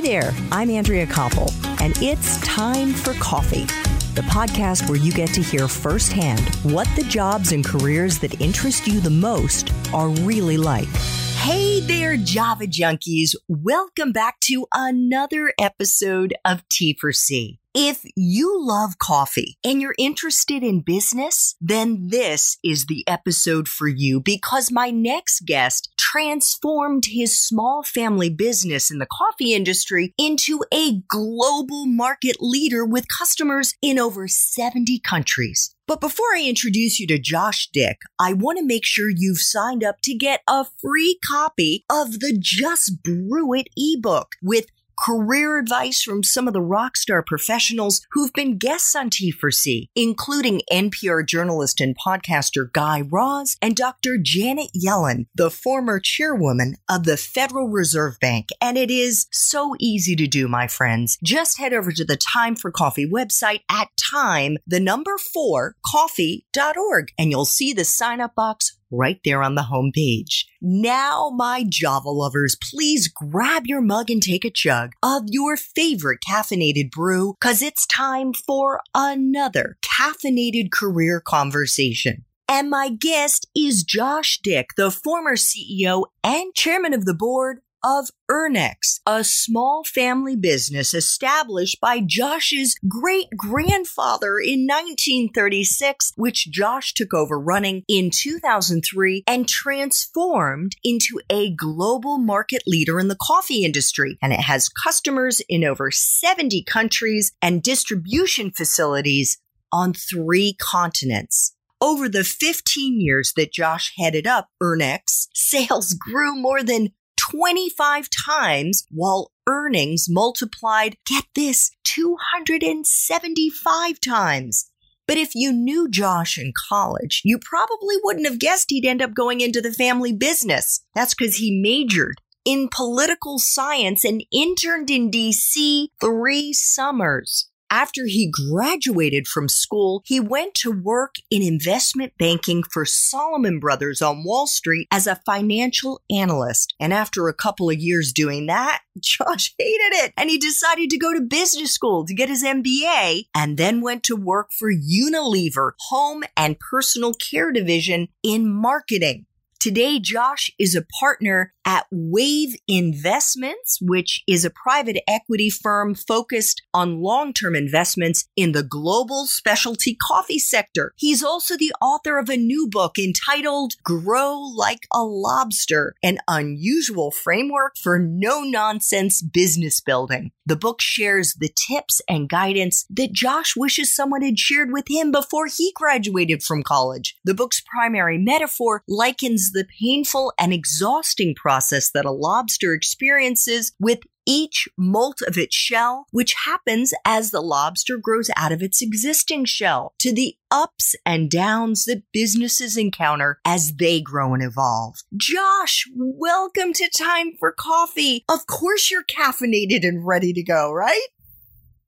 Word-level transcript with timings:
Hi 0.00 0.06
there, 0.06 0.34
I'm 0.50 0.70
Andrea 0.70 1.06
Koppel, 1.06 1.52
and 1.78 1.92
it's 2.02 2.40
time 2.40 2.94
for 2.94 3.12
coffee. 3.20 3.66
The 4.14 4.22
podcast 4.22 4.88
where 4.88 4.96
you 4.96 5.12
get 5.12 5.28
to 5.34 5.42
hear 5.42 5.68
firsthand 5.68 6.40
what 6.62 6.88
the 6.96 7.02
jobs 7.02 7.52
and 7.52 7.62
careers 7.62 8.18
that 8.20 8.40
interest 8.40 8.86
you 8.86 9.00
the 9.00 9.10
most 9.10 9.70
are 9.92 10.08
really 10.08 10.56
like. 10.56 10.88
Hey 11.36 11.80
there, 11.80 12.16
Java 12.16 12.64
junkies. 12.64 13.34
Welcome 13.46 14.12
back 14.12 14.40
to 14.44 14.66
another 14.72 15.52
episode 15.60 16.32
of 16.46 16.66
T 16.70 16.96
for 16.98 17.12
C. 17.12 17.59
If 17.74 18.02
you 18.16 18.60
love 18.60 18.98
coffee 18.98 19.56
and 19.62 19.80
you're 19.80 19.94
interested 19.96 20.64
in 20.64 20.80
business, 20.80 21.54
then 21.60 22.08
this 22.08 22.58
is 22.64 22.86
the 22.86 23.04
episode 23.06 23.68
for 23.68 23.86
you 23.86 24.20
because 24.20 24.72
my 24.72 24.90
next 24.90 25.46
guest 25.46 25.88
transformed 25.96 27.04
his 27.06 27.40
small 27.40 27.84
family 27.84 28.28
business 28.28 28.90
in 28.90 28.98
the 28.98 29.06
coffee 29.06 29.54
industry 29.54 30.12
into 30.18 30.64
a 30.74 31.00
global 31.06 31.86
market 31.86 32.38
leader 32.40 32.84
with 32.84 33.06
customers 33.16 33.74
in 33.80 34.00
over 34.00 34.26
70 34.26 34.98
countries. 34.98 35.72
But 35.86 36.00
before 36.00 36.34
I 36.34 36.44
introduce 36.44 36.98
you 36.98 37.06
to 37.06 37.18
Josh 37.20 37.68
Dick, 37.72 37.98
I 38.20 38.32
want 38.32 38.58
to 38.58 38.64
make 38.64 38.84
sure 38.84 39.08
you've 39.08 39.40
signed 39.40 39.84
up 39.84 39.96
to 40.04 40.14
get 40.14 40.40
a 40.48 40.66
free 40.80 41.18
copy 41.28 41.84
of 41.90 42.18
the 42.18 42.36
Just 42.36 43.02
Brew 43.04 43.54
It 43.54 43.68
ebook 43.76 44.32
with 44.42 44.66
career 45.00 45.58
advice 45.58 46.02
from 46.02 46.22
some 46.22 46.46
of 46.46 46.52
the 46.52 46.60
rock 46.60 46.96
star 46.96 47.22
professionals 47.22 48.02
who've 48.12 48.32
been 48.32 48.58
guests 48.58 48.94
on 48.94 49.10
T4C, 49.10 49.88
including 49.94 50.62
NPR 50.70 51.26
journalist 51.26 51.80
and 51.80 51.96
podcaster 51.96 52.70
Guy 52.72 53.02
Raz 53.10 53.56
and 53.62 53.76
Dr. 53.76 54.18
Janet 54.18 54.70
Yellen, 54.76 55.26
the 55.34 55.50
former 55.50 56.00
chairwoman 56.00 56.76
of 56.88 57.04
the 57.04 57.16
Federal 57.16 57.68
Reserve 57.68 58.18
Bank. 58.20 58.48
And 58.60 58.76
it 58.76 58.90
is 58.90 59.26
so 59.32 59.74
easy 59.78 60.16
to 60.16 60.26
do, 60.26 60.48
my 60.48 60.66
friends. 60.66 61.18
Just 61.22 61.58
head 61.58 61.72
over 61.72 61.92
to 61.92 62.04
the 62.04 62.16
Time 62.16 62.56
for 62.56 62.70
Coffee 62.70 63.08
website 63.08 63.60
at 63.70 63.88
time, 64.12 64.58
the 64.66 64.80
number 64.80 65.16
four, 65.18 65.76
coffee.org, 65.84 67.12
and 67.18 67.30
you'll 67.30 67.44
see 67.44 67.72
the 67.72 67.84
sign 67.84 68.20
up 68.20 68.34
box 68.34 68.76
right 68.90 69.20
there 69.24 69.42
on 69.42 69.54
the 69.54 69.62
homepage. 69.70 70.44
Now, 70.60 71.30
my 71.34 71.64
Java 71.68 72.10
lovers, 72.10 72.56
please 72.70 73.08
grab 73.08 73.66
your 73.66 73.80
mug 73.80 74.10
and 74.10 74.22
take 74.22 74.44
a 74.44 74.50
chug 74.50 74.92
of 75.02 75.24
your 75.26 75.56
favorite 75.56 76.20
caffeinated 76.28 76.90
brew 76.90 77.34
because 77.40 77.62
it's 77.62 77.86
time 77.86 78.32
for 78.32 78.80
another 78.94 79.76
caffeinated 79.82 80.70
career 80.70 81.20
conversation. 81.20 82.24
And 82.48 82.68
my 82.68 82.88
guest 82.88 83.46
is 83.56 83.84
Josh 83.84 84.40
Dick, 84.42 84.70
the 84.76 84.90
former 84.90 85.36
CEO 85.36 86.06
and 86.24 86.52
chairman 86.54 86.92
of 86.92 87.04
the 87.04 87.14
board 87.14 87.60
of 87.82 88.10
Urnex, 88.30 89.00
a 89.06 89.24
small 89.24 89.82
family 89.84 90.36
business 90.36 90.94
established 90.94 91.80
by 91.80 92.00
Josh's 92.04 92.76
great 92.88 93.28
grandfather 93.36 94.38
in 94.38 94.66
1936, 94.66 96.12
which 96.16 96.50
Josh 96.50 96.94
took 96.94 97.12
over 97.14 97.38
running 97.38 97.82
in 97.88 98.10
2003 98.12 99.24
and 99.26 99.48
transformed 99.48 100.76
into 100.84 101.20
a 101.30 101.54
global 101.54 102.18
market 102.18 102.62
leader 102.66 103.00
in 103.00 103.08
the 103.08 103.18
coffee 103.20 103.64
industry. 103.64 104.18
And 104.22 104.32
it 104.32 104.40
has 104.40 104.68
customers 104.68 105.40
in 105.48 105.64
over 105.64 105.90
70 105.90 106.64
countries 106.64 107.32
and 107.42 107.62
distribution 107.62 108.50
facilities 108.50 109.38
on 109.72 109.92
three 109.92 110.56
continents. 110.60 111.54
Over 111.82 112.10
the 112.10 112.24
15 112.24 113.00
years 113.00 113.32
that 113.36 113.54
Josh 113.54 113.94
headed 113.96 114.26
up 114.26 114.48
Urnex, 114.62 115.28
sales 115.32 115.94
grew 115.94 116.36
more 116.36 116.62
than 116.62 116.90
25 117.30 118.08
times 118.26 118.84
while 118.90 119.30
earnings 119.46 120.06
multiplied, 120.08 120.96
get 121.06 121.24
this, 121.34 121.70
275 121.84 124.00
times. 124.00 124.70
But 125.06 125.16
if 125.16 125.30
you 125.34 125.52
knew 125.52 125.88
Josh 125.88 126.38
in 126.38 126.52
college, 126.68 127.22
you 127.24 127.38
probably 127.38 127.96
wouldn't 128.02 128.26
have 128.26 128.38
guessed 128.38 128.66
he'd 128.68 128.86
end 128.86 129.02
up 129.02 129.14
going 129.14 129.40
into 129.40 129.60
the 129.60 129.72
family 129.72 130.12
business. 130.12 130.84
That's 130.94 131.14
because 131.14 131.36
he 131.36 131.60
majored 131.60 132.20
in 132.44 132.68
political 132.74 133.38
science 133.38 134.04
and 134.04 134.24
interned 134.32 134.88
in 134.88 135.10
DC 135.10 135.88
three 136.00 136.52
summers. 136.52 137.49
After 137.72 138.06
he 138.06 138.28
graduated 138.28 139.28
from 139.28 139.48
school, 139.48 140.02
he 140.04 140.18
went 140.18 140.54
to 140.56 140.72
work 140.72 141.14
in 141.30 141.40
investment 141.40 142.12
banking 142.18 142.64
for 142.64 142.84
Salomon 142.84 143.60
Brothers 143.60 144.02
on 144.02 144.24
Wall 144.24 144.48
Street 144.48 144.88
as 144.90 145.06
a 145.06 145.20
financial 145.24 146.00
analyst. 146.10 146.74
And 146.80 146.92
after 146.92 147.28
a 147.28 147.34
couple 147.34 147.70
of 147.70 147.78
years 147.78 148.12
doing 148.12 148.46
that, 148.46 148.80
Josh 149.00 149.54
hated 149.56 150.04
it 150.04 150.12
and 150.16 150.28
he 150.28 150.36
decided 150.36 150.90
to 150.90 150.98
go 150.98 151.14
to 151.14 151.20
business 151.20 151.72
school 151.72 152.04
to 152.06 152.14
get 152.14 152.28
his 152.28 152.42
MBA 152.42 153.26
and 153.36 153.56
then 153.56 153.80
went 153.80 154.02
to 154.04 154.16
work 154.16 154.50
for 154.50 154.72
Unilever 154.72 155.70
Home 155.90 156.24
and 156.36 156.58
Personal 156.58 157.14
Care 157.14 157.52
Division 157.52 158.08
in 158.24 158.52
marketing. 158.52 159.26
Today, 159.60 160.00
Josh 160.00 160.50
is 160.58 160.74
a 160.74 160.86
partner 160.98 161.52
at 161.70 161.86
Wave 161.92 162.56
Investments, 162.66 163.78
which 163.80 164.24
is 164.26 164.44
a 164.44 164.50
private 164.50 165.00
equity 165.06 165.48
firm 165.48 165.94
focused 165.94 166.60
on 166.74 167.00
long-term 167.00 167.54
investments 167.54 168.24
in 168.34 168.50
the 168.50 168.64
global 168.64 169.24
specialty 169.26 169.96
coffee 170.08 170.40
sector. 170.40 170.92
He's 170.96 171.22
also 171.22 171.56
the 171.56 171.72
author 171.80 172.18
of 172.18 172.28
a 172.28 172.36
new 172.36 172.66
book 172.68 172.98
entitled 172.98 173.74
Grow 173.84 174.40
Like 174.40 174.80
a 174.92 175.04
Lobster, 175.04 175.94
an 176.02 176.18
unusual 176.26 177.12
framework 177.12 177.74
for 177.80 178.00
no 178.00 178.42
nonsense 178.42 179.22
business 179.22 179.80
building. 179.80 180.32
The 180.46 180.56
book 180.56 180.80
shares 180.80 181.34
the 181.38 181.50
tips 181.68 182.00
and 182.08 182.28
guidance 182.28 182.84
that 182.90 183.12
Josh 183.12 183.54
wishes 183.56 183.94
someone 183.94 184.22
had 184.22 184.40
shared 184.40 184.72
with 184.72 184.86
him 184.90 185.12
before 185.12 185.46
he 185.46 185.72
graduated 185.76 186.42
from 186.42 186.64
college. 186.64 187.16
The 187.24 187.34
book's 187.34 187.60
primary 187.60 188.18
metaphor 188.18 188.82
likens 188.88 189.52
the 189.52 189.64
painful 189.80 190.32
and 190.36 190.52
exhausting 190.52 191.36
process 191.36 191.59
that 191.68 192.06
a 192.06 192.10
lobster 192.10 192.72
experiences 192.72 193.72
with 193.78 194.00
each 194.26 194.68
molt 194.78 195.20
of 195.26 195.36
its 195.36 195.54
shell, 195.54 196.06
which 196.10 196.34
happens 196.46 196.94
as 197.04 197.30
the 197.30 197.40
lobster 197.40 197.98
grows 197.98 198.30
out 198.36 198.52
of 198.52 198.62
its 198.62 198.80
existing 198.80 199.44
shell, 199.44 199.92
to 199.98 200.12
the 200.12 200.36
ups 200.50 200.94
and 201.04 201.30
downs 201.30 201.84
that 201.84 202.04
businesses 202.12 202.76
encounter 202.76 203.40
as 203.44 203.74
they 203.74 204.00
grow 204.00 204.32
and 204.32 204.42
evolve. 204.42 204.96
Josh, 205.16 205.86
welcome 205.94 206.72
to 206.72 206.88
Time 206.96 207.32
for 207.38 207.52
Coffee. 207.52 208.24
Of 208.28 208.46
course, 208.46 208.90
you're 208.90 209.04
caffeinated 209.04 209.82
and 209.82 210.06
ready 210.06 210.32
to 210.32 210.42
go, 210.42 210.72
right? 210.72 211.06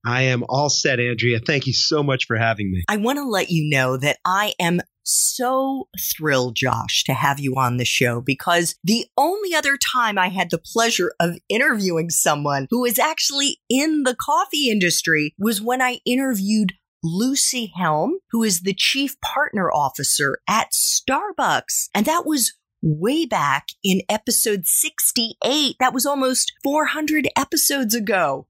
I 0.04 0.22
am 0.22 0.44
all 0.48 0.68
set, 0.68 0.98
Andrea. 0.98 1.38
Thank 1.38 1.68
you 1.68 1.72
so 1.72 2.02
much 2.02 2.26
for 2.26 2.36
having 2.36 2.72
me. 2.72 2.82
I 2.88 2.96
want 2.96 3.18
to 3.18 3.24
let 3.24 3.50
you 3.50 3.70
know 3.70 3.96
that 3.96 4.18
I 4.24 4.52
am 4.58 4.80
so 5.04 5.88
thrilled, 6.16 6.56
Josh, 6.56 7.04
to 7.04 7.14
have 7.14 7.40
you 7.40 7.54
on 7.56 7.76
the 7.76 7.84
show 7.84 8.20
because 8.20 8.76
the 8.84 9.06
only 9.16 9.54
other 9.54 9.76
time 9.76 10.18
I 10.18 10.28
had 10.28 10.50
the 10.50 10.58
pleasure 10.58 11.12
of 11.20 11.38
interviewing 11.48 12.10
someone 12.10 12.66
who 12.70 12.84
is 12.84 12.98
actually 12.98 13.58
in 13.68 14.04
the 14.04 14.14
coffee 14.14 14.70
industry 14.70 15.34
was 15.38 15.60
when 15.60 15.82
I 15.82 16.00
interviewed 16.04 16.72
Lucy 17.02 17.72
Helm, 17.76 18.18
who 18.30 18.42
is 18.42 18.60
the 18.60 18.74
chief 18.74 19.20
partner 19.20 19.70
officer 19.70 20.38
at 20.48 20.70
Starbucks. 20.72 21.88
And 21.94 22.06
that 22.06 22.24
was 22.24 22.52
way 22.80 23.26
back 23.26 23.68
in 23.82 24.02
episode 24.08 24.66
68. 24.66 25.76
That 25.80 25.94
was 25.94 26.06
almost 26.06 26.52
400 26.62 27.28
episodes 27.36 27.94
ago. 27.94 28.46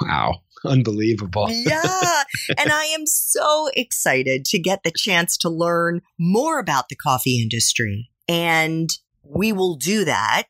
Wow. 0.00 0.42
Unbelievable. 0.64 1.46
yeah. 1.50 2.22
And 2.56 2.72
I 2.72 2.84
am 2.86 3.06
so 3.06 3.70
excited 3.74 4.44
to 4.46 4.58
get 4.58 4.82
the 4.82 4.92
chance 4.96 5.36
to 5.38 5.48
learn 5.48 6.00
more 6.18 6.58
about 6.58 6.88
the 6.88 6.96
coffee 6.96 7.40
industry. 7.40 8.10
And 8.28 8.90
we 9.22 9.52
will 9.52 9.76
do 9.76 10.04
that. 10.04 10.44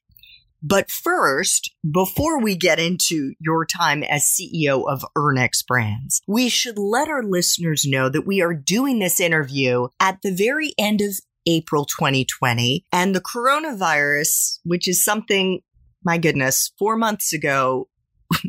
But 0.60 0.90
first, 0.90 1.72
before 1.88 2.40
we 2.40 2.56
get 2.56 2.80
into 2.80 3.34
your 3.38 3.64
time 3.64 4.02
as 4.02 4.24
CEO 4.24 4.90
of 4.90 5.04
Urnex 5.16 5.64
Brands, 5.66 6.20
we 6.26 6.48
should 6.48 6.78
let 6.78 7.08
our 7.08 7.22
listeners 7.22 7.84
know 7.86 8.08
that 8.08 8.26
we 8.26 8.42
are 8.42 8.54
doing 8.54 8.98
this 8.98 9.20
interview 9.20 9.86
at 10.00 10.18
the 10.22 10.32
very 10.32 10.72
end 10.76 11.00
of 11.00 11.20
April 11.46 11.84
2020 11.84 12.84
and 12.92 13.14
the 13.14 13.20
coronavirus, 13.20 14.58
which 14.64 14.88
is 14.88 15.04
something 15.04 15.62
my 16.04 16.18
goodness, 16.18 16.72
four 16.78 16.96
months 16.96 17.32
ago, 17.32 17.88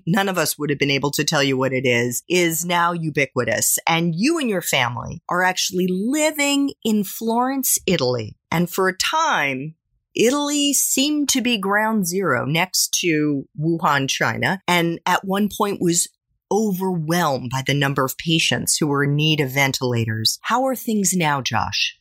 none 0.06 0.30
of 0.30 0.38
us 0.38 0.58
would 0.58 0.70
have 0.70 0.80
been 0.80 0.92
able 0.92 1.12
to 1.12 1.24
tell 1.24 1.44
you 1.44 1.58
what 1.58 1.74
it 1.74 1.86
is, 1.86 2.24
is 2.30 2.66
now 2.66 2.92
ubiquitous. 2.92 3.78
And 3.88 4.14
you 4.16 4.38
and 4.40 4.50
your 4.50 4.62
family 4.62 5.22
are 5.30 5.44
actually 5.44 5.88
living 5.90 6.72
in 6.84 7.04
Florence, 7.04 7.78
Italy. 7.86 8.38
And 8.52 8.70
for 8.70 8.88
a 8.88 8.98
time, 8.98 9.76
Italy 10.16 10.74
seemed 10.74 11.30
to 11.30 11.42
be 11.42 11.58
ground 11.58 12.08
zero 12.08 12.46
next 12.46 12.98
to 13.02 13.48
Wuhan, 13.60 14.10
China, 14.10 14.62
and 14.68 15.00
at 15.06 15.24
one 15.24 15.50
point 15.56 15.80
was 15.82 16.08
overwhelmed 16.52 17.52
by 17.52 17.62
the 17.66 17.76
number 17.76 18.04
of 18.04 18.18
patients 18.18 18.78
who 18.78 18.88
were 18.88 19.04
in 19.04 19.16
need 19.16 19.40
of 19.40 19.52
ventilators. 19.52 20.40
How 20.42 20.66
are 20.66 20.76
things 20.76 21.14
now, 21.16 21.42
Josh? 21.42 21.99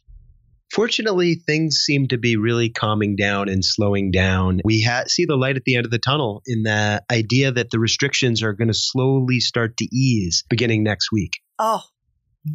Fortunately, 0.71 1.35
things 1.35 1.77
seem 1.77 2.09
to 2.09 2.19
be 2.19 2.37
really 2.37 2.69
calming 2.69 3.17
down 3.17 3.49
and 3.49 3.65
slowing 3.65 4.11
down. 4.11 4.61
We 4.65 4.83
ha- 4.83 5.05
see 5.07 5.25
the 5.25 5.37
light 5.37 5.57
at 5.57 5.65
the 5.65 5.77
end 5.77 5.87
of 5.87 5.91
the 5.91 5.99
tunnel 5.99 6.43
in 6.47 6.63
the 6.63 7.03
idea 7.11 7.51
that 7.53 7.71
the 7.71 7.79
restrictions 7.79 8.43
are 8.43 8.53
going 8.53 8.69
to 8.69 8.75
slowly 8.75 9.41
start 9.41 9.77
to 9.79 9.89
ease 9.95 10.45
beginning 10.49 10.83
next 10.83 11.11
week. 11.11 11.41
Oh, 11.59 11.83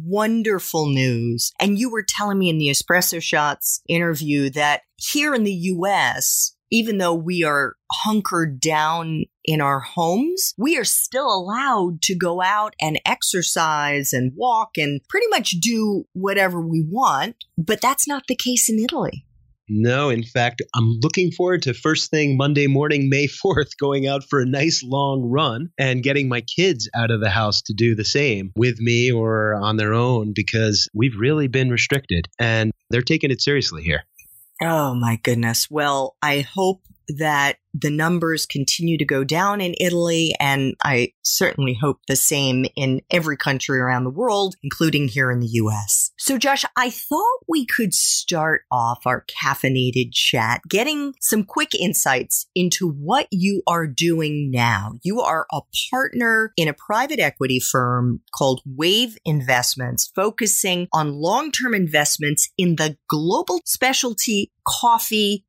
wonderful 0.02 0.86
news. 0.86 1.52
And 1.60 1.78
you 1.78 1.90
were 1.90 2.04
telling 2.06 2.38
me 2.38 2.48
in 2.48 2.58
the 2.58 2.68
Espresso 2.68 3.20
Shots 3.22 3.82
interview 3.88 4.50
that 4.50 4.82
here 4.96 5.34
in 5.34 5.44
the 5.44 5.52
US, 5.52 6.53
even 6.70 6.98
though 6.98 7.14
we 7.14 7.44
are 7.44 7.74
hunkered 7.92 8.60
down 8.60 9.24
in 9.44 9.60
our 9.60 9.80
homes, 9.80 10.54
we 10.58 10.76
are 10.76 10.84
still 10.84 11.32
allowed 11.32 12.02
to 12.02 12.16
go 12.16 12.42
out 12.42 12.74
and 12.80 13.00
exercise 13.06 14.12
and 14.12 14.32
walk 14.34 14.70
and 14.76 15.00
pretty 15.08 15.26
much 15.28 15.50
do 15.60 16.04
whatever 16.12 16.60
we 16.60 16.84
want. 16.88 17.36
But 17.58 17.80
that's 17.80 18.08
not 18.08 18.24
the 18.28 18.36
case 18.36 18.68
in 18.68 18.78
Italy. 18.78 19.24
No, 19.68 20.10
in 20.10 20.22
fact, 20.22 20.60
I'm 20.74 20.98
looking 21.02 21.30
forward 21.30 21.62
to 21.62 21.72
first 21.72 22.10
thing 22.10 22.36
Monday 22.36 22.66
morning, 22.66 23.08
May 23.08 23.26
4th, 23.44 23.76
going 23.80 24.06
out 24.06 24.24
for 24.28 24.40
a 24.40 24.46
nice 24.46 24.82
long 24.82 25.22
run 25.22 25.70
and 25.78 26.02
getting 26.02 26.28
my 26.28 26.42
kids 26.42 26.88
out 26.94 27.10
of 27.10 27.20
the 27.20 27.30
house 27.30 27.62
to 27.62 27.74
do 27.74 27.94
the 27.94 28.04
same 28.04 28.52
with 28.56 28.78
me 28.78 29.10
or 29.10 29.54
on 29.54 29.76
their 29.76 29.94
own 29.94 30.32
because 30.34 30.88
we've 30.92 31.16
really 31.18 31.48
been 31.48 31.70
restricted 31.70 32.28
and 32.38 32.72
they're 32.90 33.02
taking 33.02 33.30
it 33.30 33.40
seriously 33.40 33.82
here. 33.82 34.04
Oh 34.62 34.94
my 34.94 35.16
goodness. 35.16 35.70
Well, 35.70 36.16
I 36.22 36.40
hope 36.40 36.82
that 37.08 37.56
the 37.74 37.90
numbers 37.90 38.46
continue 38.46 38.96
to 38.96 39.04
go 39.04 39.24
down 39.24 39.60
in 39.60 39.74
Italy, 39.80 40.32
and 40.38 40.74
I 40.84 41.12
certainly 41.22 41.76
hope 41.80 41.98
the 42.06 42.16
same 42.16 42.66
in 42.76 43.02
every 43.10 43.36
country 43.36 43.78
around 43.78 44.04
the 44.04 44.10
world, 44.10 44.54
including 44.62 45.08
here 45.08 45.30
in 45.30 45.40
the 45.40 45.48
US. 45.48 46.12
So, 46.16 46.38
Josh, 46.38 46.64
I 46.76 46.90
thought 46.90 47.40
we 47.48 47.66
could 47.66 47.92
start 47.92 48.62
off 48.70 49.06
our 49.06 49.24
caffeinated 49.26 50.12
chat 50.12 50.60
getting 50.68 51.14
some 51.20 51.42
quick 51.42 51.74
insights 51.74 52.46
into 52.54 52.88
what 52.88 53.26
you 53.32 53.62
are 53.66 53.88
doing 53.88 54.50
now. 54.52 54.92
You 55.02 55.20
are 55.20 55.46
a 55.52 55.62
partner 55.90 56.52
in 56.56 56.68
a 56.68 56.74
private 56.74 57.18
equity 57.18 57.58
firm 57.58 58.20
called 58.32 58.62
Wave 58.64 59.16
Investments, 59.24 60.10
focusing 60.14 60.86
on 60.92 61.14
long 61.14 61.50
term 61.50 61.74
investments 61.74 62.50
in 62.56 62.76
the 62.76 62.96
global 63.08 63.60
specialty 63.64 64.52
coffee 64.66 65.44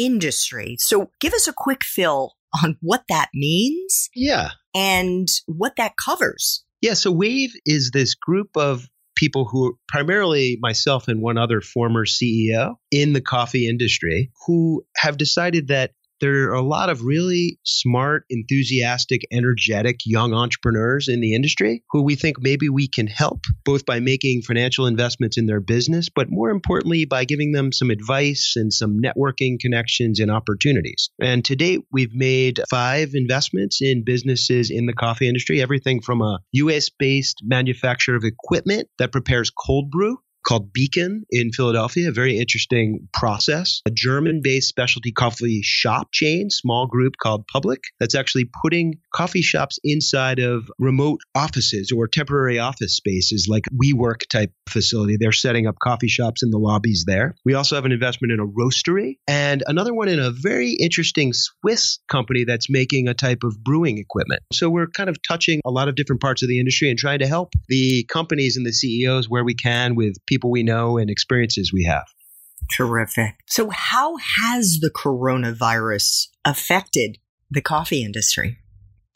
industry. 0.00 0.76
So 0.78 1.10
give 1.20 1.34
us 1.34 1.46
a 1.46 1.52
quick 1.54 1.84
fill 1.84 2.32
on 2.64 2.76
what 2.80 3.04
that 3.08 3.28
means. 3.34 4.08
Yeah. 4.14 4.50
And 4.74 5.28
what 5.46 5.76
that 5.76 5.92
covers. 6.02 6.64
Yeah. 6.80 6.94
So 6.94 7.12
Wave 7.12 7.52
is 7.66 7.90
this 7.92 8.14
group 8.14 8.56
of 8.56 8.88
people 9.16 9.46
who 9.46 9.78
primarily 9.88 10.58
myself 10.62 11.06
and 11.06 11.20
one 11.20 11.36
other 11.36 11.60
former 11.60 12.06
CEO 12.06 12.76
in 12.90 13.12
the 13.12 13.20
coffee 13.20 13.68
industry 13.68 14.30
who 14.46 14.82
have 14.96 15.18
decided 15.18 15.68
that 15.68 15.92
there 16.20 16.50
are 16.50 16.54
a 16.54 16.62
lot 16.62 16.90
of 16.90 17.02
really 17.02 17.58
smart, 17.64 18.24
enthusiastic, 18.30 19.22
energetic 19.32 20.00
young 20.04 20.34
entrepreneurs 20.34 21.08
in 21.08 21.20
the 21.20 21.34
industry 21.34 21.82
who 21.90 22.02
we 22.02 22.14
think 22.14 22.36
maybe 22.40 22.68
we 22.68 22.88
can 22.88 23.06
help 23.06 23.40
both 23.64 23.86
by 23.86 24.00
making 24.00 24.42
financial 24.42 24.86
investments 24.86 25.38
in 25.38 25.46
their 25.46 25.60
business, 25.60 26.08
but 26.14 26.28
more 26.30 26.50
importantly, 26.50 27.04
by 27.04 27.24
giving 27.24 27.52
them 27.52 27.72
some 27.72 27.90
advice 27.90 28.54
and 28.56 28.72
some 28.72 29.00
networking 29.00 29.58
connections 29.58 30.20
and 30.20 30.30
opportunities. 30.30 31.10
And 31.20 31.44
to 31.46 31.56
date, 31.56 31.80
we've 31.92 32.14
made 32.14 32.60
five 32.70 33.10
investments 33.14 33.80
in 33.80 34.04
businesses 34.04 34.70
in 34.70 34.86
the 34.86 34.92
coffee 34.92 35.28
industry, 35.28 35.60
everything 35.62 36.00
from 36.02 36.20
a 36.20 36.38
US 36.52 36.90
based 36.90 37.40
manufacturer 37.42 38.16
of 38.16 38.24
equipment 38.24 38.88
that 38.98 39.12
prepares 39.12 39.50
cold 39.50 39.90
brew 39.90 40.18
called 40.50 40.72
BKON 40.74 41.20
in 41.30 41.52
Philadelphia, 41.52 42.08
a 42.08 42.12
very 42.12 42.36
interesting 42.36 43.08
process. 43.14 43.82
A 43.86 43.90
German 43.92 44.40
based 44.42 44.68
specialty 44.68 45.12
coffee 45.12 45.60
shop 45.62 46.08
chain, 46.12 46.50
small 46.50 46.88
group 46.88 47.14
called 47.22 47.46
Public, 47.46 47.84
that's 48.00 48.16
actually 48.16 48.50
putting 48.62 48.94
coffee 49.14 49.42
shops 49.42 49.78
inside 49.84 50.40
of 50.40 50.68
remote 50.80 51.20
offices 51.36 51.92
or 51.94 52.08
temporary 52.08 52.58
office 52.58 52.96
spaces 52.96 53.46
like 53.48 53.64
WeWork 53.72 54.28
type 54.28 54.50
facility. 54.68 55.16
They're 55.20 55.30
setting 55.30 55.68
up 55.68 55.76
coffee 55.80 56.08
shops 56.08 56.42
in 56.42 56.50
the 56.50 56.58
lobbies 56.58 57.04
there. 57.06 57.36
We 57.44 57.54
also 57.54 57.76
have 57.76 57.84
an 57.84 57.92
investment 57.92 58.32
in 58.32 58.40
a 58.40 58.46
roastery 58.46 59.18
and 59.28 59.62
another 59.68 59.94
one 59.94 60.08
in 60.08 60.18
a 60.18 60.32
very 60.32 60.72
interesting 60.72 61.32
Swiss 61.32 62.00
company 62.10 62.42
that's 62.44 62.68
making 62.68 63.06
a 63.06 63.14
type 63.14 63.44
of 63.44 63.62
brewing 63.62 63.98
equipment. 63.98 64.42
So 64.52 64.68
we're 64.68 64.88
kind 64.88 65.08
of 65.08 65.16
touching 65.22 65.60
a 65.64 65.70
lot 65.70 65.86
of 65.86 65.94
different 65.94 66.20
parts 66.20 66.42
of 66.42 66.48
the 66.48 66.58
industry 66.58 66.90
and 66.90 66.98
trying 66.98 67.20
to 67.20 67.28
help 67.28 67.52
the 67.68 68.04
companies 68.04 68.56
and 68.56 68.66
the 68.66 68.72
CEOs 68.72 69.28
where 69.28 69.44
we 69.44 69.54
can 69.54 69.94
with 69.94 70.16
people 70.26 70.39
we 70.48 70.62
know 70.62 70.98
and 70.98 71.10
experiences 71.10 71.72
we 71.72 71.84
have. 71.84 72.06
Terrific. 72.76 73.34
So, 73.46 73.70
how 73.70 74.16
has 74.40 74.78
the 74.80 74.90
coronavirus 74.90 76.28
affected 76.44 77.18
the 77.50 77.60
coffee 77.60 78.04
industry? 78.04 78.58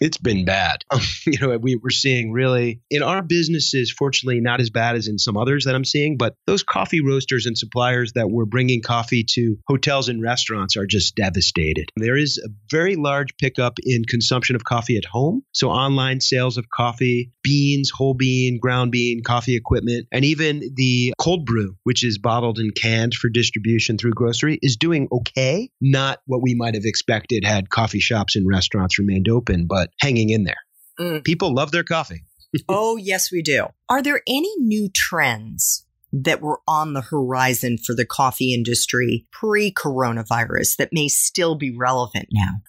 It's 0.00 0.19
been 0.19 0.44
bad. 0.44 0.85
you 1.26 1.38
know, 1.41 1.56
we, 1.58 1.76
we're 1.76 1.91
seeing 1.91 2.32
really 2.32 2.81
in 2.91 3.02
our 3.02 3.23
businesses, 3.23 3.91
fortunately, 3.91 4.41
not 4.41 4.61
as 4.61 4.70
bad 4.70 4.96
as 4.96 5.08
in 5.08 5.19
some 5.19 5.37
others 5.37 5.64
that 5.64 5.75
I'm 5.75 5.85
seeing, 5.85 6.17
but 6.17 6.35
those 6.46 6.62
coffee 6.62 7.00
roasters 7.00 7.46
and 7.46 7.56
suppliers 7.56 8.12
that 8.14 8.31
were 8.31 8.46
bringing 8.46 8.82
coffee 8.82 9.25
to 9.35 9.56
hotels 9.67 10.08
and 10.08 10.20
restaurants 10.20 10.76
are 10.76 10.87
just 10.87 11.14
devastated. 11.14 11.91
There 11.96 12.17
is 12.17 12.38
a 12.44 12.49
very 12.70 12.96
large 12.96 13.37
pickup 13.37 13.79
in 13.82 14.05
consumption 14.05 14.56
of 14.56 14.64
coffee 14.64 14.96
at 14.96 15.05
home. 15.05 15.43
So 15.52 15.70
online 15.70 16.20
sales 16.20 16.58
of 16.58 16.69
coffee, 16.69 17.31
beans, 17.43 17.90
whole 17.94 18.14
bean, 18.14 18.58
ground 18.61 18.93
bean, 18.93 19.23
coffee 19.23 19.56
equipment, 19.56 20.08
and 20.12 20.25
even 20.25 20.73
the 20.75 21.14
cold 21.19 21.47
brew, 21.47 21.76
which 21.85 22.05
is 22.05 22.19
bottled 22.19 22.58
and 22.58 22.75
canned 22.75 23.14
for 23.14 23.29
distribution 23.29 23.99
through 23.99 24.12
grocery, 24.12 24.58
is 24.61 24.76
doing 24.76 25.08
okay. 25.11 25.70
Not 25.81 26.20
what 26.26 26.43
we 26.43 26.55
might 26.55 26.75
have 26.75 26.85
expected 26.85 27.44
had 27.44 27.70
coffee 27.70 28.00
shops 28.00 28.37
and 28.37 28.47
restaurants 28.47 28.99
remained 28.99 29.29
open, 29.29 29.67
but 29.67 29.84
hanging 30.01 30.31
in 30.31 30.45
there. 30.45 30.57
Mm. 30.99 31.25
People 31.25 31.55
love 31.55 31.73
their 31.73 31.85
coffee. 31.85 32.25
oh, 32.69 32.97
yes, 32.97 33.33
we 33.33 33.43
do. 33.43 33.67
Are 33.89 34.03
there 34.03 34.23
any 34.29 34.53
new 34.59 34.89
trends 34.95 35.87
that 36.13 36.41
were 36.41 36.61
on 36.69 36.93
the 36.93 37.01
horizon 37.01 37.77
for 37.79 37.95
the 37.95 38.07
coffee 38.07 38.55
industry 38.55 39.27
pre 39.33 39.73
coronavirus 39.73 40.77
that 40.77 40.93
may 40.93 41.09
still 41.09 41.57
be 41.57 41.75
relevant 41.77 42.29
now? 42.31 42.61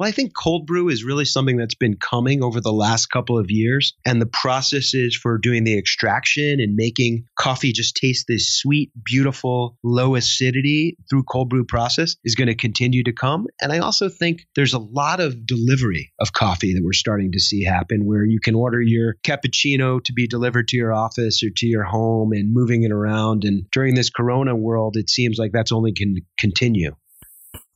Well, 0.00 0.08
I 0.08 0.12
think 0.12 0.32
cold 0.34 0.66
brew 0.66 0.88
is 0.88 1.04
really 1.04 1.26
something 1.26 1.58
that's 1.58 1.74
been 1.74 1.98
coming 1.98 2.42
over 2.42 2.62
the 2.62 2.72
last 2.72 3.08
couple 3.08 3.36
of 3.36 3.50
years. 3.50 3.92
And 4.06 4.18
the 4.18 4.24
processes 4.24 5.14
for 5.14 5.36
doing 5.36 5.64
the 5.64 5.76
extraction 5.76 6.58
and 6.58 6.74
making 6.74 7.26
coffee 7.38 7.74
just 7.74 7.96
taste 7.96 8.24
this 8.26 8.56
sweet, 8.56 8.92
beautiful, 9.04 9.76
low 9.84 10.14
acidity 10.14 10.96
through 11.10 11.24
cold 11.24 11.50
brew 11.50 11.66
process 11.66 12.16
is 12.24 12.34
going 12.34 12.48
to 12.48 12.54
continue 12.54 13.04
to 13.04 13.12
come. 13.12 13.46
And 13.60 13.74
I 13.74 13.80
also 13.80 14.08
think 14.08 14.46
there's 14.56 14.72
a 14.72 14.78
lot 14.78 15.20
of 15.20 15.44
delivery 15.44 16.10
of 16.18 16.32
coffee 16.32 16.72
that 16.72 16.82
we're 16.82 16.94
starting 16.94 17.32
to 17.32 17.38
see 17.38 17.62
happen 17.62 18.06
where 18.06 18.24
you 18.24 18.40
can 18.40 18.54
order 18.54 18.80
your 18.80 19.16
cappuccino 19.22 20.02
to 20.02 20.14
be 20.14 20.26
delivered 20.26 20.68
to 20.68 20.78
your 20.78 20.94
office 20.94 21.42
or 21.42 21.50
to 21.58 21.66
your 21.66 21.84
home 21.84 22.32
and 22.32 22.54
moving 22.54 22.84
it 22.84 22.90
around. 22.90 23.44
And 23.44 23.70
during 23.70 23.96
this 23.96 24.08
corona 24.08 24.56
world, 24.56 24.96
it 24.96 25.10
seems 25.10 25.36
like 25.36 25.52
that's 25.52 25.72
only 25.72 25.92
can 25.92 26.16
continue. 26.38 26.92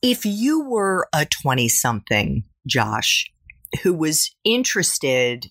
If 0.06 0.26
you 0.26 0.60
were 0.60 1.08
a 1.14 1.24
20 1.24 1.66
something, 1.66 2.44
Josh, 2.66 3.32
who 3.82 3.94
was 3.94 4.36
interested 4.44 5.46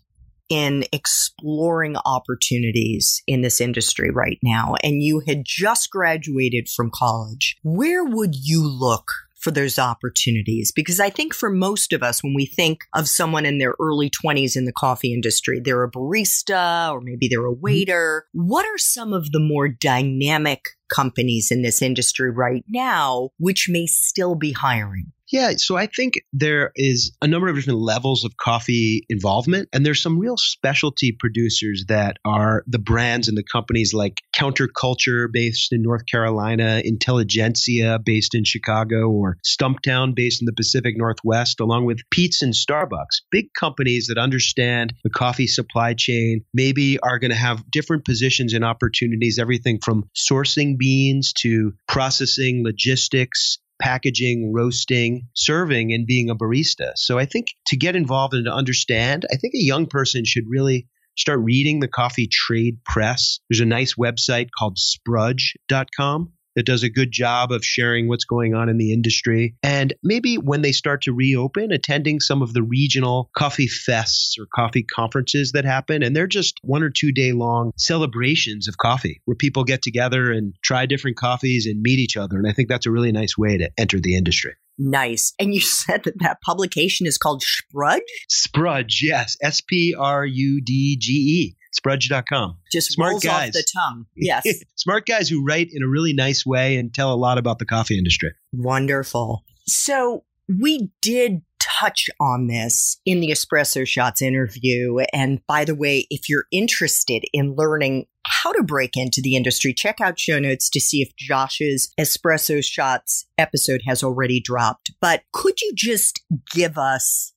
in 0.47 0.85
exploring 0.91 1.95
opportunities 2.05 3.23
in 3.25 3.41
this 3.41 3.59
industry 3.59 4.11
right 4.11 4.37
now, 4.43 4.75
and 4.83 5.01
you 5.01 5.23
had 5.27 5.41
just 5.43 5.89
graduated 5.89 6.69
from 6.69 6.91
college, 6.93 7.57
where 7.63 8.05
would 8.05 8.35
you 8.35 8.61
look 8.61 9.07
for 9.43 9.51
those 9.51 9.77
opportunities? 9.77 10.71
Because 10.71 10.99
I 10.99 11.09
think 11.09 11.33
for 11.33 11.49
most 11.49 11.93
of 11.93 12.01
us, 12.01 12.23
when 12.23 12.33
we 12.33 12.45
think 12.45 12.85
of 12.95 13.09
someone 13.09 13.45
in 13.45 13.57
their 13.57 13.75
early 13.79 14.09
20s 14.09 14.55
in 14.55 14.65
the 14.65 14.71
coffee 14.71 15.13
industry, 15.13 15.59
they're 15.63 15.83
a 15.83 15.91
barista 15.91 16.91
or 16.91 17.01
maybe 17.01 17.27
they're 17.27 17.45
a 17.45 17.51
mm-hmm. 17.51 17.61
waiter. 17.61 18.25
What 18.31 18.65
are 18.65 18.77
some 18.77 19.13
of 19.13 19.31
the 19.31 19.39
more 19.39 19.67
dynamic 19.67 20.69
companies 20.89 21.49
in 21.51 21.61
this 21.61 21.81
industry 21.81 22.31
right 22.31 22.63
now 22.69 23.29
which 23.37 23.67
may 23.69 23.85
still 23.85 24.35
be 24.35 24.53
hiring? 24.53 25.11
Yeah, 25.33 25.53
so 25.57 25.75
I 25.75 25.87
think 25.87 26.13
there 26.31 26.71
is 26.75 27.17
a 27.19 27.27
number 27.27 27.47
of 27.47 27.55
different 27.55 27.79
levels 27.79 28.23
of 28.23 28.37
coffee 28.37 29.03
involvement, 29.09 29.67
and 29.73 29.83
there's 29.83 29.99
some 29.99 30.19
real 30.19 30.37
specialty 30.37 31.11
producers 31.11 31.85
that 31.87 32.17
are 32.23 32.63
the 32.67 32.77
brands 32.77 33.27
and 33.27 33.35
the 33.35 33.43
companies 33.43 33.95
like 33.95 34.19
Counterculture, 34.37 35.27
based 35.33 35.73
in 35.73 35.81
North 35.81 36.05
Carolina, 36.05 36.83
Intelligentsia, 36.85 37.97
based 38.05 38.35
in 38.35 38.43
Chicago, 38.43 39.09
or 39.09 39.37
Stumptown, 39.43 40.13
based 40.13 40.43
in 40.43 40.45
the 40.45 40.53
Pacific 40.53 40.93
Northwest, 40.95 41.59
along 41.59 41.85
with 41.85 41.97
Peet's 42.11 42.43
and 42.43 42.53
Starbucks. 42.53 43.23
Big 43.31 43.47
companies 43.59 44.09
that 44.09 44.19
understand 44.19 44.93
the 45.03 45.09
coffee 45.09 45.47
supply 45.47 45.95
chain, 45.95 46.45
maybe 46.53 46.99
are 46.99 47.17
going 47.17 47.31
to 47.31 47.35
have 47.35 47.71
different 47.71 48.05
positions 48.05 48.53
and 48.53 48.63
opportunities, 48.63 49.39
everything 49.39 49.79
from 49.83 50.03
sourcing 50.15 50.77
beans 50.77 51.33
to 51.41 51.73
processing, 51.87 52.61
logistics, 52.63 53.57
packaging, 53.81 54.51
roasting, 54.53 55.27
serving, 55.33 55.93
and 55.93 56.07
being 56.07 56.29
a 56.29 56.35
barista. 56.35 56.91
So 56.95 57.17
I 57.17 57.25
think 57.25 57.47
to 57.67 57.77
get 57.77 57.95
involved 57.95 58.33
and 58.33 58.45
to 58.45 58.53
understand, 58.53 59.25
I 59.31 59.35
think 59.35 59.53
a 59.53 59.63
young 59.63 59.87
person 59.87 60.23
should 60.25 60.45
really 60.47 60.87
start 61.17 61.39
reading 61.41 61.79
the 61.79 61.87
coffee 61.87 62.27
trade 62.31 62.83
press. 62.85 63.39
There's 63.49 63.59
a 63.59 63.65
nice 63.65 63.95
website 63.95 64.49
called 64.57 64.77
sprudge.com 64.77 66.33
that 66.55 66.65
does 66.65 66.83
a 66.83 66.89
good 66.89 67.11
job 67.11 67.51
of 67.51 67.63
sharing 67.63 68.07
what's 68.07 68.25
going 68.25 68.53
on 68.53 68.69
in 68.69 68.77
the 68.77 68.93
industry. 68.93 69.55
And 69.63 69.93
maybe 70.03 70.35
when 70.35 70.61
they 70.61 70.71
start 70.71 71.03
to 71.03 71.13
reopen, 71.13 71.71
attending 71.71 72.19
some 72.19 72.41
of 72.41 72.53
the 72.53 72.63
regional 72.63 73.29
coffee 73.35 73.67
fests 73.67 74.37
or 74.39 74.47
coffee 74.53 74.83
conferences 74.83 75.51
that 75.53 75.65
happen. 75.65 76.03
And 76.03 76.15
they're 76.15 76.27
just 76.27 76.59
one 76.63 76.83
or 76.83 76.89
two 76.89 77.11
day 77.11 77.31
long 77.31 77.71
celebrations 77.77 78.67
of 78.67 78.77
coffee 78.77 79.21
where 79.25 79.35
people 79.35 79.63
get 79.63 79.81
together 79.81 80.31
and 80.31 80.53
try 80.63 80.85
different 80.85 81.17
coffees 81.17 81.65
and 81.65 81.81
meet 81.81 81.99
each 81.99 82.17
other. 82.17 82.37
And 82.37 82.47
I 82.47 82.53
think 82.53 82.69
that's 82.69 82.85
a 82.85 82.91
really 82.91 83.11
nice 83.11 83.37
way 83.37 83.57
to 83.57 83.69
enter 83.77 83.99
the 83.99 84.15
industry. 84.15 84.53
Nice. 84.77 85.33
And 85.39 85.53
you 85.53 85.61
said 85.61 86.03
that 86.03 86.19
that 86.19 86.41
publication 86.41 87.07
is 87.07 87.17
called 87.17 87.43
Sprudge? 87.43 88.01
Sprudge, 88.29 89.01
yes. 89.03 89.37
S 89.41 89.61
P 89.61 89.95
R 89.97 90.25
U 90.25 90.61
D 90.61 90.97
G 90.99 91.11
E. 91.13 91.55
Sprudge.com. 91.73 92.57
Just 92.71 92.91
Smart 92.93 93.21
guys. 93.21 93.49
off 93.49 93.53
the 93.53 93.65
tongue. 93.75 94.05
Yes. 94.15 94.45
Smart 94.75 95.05
guys 95.05 95.27
who 95.29 95.43
write 95.45 95.69
in 95.73 95.83
a 95.83 95.87
really 95.87 96.13
nice 96.13 96.45
way 96.45 96.77
and 96.77 96.93
tell 96.93 97.11
a 97.11 97.15
lot 97.15 97.37
about 97.37 97.59
the 97.59 97.65
coffee 97.65 97.97
industry. 97.97 98.31
Wonderful. 98.53 99.43
So 99.65 100.23
we 100.47 100.91
did 101.01 101.41
touch 101.59 102.09
on 102.19 102.47
this 102.47 102.99
in 103.05 103.19
the 103.21 103.29
Espresso 103.29 103.87
Shots 103.87 104.21
interview. 104.21 104.99
And 105.13 105.39
by 105.47 105.65
the 105.65 105.75
way, 105.75 106.05
if 106.09 106.29
you're 106.29 106.45
interested 106.51 107.23
in 107.33 107.55
learning 107.55 108.05
how 108.25 108.51
to 108.51 108.63
break 108.63 108.95
into 108.95 109.21
the 109.21 109.35
industry, 109.35 109.73
check 109.73 109.99
out 110.01 110.19
show 110.19 110.39
notes 110.39 110.69
to 110.69 110.79
see 110.79 111.01
if 111.01 111.15
Josh's 111.17 111.91
Espresso 111.99 112.63
Shots 112.63 113.25
episode 113.37 113.81
has 113.87 114.03
already 114.03 114.39
dropped. 114.39 114.91
But 115.01 115.23
could 115.31 115.61
you 115.61 115.71
just 115.75 116.21
give 116.51 116.77
us 116.77 117.33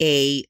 a 0.00 0.44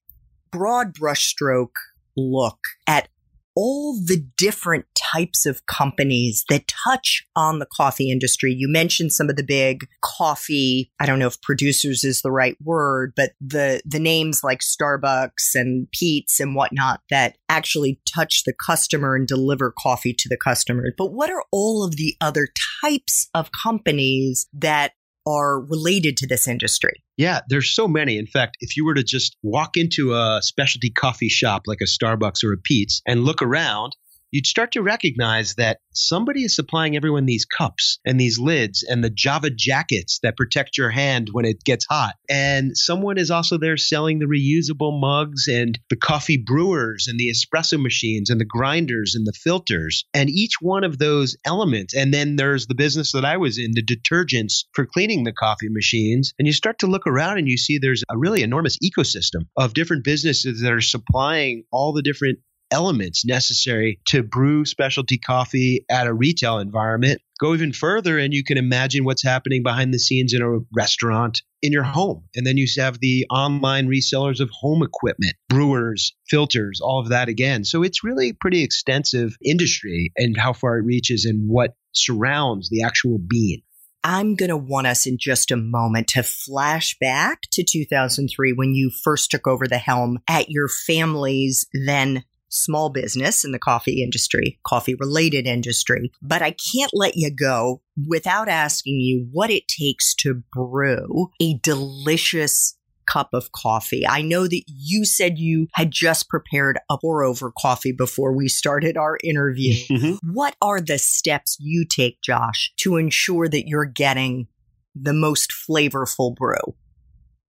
broad 0.51 0.95
brushstroke 0.95 1.77
look 2.17 2.59
at 2.87 3.09
all 3.55 3.95
the 3.95 4.25
different 4.37 4.87
types 4.97 5.47
of 5.47 5.67
companies 5.67 6.45
that 6.49 6.69
touch 6.69 7.27
on 7.37 7.59
the 7.59 7.67
coffee 7.67 8.11
industry. 8.11 8.53
You 8.53 8.69
mentioned 8.69 9.13
some 9.13 9.29
of 9.29 9.37
the 9.37 9.43
big 9.43 9.87
coffee, 10.03 10.91
I 11.01 11.07
don't 11.07 11.19
know 11.19 11.27
if 11.27 11.41
producers 11.43 12.05
is 12.05 12.23
the 12.23 12.31
right 12.31 12.57
word, 12.63 13.13
but 13.17 13.33
the, 13.41 13.83
the 13.85 13.99
names 14.01 14.43
like 14.43 14.61
Starbucks 14.61 15.55
and 15.55 15.89
Peet's 15.93 16.41
and 16.41 16.55
whatnot 16.55 17.01
that 17.11 17.37
actually 17.49 18.01
touch 18.13 18.45
the 18.45 18.55
customer 18.55 19.15
and 19.15 19.27
deliver 19.27 19.75
coffee 19.79 20.15
to 20.15 20.29
the 20.29 20.39
customer. 20.39 20.93
But 20.97 21.13
what 21.13 21.31
are 21.31 21.45
all 21.51 21.85
of 21.85 21.97
the 21.97 22.17
other 22.21 22.49
types 22.83 23.29
of 23.35 23.51
companies 23.53 24.47
that 24.55 24.93
are 25.27 25.61
related 25.61 26.17
to 26.19 26.27
this 26.27 26.49
industry? 26.49 27.03
Yeah, 27.17 27.41
there's 27.49 27.71
so 27.71 27.87
many. 27.87 28.19
In 28.19 28.27
fact, 28.27 28.57
if 28.61 28.77
you 28.77 28.85
were 28.85 28.95
to 28.95 29.03
just 29.03 29.37
walk 29.43 29.77
into 29.77 30.13
a 30.13 30.41
specialty 30.43 30.91
coffee 30.91 31.29
shop 31.29 31.63
like 31.67 31.81
a 31.81 31.85
Starbucks 31.85 32.45
or 32.45 32.53
a 32.53 32.59
Peet's 32.59 33.03
and 33.07 33.25
look 33.25 33.43
around, 33.43 33.97
you'd 34.33 34.47
start 34.47 34.73
to 34.73 34.83
recognize 34.83 35.55
that 35.57 35.79
somebody 35.93 36.43
is 36.43 36.57
supplying 36.57 36.97
everyone 36.97 37.27
these 37.27 37.45
cups 37.45 38.01
and 38.05 38.19
these 38.19 38.39
lids 38.39 38.83
and 38.83 39.05
the 39.05 39.11
Java 39.11 39.51
jackets 39.51 40.19
that 40.23 40.37
protect 40.37 40.79
your 40.79 40.91
hand 40.91 41.29
when 41.33 41.45
it 41.45 41.63
gets 41.65 41.87
hot. 41.89 42.15
And 42.29 42.77
someone 42.77 43.19
is 43.19 43.31
also 43.31 43.59
there 43.59 43.77
selling 43.77 44.19
the 44.19 44.27
reusable 44.27 44.99
mugs 44.99 45.47
and 45.49 45.79
the 45.91 45.97
coffee 45.97 46.39
brewers 46.39 47.07
and 47.09 47.21
the 47.21 47.31
espresso 47.31 47.81
machines 47.81 48.31
and 48.31 48.41
the 48.41 48.47
grinders 48.47 49.15
and 49.15 49.27
the 49.27 49.33
filters. 49.33 50.07
And 50.15 50.31
each 50.31 50.55
one 50.61 50.83
of 50.83 50.99
those 50.99 51.37
elements. 51.45 51.95
And 51.95 52.13
then 52.13 52.37
there's 52.37 52.67
the 52.67 52.75
business 52.75 53.13
that 53.13 53.27
I 53.27 53.37
was 53.37 53.59
in, 53.59 53.73
the 53.73 53.85
detergents 53.85 54.65
for 54.73 54.87
cleaning 54.87 55.25
the 55.25 55.33
coffee 55.33 55.69
machines. 55.69 56.33
And 56.39 56.47
you 56.47 56.55
start 56.55 56.79
to 56.79 56.87
look 56.87 57.07
around 57.07 57.39
and 57.39 57.49
you 57.49 57.59
see 57.59 57.79
there's 57.79 58.03
a 58.09 58.17
really 58.17 58.43
enormous 58.43 58.79
ecosystem 58.79 59.47
of 59.59 59.75
different 59.75 60.05
businesses 60.05 60.63
that 60.63 60.73
are 60.73 60.81
supplying 60.81 61.65
all 61.71 61.93
the 61.93 62.03
different 62.03 62.39
elements 62.73 63.25
necessary 63.25 64.01
to 64.07 64.23
brew 64.23 64.65
specialty 64.65 65.19
coffee 65.19 65.85
at 65.91 66.07
a 66.07 66.15
retail 66.15 66.59
environment. 66.59 67.21
Go 67.41 67.55
even 67.55 67.73
further, 67.73 68.19
and 68.19 68.33
you 68.33 68.43
can 68.43 68.57
imagine 68.57 69.05
what's 69.05 69.23
happening 69.23 69.63
behind 69.63 69.93
the 69.93 69.99
scenes 69.99 70.33
in 70.33 70.43
a 70.43 70.59
restaurant 70.75 71.43
in 71.61 71.73
your 71.73 71.83
home. 71.83 72.25
And 72.35 72.47
then 72.47 72.57
you 72.57 72.67
have 72.79 72.99
the 72.99 73.27
online 73.31 73.89
resellers 73.89 74.41
of 74.41 74.51
home 74.51 74.83
equipment, 74.83 75.35
brewers, 75.49 76.15
filters, 76.29 76.81
all 76.81 77.01
of 77.01 77.11
that 77.11 77.29
again. 77.29 77.65
So 77.65 77.83
it's 77.83 78.03
really 78.03 78.33
pretty 78.33 78.63
extensive 78.63 79.37
industry 79.45 80.13
and 80.17 80.37
how 80.37 80.53
far 80.53 80.79
it 80.79 80.85
reaches 80.85 81.25
and 81.25 81.49
what 81.49 81.75
surrounds 81.93 82.69
the 82.71 82.83
actual 82.83 83.19
bean. 83.19 83.63
I'm 84.05 84.35
going 84.35 84.49
to 84.49 84.57
want 84.57 84.89
us 84.89 85.07
in 85.07 85.17
just 85.19 85.53
a 85.53 85.57
moment 85.57 86.09
to 86.09 86.25
flash 86.25 86.97
back 87.01 87.43
to 87.53 87.65
2003 87.65 88.53
when 88.53 88.75
you 88.75 88.91
first 88.91 89.31
took 89.31 89.47
over 89.47 89.69
the 89.69 89.79
helm 89.79 90.19
at 90.29 90.51
your 90.51 90.67
family's 90.67 91.67
then 91.87 92.25
small 92.53 92.91
business 92.91 93.45
in 93.45 93.53
the 93.53 93.59
coffee 93.59 94.03
industry, 94.03 94.61
coffee 94.65 94.95
related 94.95 95.47
industry. 95.47 96.13
But 96.21 96.43
I 96.43 96.55
can't 96.73 96.93
let 96.93 97.17
you 97.17 97.31
go 97.31 97.83
without 98.07 98.49
asking 98.49 99.01
you 99.01 99.27
what 99.33 99.51
it 99.51 99.65
takes 99.69 100.15
to 100.17 100.43
brew 100.53 101.31
a 101.41 101.59
delicious 101.59 102.77
cup 103.07 103.31
of 103.33 103.53
coffee. 103.53 104.07
I 104.07 104.23
know 104.23 104.47
that 104.47 104.63
you 104.67 105.05
said 105.05 105.39
you 105.39 105.67
had 105.75 105.91
just 105.91 106.29
prepared 106.29 106.79
a 106.91 106.99
pour 106.99 107.25
over 107.25 107.53
coffee 107.57 107.93
before 107.93 108.35
we 108.35 108.49
started 108.49 108.97
our 108.97 109.19
interview. 109.23 109.75
Mm-hmm. 109.93 110.33
What 110.33 110.57
are 110.63 110.81
the 110.81 110.97
steps 110.97 111.57
you 111.61 111.85
take, 111.85 112.23
Josh, 112.23 112.73
to 112.79 112.97
ensure 112.97 113.47
that 113.49 113.67
you're 113.67 113.85
getting 113.85 114.47
the 114.95 115.13
most 115.13 115.53
flavorful 115.53 116.35
brew? 116.35 116.75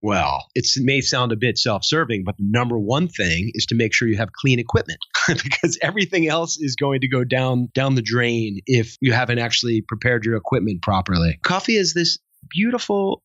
Well, 0.04 0.48
it 0.54 0.68
may 0.78 1.00
sound 1.00 1.32
a 1.32 1.38
bit 1.38 1.58
self 1.58 1.86
serving, 1.86 2.26
but 2.26 2.36
the 2.36 2.44
number 2.46 2.78
one 2.78 3.08
thing 3.08 3.52
is 3.54 3.66
to 3.68 3.76
make 3.76 3.94
sure 3.94 4.06
you 4.06 4.18
have 4.18 4.34
clean 4.34 4.60
equipment 4.60 5.00
because 5.28 5.80
everything 5.82 6.28
else 6.28 6.60
is 6.60 6.76
going 6.76 7.00
to 7.02 7.08
go 7.08 7.24
down, 7.24 7.70
down 7.74 7.96
the 7.96 8.02
drain 8.02 8.60
if 8.68 8.98
you 9.00 9.14
haven't 9.14 9.40
actually 9.40 9.82
prepared 9.82 10.26
your 10.26 10.36
equipment 10.36 10.82
properly. 10.82 11.40
Coffee 11.42 11.78
is 11.78 11.94
this 11.94 12.20
beautiful 12.50 13.24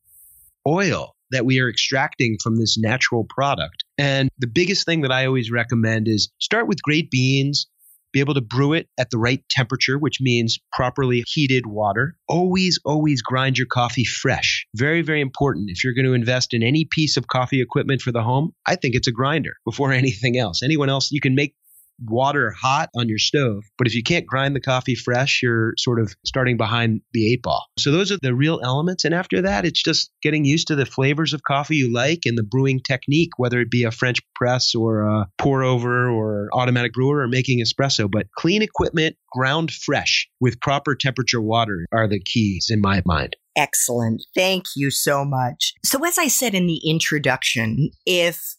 oil 0.67 1.17
that 1.33 1.45
we 1.45 1.59
are 1.61 1.69
extracting 1.69 2.39
from 2.41 2.57
this 2.57 2.79
natural 2.79 3.27
product. 3.29 3.83
And 3.99 4.31
the 4.39 4.47
biggest 4.47 4.87
thing 4.87 5.01
that 5.01 5.13
I 5.13 5.27
always 5.27 5.51
recommend 5.51 6.07
is 6.07 6.31
start 6.39 6.69
with 6.69 6.81
great 6.81 7.11
beans, 7.11 7.67
be 8.13 8.21
able 8.21 8.35
to 8.35 8.41
brew 8.41 8.73
it 8.73 8.89
at 8.99 9.11
the 9.11 9.19
right 9.19 9.43
temperature, 9.51 9.99
which 9.99 10.19
means 10.21 10.59
properly 10.73 11.25
heated 11.27 11.67
water. 11.67 12.17
Always, 12.29 12.79
always 12.85 13.23
grind 13.23 13.59
your 13.59 13.67
coffee 13.67 14.05
fresh. 14.05 14.67
Very, 14.75 15.03
very 15.03 15.21
important. 15.21 15.71
If 15.71 15.85
you're 15.85 15.95
going 15.95 16.07
to 16.07 16.15
invest 16.15 16.55
in 16.55 16.63
any 16.63 16.87
piece 16.91 17.17
of 17.17 17.27
coffee 17.29 17.61
equipment 17.61 18.01
for 18.01 18.13
the 18.13 18.23
home, 18.23 18.53
I 18.67 18.77
think 18.77 18.95
it's 18.95 19.09
a 19.09 19.13
grinder 19.13 19.53
before 19.65 19.93
anything 19.99 20.39
else. 20.39 20.63
Anyone 20.63 20.89
else, 20.89 21.11
you 21.11 21.21
can 21.21 21.35
make 21.35 21.55
water 22.01 22.51
hot 22.51 22.89
on 22.97 23.09
your 23.09 23.19
stove. 23.19 23.65
But 23.77 23.87
if 23.87 23.95
you 23.95 24.03
can't 24.03 24.27
grind 24.27 24.55
the 24.55 24.61
coffee 24.61 24.95
fresh, 24.95 25.41
you're 25.43 25.75
sort 25.79 26.01
of 26.01 26.15
starting 26.25 26.57
behind 26.57 27.01
the 27.13 27.33
eight 27.33 27.43
ball. 27.43 27.67
So 27.79 27.91
those 27.91 28.13
are 28.13 28.19
the 28.21 28.35
real 28.35 28.61
elements. 28.63 29.05
And 29.05 29.15
after 29.15 29.43
that, 29.43 29.65
it's 29.65 29.83
just 29.83 30.11
getting 30.23 30.45
used 30.45 30.69
to 30.69 30.77
the 30.77 30.87
flavors 30.87 31.33
of 31.33 31.43
coffee 31.43 31.77
you 31.77 31.93
like 31.93 32.21
and 32.25 32.37
the 32.37 32.43
brewing 32.43 32.81
technique, 32.81 33.31
whether 33.37 33.61
it 33.61 33.71
be 33.71 33.85
a 33.85 33.91
French 33.91 34.19
press 34.35 34.75
or 34.75 35.03
a 35.03 35.27
pour 35.39 35.63
over 35.63 36.09
or 36.09 36.49
automatic 36.53 36.93
brewer 36.93 37.21
or 37.21 37.29
making 37.29 37.61
espresso. 37.61 38.11
But 38.11 38.27
clean 38.37 38.63
equipment, 38.63 39.17
ground 39.33 39.71
fresh 39.71 40.29
with 40.41 40.61
proper 40.61 40.95
temperature 40.95 41.41
water 41.41 41.87
are 41.93 42.09
the 42.09 42.21
keys 42.21 42.69
in 42.71 42.81
my 42.81 43.03
mind. 43.05 43.37
Excellent. 43.57 44.23
Thank 44.37 44.67
you 44.77 44.91
so 44.91 45.25
much. 45.25 45.75
So, 45.85 46.05
as 46.05 46.17
I 46.17 46.29
said 46.29 46.55
in 46.55 46.69
the 46.69 46.81
introduction, 46.89 47.91
if 48.07 48.57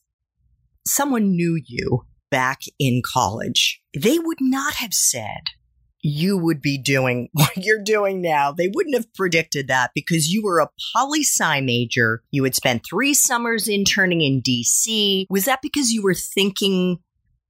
someone 0.86 1.32
knew 1.32 1.62
you 1.66 2.04
back 2.30 2.62
in 2.78 3.02
college, 3.06 3.82
they 4.00 4.20
would 4.20 4.40
not 4.42 4.76
have 4.76 4.94
said 4.94 5.42
you 6.02 6.38
would 6.38 6.62
be 6.62 6.78
doing 6.78 7.30
what 7.34 7.58
you're 7.58 7.84
doing 7.84 8.22
now. 8.22 8.52
They 8.52 8.70
wouldn't 8.74 8.96
have 8.96 9.14
predicted 9.14 9.68
that 9.68 9.92
because 9.94 10.32
you 10.32 10.44
were 10.44 10.60
a 10.60 10.70
poli 10.94 11.22
sci 11.22 11.62
major. 11.62 12.24
You 12.32 12.44
had 12.44 12.56
spent 12.56 12.86
three 12.90 13.14
summers 13.14 13.68
interning 13.68 14.22
in 14.22 14.42
DC. 14.42 15.26
Was 15.30 15.46
that 15.46 15.62
because 15.62 15.92
you 15.92 16.02
were 16.02 16.14
thinking 16.14 17.00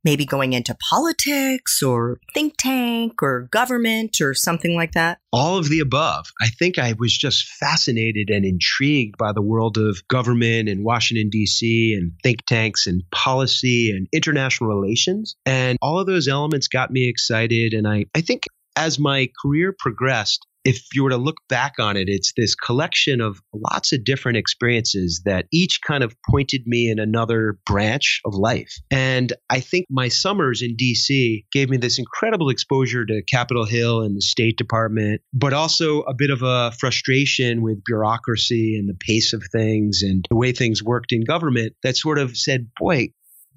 maybe 0.03 0.25
going 0.25 0.53
into 0.53 0.75
politics 0.89 1.82
or 1.84 2.20
think 2.34 2.56
tank 2.58 3.22
or 3.22 3.48
government 3.51 4.22
or 4.22 4.34
something 4.34 4.75
like 4.75 4.94
that? 4.94 5.20
All 5.32 5.58
of 5.58 5.70
the 5.70 5.79
above. 5.79 6.27
I 6.41 6.48
think 6.48 6.77
I 6.77 6.94
was 6.98 7.15
just 7.15 7.48
fascinated 7.48 8.29
and 8.29 8.46
intrigued 8.46 9.18
by 9.18 9.34
the 9.34 9.41
world 9.41 9.77
of 9.77 10.08
government 10.08 10.70
and 10.70 10.84
Washington, 10.84 11.29
D.C., 11.29 11.94
and 11.94 12.13
think 12.24 12.46
tanks 12.46 12.88
and 12.88 13.03
policy 13.12 13.91
and 13.91 14.08
international 14.13 14.70
relations. 14.70 15.36
And 15.46 15.77
all 15.82 16.00
of 16.00 16.08
those 16.08 16.27
elements 16.27 16.68
got 16.68 16.91
me 16.91 17.08
excited. 17.08 17.74
And 17.74 17.88
I, 17.88 18.06
I 18.15 18.22
think 18.22 18.46
as 18.75 18.98
my 18.98 19.29
career 19.41 19.75
progressed, 19.77 20.46
if 20.69 20.85
you 20.93 21.03
were 21.03 21.09
to 21.09 21.17
look 21.17 21.38
back 21.47 21.79
on 21.79 21.97
it, 21.97 22.09
it's 22.09 22.31
this 22.38 22.53
collection 22.53 23.21
of 23.21 23.41
lots 23.51 23.91
of 23.91 24.03
different 24.03 24.38
experiences 24.38 25.23
that 25.25 25.47
each 25.51 25.79
kind 25.85 26.03
of 26.03 26.15
pointed 26.29 26.61
me 26.67 26.91
in 26.91 26.99
another 26.99 27.57
branch 27.65 28.21
of 28.23 28.35
life. 28.35 28.71
And 28.91 29.33
I 29.49 29.61
think 29.61 29.88
my 29.89 30.09
summers 30.09 30.61
in 30.61 30.77
DC 30.77 31.45
gave 31.51 31.71
me 31.71 31.77
this 31.77 31.97
incredible 31.97 32.49
exposure 32.49 33.03
to 33.03 33.23
Capitol 33.23 33.65
Hill 33.65 34.01
and 34.01 34.15
the 34.15 34.21
State 34.21 34.57
Department, 34.57 35.21
but 35.33 35.53
also 35.53 36.01
a 36.01 36.13
bit 36.13 36.29
of 36.29 36.43
a 36.43 36.71
frustration 36.79 37.63
with 37.63 37.83
bureaucracy 37.83 38.77
and 38.77 38.88
the 38.88 38.97
pace 38.99 39.33
of 39.33 39.41
things 39.51 40.03
and 40.03 40.23
the 40.29 40.35
way 40.35 40.51
things 40.51 40.83
worked 40.83 41.11
in 41.11 41.23
government 41.23 41.73
that 41.81 41.97
sort 41.97 42.19
of 42.19 42.38
said, 42.38 42.67
boy, 42.79 43.07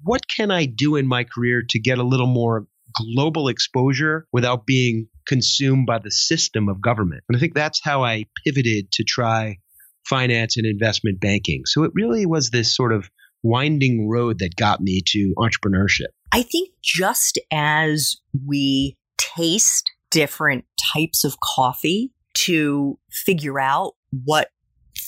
what 0.01 0.21
can 0.35 0.49
I 0.49 0.65
do 0.65 0.95
in 0.95 1.07
my 1.07 1.25
career 1.25 1.61
to 1.69 1.79
get 1.79 1.99
a 1.99 2.03
little 2.03 2.25
more 2.25 2.65
global 2.95 3.47
exposure 3.47 4.27
without 4.31 4.65
being 4.65 5.07
consumed 5.27 5.85
by 5.85 5.99
the 5.99 6.11
system 6.11 6.69
of 6.69 6.81
government. 6.81 7.23
And 7.29 7.35
I 7.35 7.39
think 7.39 7.53
that's 7.53 7.81
how 7.83 8.03
I 8.03 8.25
pivoted 8.45 8.91
to 8.93 9.03
try 9.03 9.57
finance 10.07 10.57
and 10.57 10.65
investment 10.65 11.19
banking. 11.19 11.63
So 11.65 11.83
it 11.83 11.91
really 11.93 12.25
was 12.25 12.49
this 12.49 12.75
sort 12.75 12.93
of 12.93 13.09
winding 13.41 14.09
road 14.09 14.39
that 14.39 14.55
got 14.55 14.81
me 14.81 15.01
to 15.07 15.33
entrepreneurship. 15.37 16.07
I 16.31 16.43
think 16.43 16.69
just 16.83 17.39
as 17.51 18.17
we 18.45 18.97
taste 19.17 19.91
different 20.09 20.65
types 20.93 21.23
of 21.23 21.35
coffee 21.39 22.11
to 22.33 22.97
figure 23.11 23.59
out 23.59 23.93
what 24.25 24.49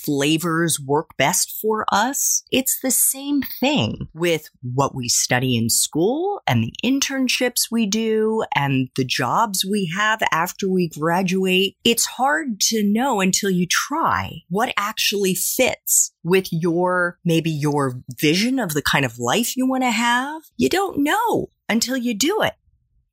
flavors 0.06 0.80
work 0.80 1.18
best 1.18 1.58
for 1.62 1.86
us. 1.92 2.44
It's 2.52 2.80
the 2.82 2.92
same 2.92 3.42
thing 3.42 4.08
with 4.14 4.50
what 4.62 4.94
we 4.94 5.10
study 5.10 5.58
in 5.58 5.70
school 5.70 6.42
and 6.46 6.64
the 6.64 6.74
internships 6.84 7.72
we 7.72 7.86
do 7.86 8.44
and 8.56 8.90
the 8.96 9.04
jobs 9.04 9.66
we 9.66 9.92
have 9.96 10.22
after 10.32 10.70
we 10.70 10.90
graduate. 10.90 11.76
It's 11.84 12.06
hard 12.06 12.60
to 12.62 12.84
know 12.84 13.20
until 13.22 13.50
you 13.50 13.66
try 13.70 14.44
what 14.50 14.74
actually 14.78 15.36
fits 15.36 16.14
with 16.24 16.48
your, 16.52 17.18
maybe 17.26 17.52
your 17.52 18.02
vision 18.20 18.60
of 18.60 18.74
the 18.74 18.84
kind 18.84 19.06
of 19.06 19.20
life 19.20 19.58
you 19.58 19.68
want 19.68 19.84
to 19.84 19.92
have. 19.92 20.44
You 20.58 20.70
don't 20.70 21.00
know 21.00 21.50
until 21.68 21.98
you 21.98 22.14
do 22.14 22.42
it. 22.44 22.54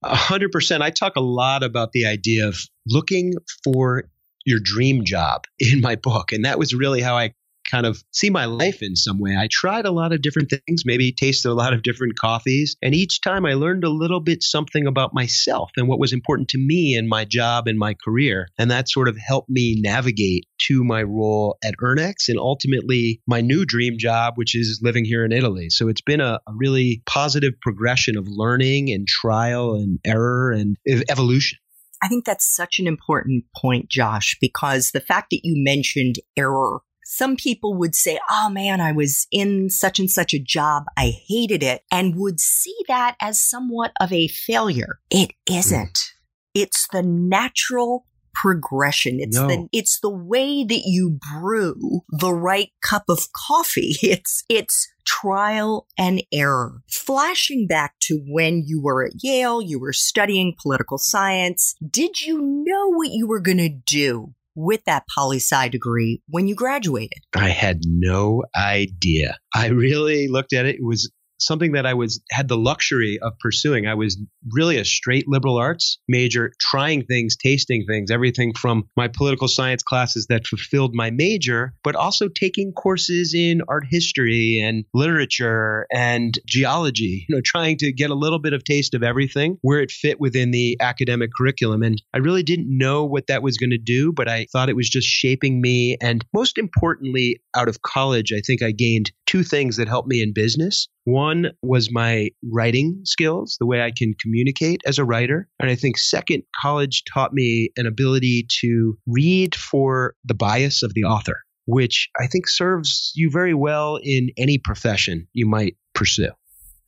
A 0.05 0.17
hundred 0.17 0.51
percent. 0.51 0.83
I 0.83 0.91
talk 0.91 1.15
a 1.15 1.21
lot 1.21 1.63
about 1.63 1.93
the 1.93 2.07
idea 2.07 2.49
of 2.49 2.59
looking 2.89 3.35
for 3.63 4.11
your 4.45 4.61
dream 4.63 5.05
job 5.05 5.45
in 5.59 5.81
my 5.81 5.97
book. 5.97 6.33
And 6.33 6.45
that 6.45 6.59
was 6.59 6.75
really 6.75 7.01
how 7.01 7.17
I 7.17 7.35
kind 7.71 7.87
of 7.87 8.03
see 8.13 8.31
my 8.31 8.45
life 8.45 8.83
in 8.83 8.97
some 8.97 9.19
way. 9.19 9.37
I 9.37 9.49
tried 9.51 9.87
a 9.87 9.91
lot 9.91 10.13
of 10.13 10.23
different 10.23 10.51
things, 10.51 10.83
maybe 10.85 11.13
tasted 11.13 11.51
a 11.51 11.55
lot 11.55 11.73
of 11.73 11.83
different 11.83 12.19
coffees. 12.19 12.77
And 12.83 12.95
each 12.95 13.21
time 13.21 13.47
I 13.47 13.55
learned 13.55 13.85
a 13.85 13.91
little 13.91 14.21
bit 14.21 14.43
something 14.43 14.87
about 14.87 15.15
myself 15.15 15.71
and 15.77 15.89
what 15.89 15.99
was 15.99 16.13
important 16.13 16.49
to 16.51 16.59
me 16.59 16.95
in 16.95 17.09
my 17.09 17.25
job 17.25 17.67
and 17.67 17.79
my 17.79 17.95
career. 18.05 18.49
And 18.59 18.71
that 18.71 18.89
sort 18.89 19.09
of 19.09 19.17
helped 19.17 19.49
me 19.49 19.81
navigate 19.81 20.47
to 20.69 20.85
my 20.85 21.03
role 21.03 21.57
at 21.65 21.75
Urnex 21.83 22.29
and 22.29 22.39
ultimately 22.39 23.21
my 23.27 23.41
new 23.41 23.65
dream 23.65 23.95
job, 23.99 24.35
which 24.37 24.55
is 24.55 24.81
living 24.83 25.05
here 25.05 25.25
in 25.25 25.33
Italy. 25.33 25.71
So 25.71 25.89
it's 25.89 26.03
been 26.03 26.21
a, 26.21 26.41
a 26.47 26.53
really 26.55 27.03
positive 27.07 27.55
progression 27.61 28.17
of 28.17 28.27
learning 28.29 28.91
and 28.91 29.07
trial 29.07 29.75
and 29.75 29.99
error 30.05 30.53
and 30.53 30.77
evolution. 31.09 31.59
I 32.03 32.09
think 32.09 32.25
that's 32.25 32.55
such 32.55 32.79
an 32.79 32.87
important 32.87 33.45
point, 33.57 33.89
Josh, 33.89 34.37
because 34.41 34.91
the 34.91 35.01
fact 35.01 35.29
that 35.31 35.41
you 35.45 35.55
mentioned 35.57 36.17
error, 36.37 36.81
some 37.05 37.37
people 37.37 37.75
would 37.75 37.95
say, 37.95 38.19
Oh 38.31 38.49
man, 38.51 38.81
I 38.81 38.93
was 38.93 39.27
in 39.31 39.71
such 39.71 39.99
and 39.99 40.11
such 40.11 40.35
a 40.35 40.43
job. 40.43 40.85
I 40.97 41.13
hated 41.29 41.63
it 41.63 41.83
and 41.93 42.17
would 42.17 42.41
see 42.41 42.77
that 42.89 43.17
as 43.21 43.41
somewhat 43.41 43.93
of 44.01 44.13
a 44.13 44.29
failure. 44.29 44.99
It 45.11 45.33
isn't. 45.49 45.95
Mm-hmm. 45.95 46.63
It's 46.63 46.87
the 46.93 47.03
natural 47.03 48.07
progression. 48.43 49.21
It's 49.21 49.39
no. 49.39 49.47
the 49.47 49.69
it's 49.73 50.01
the 50.01 50.11
way 50.11 50.65
that 50.65 50.83
you 50.85 51.21
brew 51.33 52.01
the 52.09 52.35
right 52.35 52.71
cup 52.83 53.05
of 53.09 53.29
coffee. 53.33 53.97
It's 54.03 54.45
it's 54.49 54.89
trial 55.07 55.87
and 55.97 56.23
error. 56.33 56.83
Flashing 56.91 57.67
back 57.67 57.95
to 58.03 58.21
when 58.29 58.63
you 58.67 58.83
were 58.83 59.07
at 59.07 59.13
Yale, 59.23 59.63
you 59.63 59.79
were 59.79 59.93
studying 59.93 60.55
political 60.61 60.99
science. 60.99 61.75
Did 61.89 62.21
you 62.21 62.41
know 62.67 62.89
what 62.89 63.11
you 63.11 63.27
were 63.27 63.41
going 63.41 63.59
to 63.59 63.69
do 63.69 64.35
with 64.55 64.85
that 64.85 65.05
poli 65.15 65.39
sci 65.39 65.69
degree 65.69 66.21
when 66.29 66.47
you 66.47 66.55
graduated? 66.55 67.21
I 67.35 67.49
had 67.49 67.81
no 67.87 68.43
idea. 68.57 69.39
I 69.55 69.69
really 69.69 70.29
looked 70.29 70.53
at 70.53 70.67
it. 70.67 70.77
It 70.77 70.85
was 70.85 71.11
something 71.47 71.73
that 71.73 71.87
I 71.87 71.95
was 71.95 72.23
had 72.31 72.49
the 72.49 72.57
luxury 72.57 73.19
of 73.21 73.39
pursuing. 73.39 73.87
I 73.87 73.95
was 73.95 74.19
really 74.53 74.79
a 74.79 74.85
straight 74.85 75.29
liberal 75.29 75.57
arts 75.57 75.99
major, 76.09 76.53
trying 76.61 77.05
things, 77.05 77.37
tasting 77.37 77.85
things, 77.87 78.11
everything 78.11 78.53
from 78.55 78.89
my 78.97 79.09
political 79.09 79.49
science 79.49 79.83
classes 79.83 80.27
that 80.29 80.47
fulfilled 80.47 80.95
my 80.95 81.11
major, 81.11 81.75
but 81.85 81.97
also 81.97 82.29
taking 82.29 82.73
courses 82.73 83.35
in 83.35 83.63
art 83.69 83.85
history 83.91 84.61
and 84.63 84.85
literature 84.95 85.87
and 85.93 86.39
geology, 86.47 87.27
you 87.29 87.37
know, 87.37 87.43
trying 87.45 87.77
to 87.79 87.93
get 87.93 88.11
a 88.11 88.15
little 88.15 88.39
bit 88.39 88.53
of 88.53 88.65
taste 88.65 88.95
of 88.95 89.03
everything 89.03 89.59
where 89.63 89.81
it 89.81 89.91
fit 89.91 90.21
within 90.21 90.51
the 90.51 90.77
academic 90.81 91.31
curriculum. 91.37 91.83
And 91.83 92.01
I 92.15 92.19
really 92.19 92.43
didn't 92.43 92.67
know 92.69 93.05
what 93.05 93.27
that 93.29 93.43
was 93.43 93.59
going 93.59 93.71
to 93.71 93.79
do, 93.79 94.13
but 94.13 94.29
I 94.29 94.47
thought 94.53 94.69
it 94.69 94.77
was 94.77 94.89
just 94.89 95.09
shaping 95.09 95.61
me. 95.61 95.97
And 96.01 96.25
most 96.35 96.59
importantly, 96.59 97.41
out 97.55 97.69
of 97.69 97.83
college, 97.83 98.33
I 98.33 98.41
think 98.41 98.63
I 98.63 98.73
gained 98.73 99.13
two 99.33 99.43
things 99.43 99.79
that 99.79 99.89
helped 99.89 100.09
me 100.09 100.21
in 100.21 100.35
business. 100.35 100.89
One 101.05 101.53
was 101.63 101.91
my 101.91 102.29
writing 102.53 103.01
skills, 103.05 103.57
the 103.59 103.65
way 103.65 103.81
I 103.81 103.91
can 103.91 104.15
communicate 104.21 104.83
as 104.85 104.99
a 104.99 105.07
writer. 105.07 105.49
And 105.59 105.71
I 105.71 105.75
think 105.75 105.97
second, 105.97 106.43
college 106.61 107.03
taught 107.11 107.33
me 107.33 107.71
an 107.79 107.87
ability 107.87 108.47
to 108.61 108.99
read 109.07 109.55
for 109.55 110.15
the 110.23 110.35
bias 110.35 110.83
of 110.83 110.93
the 110.93 111.05
author, 111.05 111.41
which 111.65 112.11
I 112.21 112.27
think 112.27 112.47
serves 112.47 113.11
you 113.15 113.31
very 113.31 113.55
well 113.55 113.99
in 114.03 114.29
any 114.37 114.59
profession 114.59 115.27
you 115.33 115.47
might 115.47 115.77
pursue. 115.95 116.33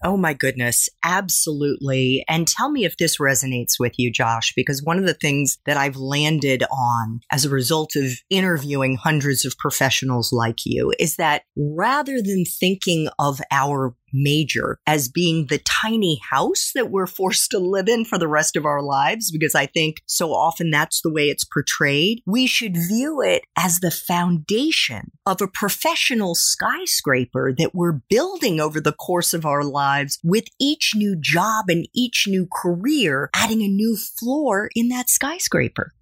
Oh 0.07 0.19
my 0.19 0.35
goodness, 0.35 0.91
absolutely. 1.03 2.27
And 2.29 2.47
tell 2.47 2.71
me 2.71 2.85
if 2.85 2.99
this 2.99 3.17
resonates 3.19 3.81
with 3.81 3.95
you, 3.97 4.13
Josh, 4.13 4.53
because 4.55 4.83
one 4.83 4.99
of 4.99 5.07
the 5.07 5.15
things 5.15 5.57
that 5.65 5.79
I've 5.79 5.97
landed 5.97 6.63
on 6.71 7.21
as 7.33 7.47
a 7.47 7.51
result 7.51 7.97
of 7.97 8.13
interviewing 8.29 8.97
hundreds 8.97 9.47
of 9.47 9.57
professionals 9.57 10.31
like 10.31 10.67
you 10.67 10.93
is 10.99 11.17
that 11.17 11.45
rather 11.57 12.21
than 12.21 12.45
thinking 12.45 13.09
of 13.19 13.41
our 13.51 13.97
major 14.15 14.79
as 14.87 15.09
being 15.09 15.47
the 15.47 15.59
tiny 15.59 16.21
house 16.31 16.71
that 16.75 16.91
we're 16.91 17.07
forced 17.15 17.51
to 17.51 17.59
live 17.59 17.89
in 17.89 18.05
for 18.05 18.17
the 18.17 18.29
rest 18.29 18.57
of 18.57 18.65
our 18.65 18.81
lives, 18.81 19.31
because 19.31 19.55
I 19.55 19.67
think 19.67 20.03
so 20.07 20.33
often 20.33 20.71
that's 20.71 21.03
the 21.03 21.13
way 21.13 21.29
it's 21.29 21.45
portrayed. 21.45 22.23
We 22.25 22.47
should 22.47 22.77
view 22.77 23.21
it 23.21 23.45
as 23.59 23.81
the 23.81 23.91
foundation 23.91 25.11
of 25.27 25.43
a 25.43 25.49
professional 25.49 26.35
skyscraper 26.35 27.53
that 27.59 27.75
we're 27.75 28.01
building 28.09 28.61
over 28.61 28.81
the 28.81 28.93
course 28.93 29.35
of 29.35 29.45
our 29.45 29.65
lives 29.65 30.19
with 30.23 30.45
each 30.61 30.93
new 30.95 31.17
job 31.21 31.67
and 31.69 31.89
each 31.95 32.27
new 32.29 32.47
career 32.51 33.31
adding 33.35 33.63
a 33.63 33.69
new 33.69 33.97
floor 33.97 34.71
in 34.75 34.89
that 34.89 35.11
skyscraper. 35.11 35.93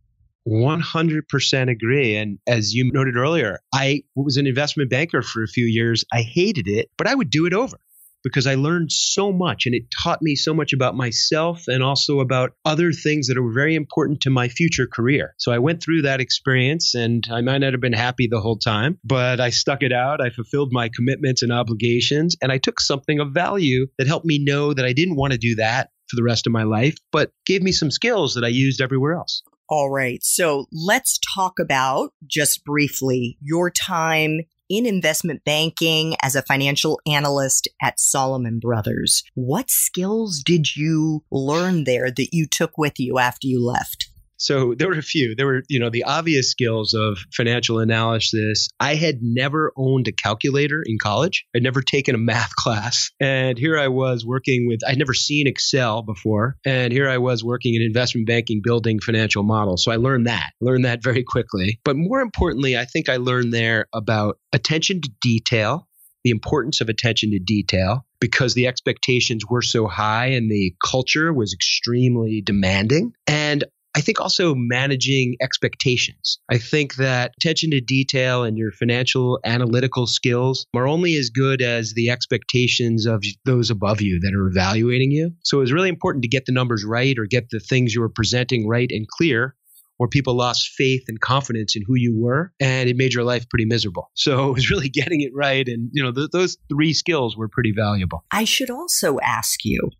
100% 0.48 1.70
agree. 1.70 2.16
And 2.16 2.38
as 2.48 2.74
you 2.74 2.90
noted 2.92 3.16
earlier, 3.16 3.60
I 3.72 4.02
was 4.16 4.36
an 4.36 4.46
investment 4.46 4.90
banker 4.90 5.22
for 5.22 5.42
a 5.42 5.48
few 5.48 5.66
years. 5.66 6.04
I 6.12 6.22
hated 6.22 6.66
it, 6.66 6.90
but 6.98 7.06
I 7.06 7.14
would 7.14 7.30
do 7.30 7.46
it 7.46 7.54
over 7.54 7.78
because 8.22 8.46
I 8.46 8.54
learned 8.54 8.92
so 8.92 9.32
much 9.32 9.66
and 9.66 9.74
it 9.74 9.84
taught 10.02 10.22
me 10.22 10.34
so 10.34 10.54
much 10.54 10.72
about 10.72 10.96
myself 10.96 11.64
and 11.68 11.82
also 11.82 12.20
about 12.20 12.52
other 12.64 12.92
things 12.92 13.28
that 13.28 13.38
are 13.38 13.52
very 13.52 13.74
important 13.74 14.20
to 14.22 14.30
my 14.30 14.48
future 14.48 14.86
career. 14.86 15.34
So 15.38 15.52
I 15.52 15.58
went 15.58 15.82
through 15.82 16.02
that 16.02 16.20
experience 16.20 16.94
and 16.94 17.26
I 17.30 17.40
might 17.40 17.58
not 17.58 17.72
have 17.72 17.80
been 17.80 17.92
happy 17.92 18.28
the 18.30 18.40
whole 18.40 18.58
time, 18.58 18.98
but 19.04 19.40
I 19.40 19.50
stuck 19.50 19.82
it 19.82 19.92
out. 19.92 20.20
I 20.20 20.30
fulfilled 20.30 20.70
my 20.72 20.90
commitments 20.94 21.42
and 21.42 21.52
obligations 21.52 22.36
and 22.40 22.52
I 22.52 22.58
took 22.58 22.80
something 22.80 23.20
of 23.20 23.32
value 23.32 23.86
that 23.98 24.06
helped 24.06 24.26
me 24.26 24.38
know 24.42 24.72
that 24.72 24.84
I 24.84 24.92
didn't 24.92 25.16
want 25.16 25.32
to 25.32 25.38
do 25.38 25.56
that 25.56 25.90
for 26.08 26.16
the 26.16 26.22
rest 26.22 26.46
of 26.46 26.52
my 26.52 26.64
life, 26.64 26.96
but 27.10 27.30
gave 27.46 27.62
me 27.62 27.72
some 27.72 27.90
skills 27.90 28.34
that 28.34 28.44
I 28.44 28.48
used 28.48 28.80
everywhere 28.80 29.14
else. 29.14 29.42
All 29.68 29.90
right. 29.90 30.22
So 30.22 30.66
let's 30.70 31.18
talk 31.34 31.54
about 31.58 32.12
just 32.26 32.62
briefly 32.64 33.38
your 33.40 33.70
time 33.70 34.40
in 34.72 34.86
investment 34.86 35.44
banking 35.44 36.16
as 36.22 36.34
a 36.34 36.40
financial 36.40 36.98
analyst 37.06 37.68
at 37.82 38.00
Salomon 38.00 38.58
Brothers. 38.58 39.22
What 39.34 39.68
skills 39.68 40.42
did 40.42 40.74
you 40.74 41.24
learn 41.30 41.84
there 41.84 42.10
that 42.10 42.28
you 42.32 42.46
took 42.46 42.78
with 42.78 42.98
you 42.98 43.18
after 43.18 43.46
you 43.46 43.62
left? 43.62 44.08
So 44.42 44.74
there 44.76 44.88
were 44.88 44.98
a 44.98 45.02
few. 45.02 45.36
There 45.36 45.46
were, 45.46 45.62
you 45.68 45.78
know, 45.78 45.88
the 45.88 46.02
obvious 46.04 46.50
skills 46.50 46.94
of 46.94 47.18
financial 47.32 47.78
analysis. 47.78 48.68
I 48.80 48.96
had 48.96 49.18
never 49.22 49.72
owned 49.76 50.08
a 50.08 50.12
calculator 50.12 50.82
in 50.84 50.98
college. 51.00 51.46
I'd 51.54 51.62
never 51.62 51.80
taken 51.80 52.16
a 52.16 52.18
math 52.18 52.54
class. 52.56 53.12
And 53.20 53.56
here 53.56 53.78
I 53.78 53.88
was 53.88 54.26
working 54.26 54.66
with, 54.66 54.80
I'd 54.86 54.98
never 54.98 55.14
seen 55.14 55.46
Excel 55.46 56.02
before. 56.02 56.56
And 56.64 56.92
here 56.92 57.08
I 57.08 57.18
was 57.18 57.44
working 57.44 57.76
in 57.76 57.82
investment 57.82 58.26
banking, 58.26 58.62
building 58.64 58.98
financial 58.98 59.44
models. 59.44 59.84
So 59.84 59.92
I 59.92 59.96
learned 59.96 60.26
that, 60.26 60.50
learned 60.60 60.86
that 60.86 61.04
very 61.04 61.22
quickly. 61.22 61.78
But 61.84 61.96
more 61.96 62.20
importantly, 62.20 62.76
I 62.76 62.84
think 62.84 63.08
I 63.08 63.18
learned 63.18 63.54
there 63.54 63.86
about 63.92 64.38
attention 64.52 65.02
to 65.02 65.10
detail, 65.20 65.88
the 66.24 66.30
importance 66.30 66.80
of 66.80 66.88
attention 66.88 67.30
to 67.30 67.38
detail 67.38 68.04
because 68.20 68.54
the 68.54 68.66
expectations 68.66 69.44
were 69.48 69.62
so 69.62 69.86
high 69.86 70.26
and 70.26 70.50
the 70.50 70.74
culture 70.84 71.32
was 71.32 71.52
extremely 71.52 72.40
demanding. 72.40 73.12
And 73.26 73.64
I 73.94 74.00
think 74.00 74.20
also 74.20 74.54
managing 74.54 75.36
expectations. 75.40 76.38
I 76.50 76.58
think 76.58 76.96
that 76.96 77.32
attention 77.36 77.70
to 77.72 77.80
detail 77.80 78.42
and 78.42 78.56
your 78.56 78.72
financial 78.72 79.38
analytical 79.44 80.06
skills 80.06 80.66
are 80.74 80.88
only 80.88 81.16
as 81.16 81.30
good 81.30 81.60
as 81.60 81.92
the 81.94 82.10
expectations 82.10 83.06
of 83.06 83.22
those 83.44 83.70
above 83.70 84.00
you 84.00 84.18
that 84.20 84.34
are 84.34 84.46
evaluating 84.46 85.10
you. 85.10 85.32
So 85.42 85.58
it 85.58 85.60
was 85.60 85.72
really 85.72 85.90
important 85.90 86.22
to 86.22 86.28
get 86.28 86.46
the 86.46 86.52
numbers 86.52 86.84
right 86.84 87.18
or 87.18 87.26
get 87.26 87.50
the 87.50 87.60
things 87.60 87.94
you 87.94 88.00
were 88.00 88.08
presenting 88.08 88.66
right 88.66 88.90
and 88.90 89.06
clear 89.06 89.54
or 89.98 90.08
people 90.08 90.34
lost 90.34 90.70
faith 90.70 91.04
and 91.06 91.20
confidence 91.20 91.76
in 91.76 91.82
who 91.86 91.94
you 91.94 92.18
were 92.18 92.52
and 92.58 92.88
it 92.88 92.96
made 92.96 93.14
your 93.14 93.24
life 93.24 93.48
pretty 93.48 93.64
miserable 93.64 94.10
so 94.14 94.48
it 94.48 94.54
was 94.54 94.70
really 94.70 94.88
getting 94.88 95.20
it 95.20 95.30
right 95.34 95.68
and 95.68 95.90
you 95.92 96.02
know 96.02 96.10
th- 96.12 96.30
those 96.32 96.56
three 96.68 96.92
skills 96.92 97.36
were 97.36 97.48
pretty 97.48 97.72
valuable 97.72 98.24
i 98.32 98.44
should 98.44 98.70
also 98.70 99.18
ask 99.22 99.64
you 99.64 99.90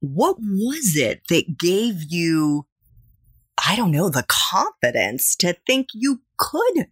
what 0.00 0.36
was 0.38 0.96
it 0.96 1.22
that 1.28 1.56
gave 1.58 2.02
you 2.10 2.66
I 3.62 3.76
don't 3.76 3.90
know, 3.90 4.08
the 4.08 4.26
confidence 4.28 5.36
to 5.36 5.56
think 5.66 5.88
you 5.92 6.20
could 6.36 6.86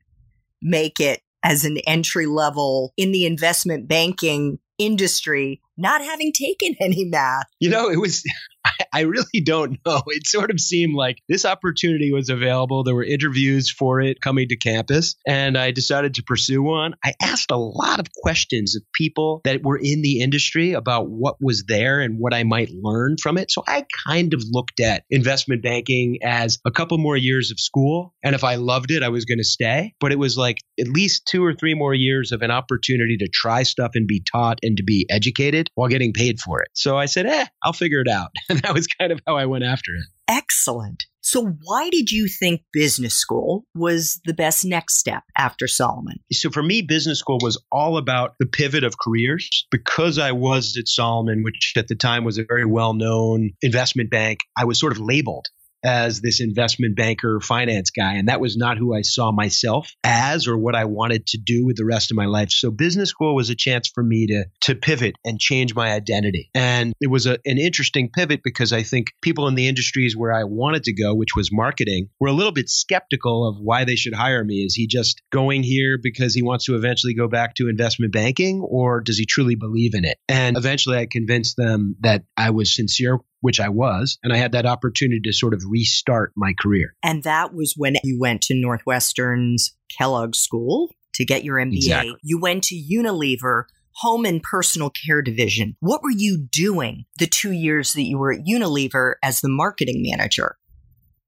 make 0.61 1.01
it 1.01 1.23
as 1.43 1.65
an 1.65 1.79
entry 1.87 2.27
level 2.27 2.93
in 2.97 3.13
the 3.13 3.27
investment 3.27 3.89
banking 3.89 4.59
industry, 4.79 5.61
not 5.83 6.03
having 6.03 6.33
taken 6.33 6.75
any 6.81 7.05
math? 7.05 7.47
You 7.61 7.71
know, 7.71 7.91
it 7.91 8.01
was 8.01 8.25
I 8.93 9.01
really 9.03 9.41
don't 9.45 9.79
know. 9.85 10.03
It 10.07 10.27
sort 10.27 10.51
of 10.51 10.61
seemed 10.61 10.95
like 10.95 11.19
this 11.29 11.45
opportunity 11.45 12.13
was 12.13 12.29
available. 12.29 12.85
There 12.85 12.95
were 12.95 13.05
interviews 13.05 13.71
for 13.71 14.01
it 14.01 14.21
coming 14.21 14.49
to 14.49 14.57
campus, 14.57 15.17
and 15.27 15.57
I 15.57 15.71
decided 15.71 16.15
to 16.15 16.23
pursue 16.23 16.63
one. 16.63 16.95
I 17.05 17.15
asked 17.23 17.51
a 17.51 17.57
lot 17.57 18.01
of 18.01 18.07
questions 18.13 18.77
of 18.77 18.83
people 18.95 19.41
that 19.45 19.63
were 19.63 19.79
in 19.79 20.03
the 20.03 20.21
industry 20.21 20.73
about 20.73 21.09
what 21.09 21.37
was 21.41 21.65
there 21.67 22.01
and 22.01 22.19
what 22.19 22.35
I 22.35 22.45
might 22.45 22.71
learn 22.71 23.17
from 23.21 23.39
it. 23.39 23.51
So 23.51 23.63
I 23.67 23.87
kind 24.07 24.35
of 24.35 24.43
looked 24.51 24.81
at 24.81 25.05
investment 25.11 25.63
banking 25.63 26.19
as 26.23 26.59
a 26.65 26.71
couple 26.71 26.99
more 26.99 27.17
years 27.17 27.51
of 27.51 27.59
school. 27.59 28.15
And 28.23 28.35
if 28.35 28.45
I 28.45 28.57
loved 28.57 28.91
it, 28.91 29.03
I 29.03 29.09
was 29.09 29.25
going 29.25 29.39
to 29.39 29.45
stay. 29.45 29.95
But 30.01 30.13
it 30.13 30.19
was 30.19 30.37
like 30.37 30.59
at 30.79 30.89
least 30.89 31.27
two 31.27 31.45
or 31.45 31.55
three 31.55 31.75
more 31.75 31.95
years 31.95 32.33
of 32.33 32.43
an 32.43 32.51
opportunity 32.51 33.17
to 33.19 33.29
try 33.33 33.63
stuff 33.63 33.93
and 33.95 34.07
be 34.07 34.21
taught 34.21 34.59
and 34.63 34.77
to 34.77 34.83
be 34.83 35.07
educated 35.11 35.71
while 35.75 35.89
getting 35.89 36.13
paid 36.13 36.41
for 36.41 36.61
it. 36.61 36.69
So 36.75 36.97
I 36.97 37.07
said, 37.07 37.27
eh, 37.27 37.47
I'll 37.63 37.73
figure 37.73 38.01
it 38.01 38.09
out. 38.09 38.31
And 38.49 38.61
that 38.63 38.75
was 38.75 38.87
kind 38.87 39.13
of 39.13 39.21
how 39.27 39.37
I 39.37 39.47
went 39.47 39.65
after 39.65 39.93
it. 39.95 40.05
Excellent. 40.29 41.05
So, 41.23 41.57
why 41.63 41.89
did 41.91 42.11
you 42.11 42.27
think 42.27 42.63
business 42.73 43.15
school 43.15 43.65
was 43.75 44.21
the 44.25 44.35
best 44.35 44.65
next 44.65 44.99
step 44.99 45.23
after 45.39 45.69
Salomon? 45.69 46.17
So, 46.33 46.51
for 46.51 46.63
me, 46.63 46.83
business 46.83 47.19
school 47.19 47.39
was 47.41 47.63
all 47.71 47.97
about 47.97 48.35
the 48.41 48.47
pivot 48.47 48.83
of 48.83 48.99
careers. 48.99 49.67
Because 49.71 50.19
I 50.19 50.33
was 50.33 50.77
at 50.77 50.89
Salomon, 50.89 51.43
which 51.45 51.75
at 51.77 51.89
the 51.89 51.95
time 51.95 52.25
was 52.25 52.39
a 52.39 52.45
very 52.45 52.67
well 52.67 52.93
known 52.93 53.53
investment 53.63 54.11
bank, 54.11 54.41
I 54.57 54.65
was 54.65 54.81
sort 54.81 54.93
of 54.93 54.99
labeled 54.99 55.47
as 55.85 56.21
this 56.21 56.41
investment 56.41 56.97
banker 56.97 57.41
finance 57.41 57.91
guy. 57.91 58.15
And 58.15 58.29
that 58.29 58.41
was 58.41 58.57
not 58.57 58.79
who 58.79 58.95
I 58.95 59.03
saw 59.03 59.33
myself 59.33 59.93
as 60.05 60.47
or 60.47 60.57
what 60.57 60.75
I 60.75 60.85
wanted 60.85 61.27
to 61.29 61.39
do 61.39 61.67
with 61.67 61.77
the 61.77 61.85
rest 61.85 62.11
of 62.11 62.17
my 62.17 62.27
life. 62.27 62.51
So 62.51 62.71
business 62.71 63.11
school 63.11 63.35
was 63.35 63.51
a 63.51 63.55
chance 63.55 63.91
for 63.93 64.03
me 64.03 64.27
to, 64.29 64.45
to 64.63 64.75
pivot 64.75 65.17
and 65.25 65.39
change 65.39 65.75
my 65.75 65.93
identity. 65.93 66.51
And 66.55 66.93
it 67.01 67.09
was 67.09 67.27
a, 67.27 67.39
an 67.45 67.59
interesting 67.59 68.11
pivot 68.11 68.41
because 68.43 68.73
I 68.73 68.83
think 68.83 69.09
people 69.21 69.49
in 69.49 69.55
the 69.55 69.69
industries 69.69 70.17
where 70.17 70.33
I 70.33 70.45
wanted 70.45 70.85
to 70.85 70.93
go, 70.93 71.15
which 71.15 71.35
was 71.37 71.51
marketing, 71.53 72.09
were 72.21 72.29
a 72.29 72.33
little 72.33 72.53
bit 72.53 72.69
skeptical 72.69 73.49
of 73.49 73.57
why 73.61 73.85
they 73.85 73.97
should 73.97 74.15
hire 74.15 74.45
me. 74.45 74.65
Is 74.65 74.75
he 74.75 74.87
just 74.87 75.23
going 75.31 75.63
here 75.63 75.99
because 76.03 76.35
he 76.35 76.43
wants 76.43 76.67
to 76.67 76.77
eventually 76.77 77.15
go 77.15 77.29
back 77.29 77.55
to 77.57 77.69
investment 77.69 78.13
banking 78.13 78.61
or 78.61 79.01
does 79.01 79.19
he 79.19 79.27
truly 79.27 79.55
believe 79.55 79.95
in 79.95 80.05
it? 80.05 80.19
And 80.29 80.57
eventually 80.57 80.99
I 80.99 81.07
convinced 81.11 81.57
them 81.57 81.97
that 82.01 82.25
I 82.37 82.51
was 82.51 82.75
sincere 82.75 83.19
which 83.43 83.61
I 83.61 83.69
was, 83.69 84.19
and 84.23 84.33
I 84.33 84.39
had 84.39 84.53
that 84.53 84.65
opportunity 84.65 85.21
to 85.25 85.33
sort 85.33 85.53
of 85.53 85.63
restart 85.69 86.33
my 86.37 86.55
career. 86.59 86.95
And 87.03 87.23
that 87.25 87.53
was 87.53 87.75
when 87.77 87.97
you 88.03 88.19
went 88.19 88.41
to 88.43 88.55
Northwestern's 88.55 89.77
Kellogg 89.97 90.35
School 90.35 90.91
to 91.15 91.25
get 91.25 91.45
your 91.45 91.59
MBA. 91.59 91.77
Exactly. 91.77 92.17
You 92.23 92.41
went 92.41 92.65
to 92.65 92.75
Unilever 92.75 93.65
Home 93.97 94.25
and 94.25 94.43
Personal 94.43 94.91
Care 94.91 95.21
Division. 95.21 95.77
What 95.81 96.03
were 96.03 96.11
you 96.11 96.39
doing 96.39 97.05
the 97.19 97.27
two 97.27 97.53
years 97.53 97.93
that 97.93 98.03
you 98.03 98.17
were 98.17 98.33
at 98.33 98.47
Unilever 98.47 99.15
as 99.23 99.41
the 99.41 99.51
marketing 99.51 100.03
manager? 100.09 100.57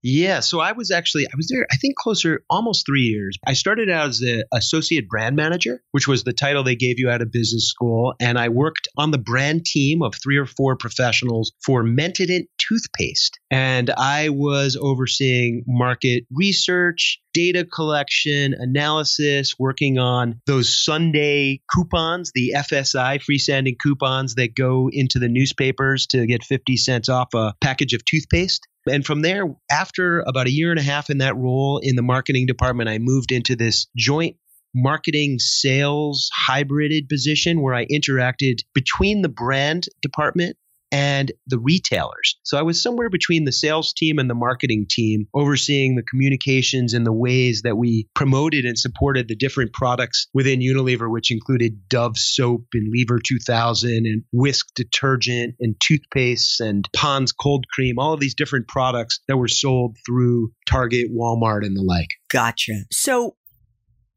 Yeah, 0.06 0.40
so 0.40 0.60
I 0.60 0.72
was 0.72 0.90
actually 0.90 1.24
I 1.26 1.34
was 1.34 1.48
there 1.48 1.66
I 1.72 1.76
think 1.76 1.96
closer 1.96 2.44
almost 2.50 2.84
3 2.84 3.00
years. 3.00 3.38
I 3.46 3.54
started 3.54 3.88
out 3.88 4.10
as 4.10 4.18
the 4.18 4.46
associate 4.52 5.08
brand 5.08 5.34
manager, 5.34 5.82
which 5.92 6.06
was 6.06 6.24
the 6.24 6.34
title 6.34 6.62
they 6.62 6.76
gave 6.76 6.98
you 6.98 7.08
out 7.08 7.22
of 7.22 7.32
business 7.32 7.68
school, 7.70 8.12
and 8.20 8.38
I 8.38 8.50
worked 8.50 8.86
on 8.98 9.12
the 9.12 9.18
brand 9.18 9.64
team 9.64 10.02
of 10.02 10.14
3 10.22 10.36
or 10.36 10.44
4 10.44 10.76
professionals 10.76 11.52
for 11.64 11.82
Mentadent 11.82 12.48
toothpaste. 12.58 13.40
And 13.50 13.88
I 13.88 14.28
was 14.28 14.76
overseeing 14.78 15.64
market 15.66 16.24
research, 16.30 17.18
data 17.32 17.64
collection, 17.64 18.54
analysis, 18.58 19.54
working 19.58 19.98
on 19.98 20.42
those 20.46 20.84
Sunday 20.84 21.62
coupons, 21.74 22.30
the 22.34 22.52
FSI 22.54 23.20
freestanding 23.22 23.76
coupons 23.82 24.34
that 24.34 24.54
go 24.54 24.90
into 24.92 25.18
the 25.18 25.28
newspapers 25.28 26.06
to 26.08 26.26
get 26.26 26.44
50 26.44 26.76
cents 26.76 27.08
off 27.08 27.32
a 27.34 27.54
package 27.62 27.94
of 27.94 28.04
toothpaste. 28.04 28.68
And 28.90 29.04
from 29.04 29.22
there, 29.22 29.44
after 29.70 30.20
about 30.20 30.46
a 30.46 30.52
year 30.52 30.70
and 30.70 30.78
a 30.78 30.82
half 30.82 31.10
in 31.10 31.18
that 31.18 31.36
role 31.36 31.78
in 31.82 31.96
the 31.96 32.02
marketing 32.02 32.46
department, 32.46 32.88
I 32.88 32.98
moved 32.98 33.32
into 33.32 33.56
this 33.56 33.86
joint 33.96 34.36
marketing 34.74 35.38
sales 35.38 36.30
hybrided 36.36 37.08
position 37.08 37.62
where 37.62 37.74
I 37.74 37.86
interacted 37.86 38.58
between 38.74 39.22
the 39.22 39.28
brand 39.28 39.86
department 40.02 40.56
and 40.94 41.32
the 41.48 41.58
retailers. 41.58 42.38
So 42.44 42.56
I 42.56 42.62
was 42.62 42.80
somewhere 42.80 43.10
between 43.10 43.44
the 43.44 43.50
sales 43.50 43.92
team 43.92 44.20
and 44.20 44.30
the 44.30 44.34
marketing 44.36 44.86
team, 44.88 45.26
overseeing 45.34 45.96
the 45.96 46.04
communications 46.04 46.94
and 46.94 47.04
the 47.04 47.12
ways 47.12 47.62
that 47.62 47.76
we 47.76 48.06
promoted 48.14 48.64
and 48.64 48.78
supported 48.78 49.26
the 49.26 49.34
different 49.34 49.72
products 49.72 50.28
within 50.32 50.60
Unilever, 50.60 51.10
which 51.10 51.32
included 51.32 51.88
Dove 51.88 52.16
soap 52.16 52.66
and 52.74 52.92
Lever 52.92 53.18
2000 53.18 53.90
and 53.90 54.22
Whisk 54.32 54.68
detergent 54.76 55.56
and 55.58 55.74
toothpaste 55.80 56.60
and 56.60 56.88
Pond's 56.94 57.32
cold 57.32 57.66
cream, 57.74 57.98
all 57.98 58.12
of 58.12 58.20
these 58.20 58.36
different 58.36 58.68
products 58.68 59.18
that 59.26 59.36
were 59.36 59.48
sold 59.48 59.96
through 60.06 60.52
Target, 60.64 61.08
Walmart, 61.12 61.66
and 61.66 61.76
the 61.76 61.82
like. 61.82 62.10
Gotcha. 62.30 62.84
So 62.92 63.34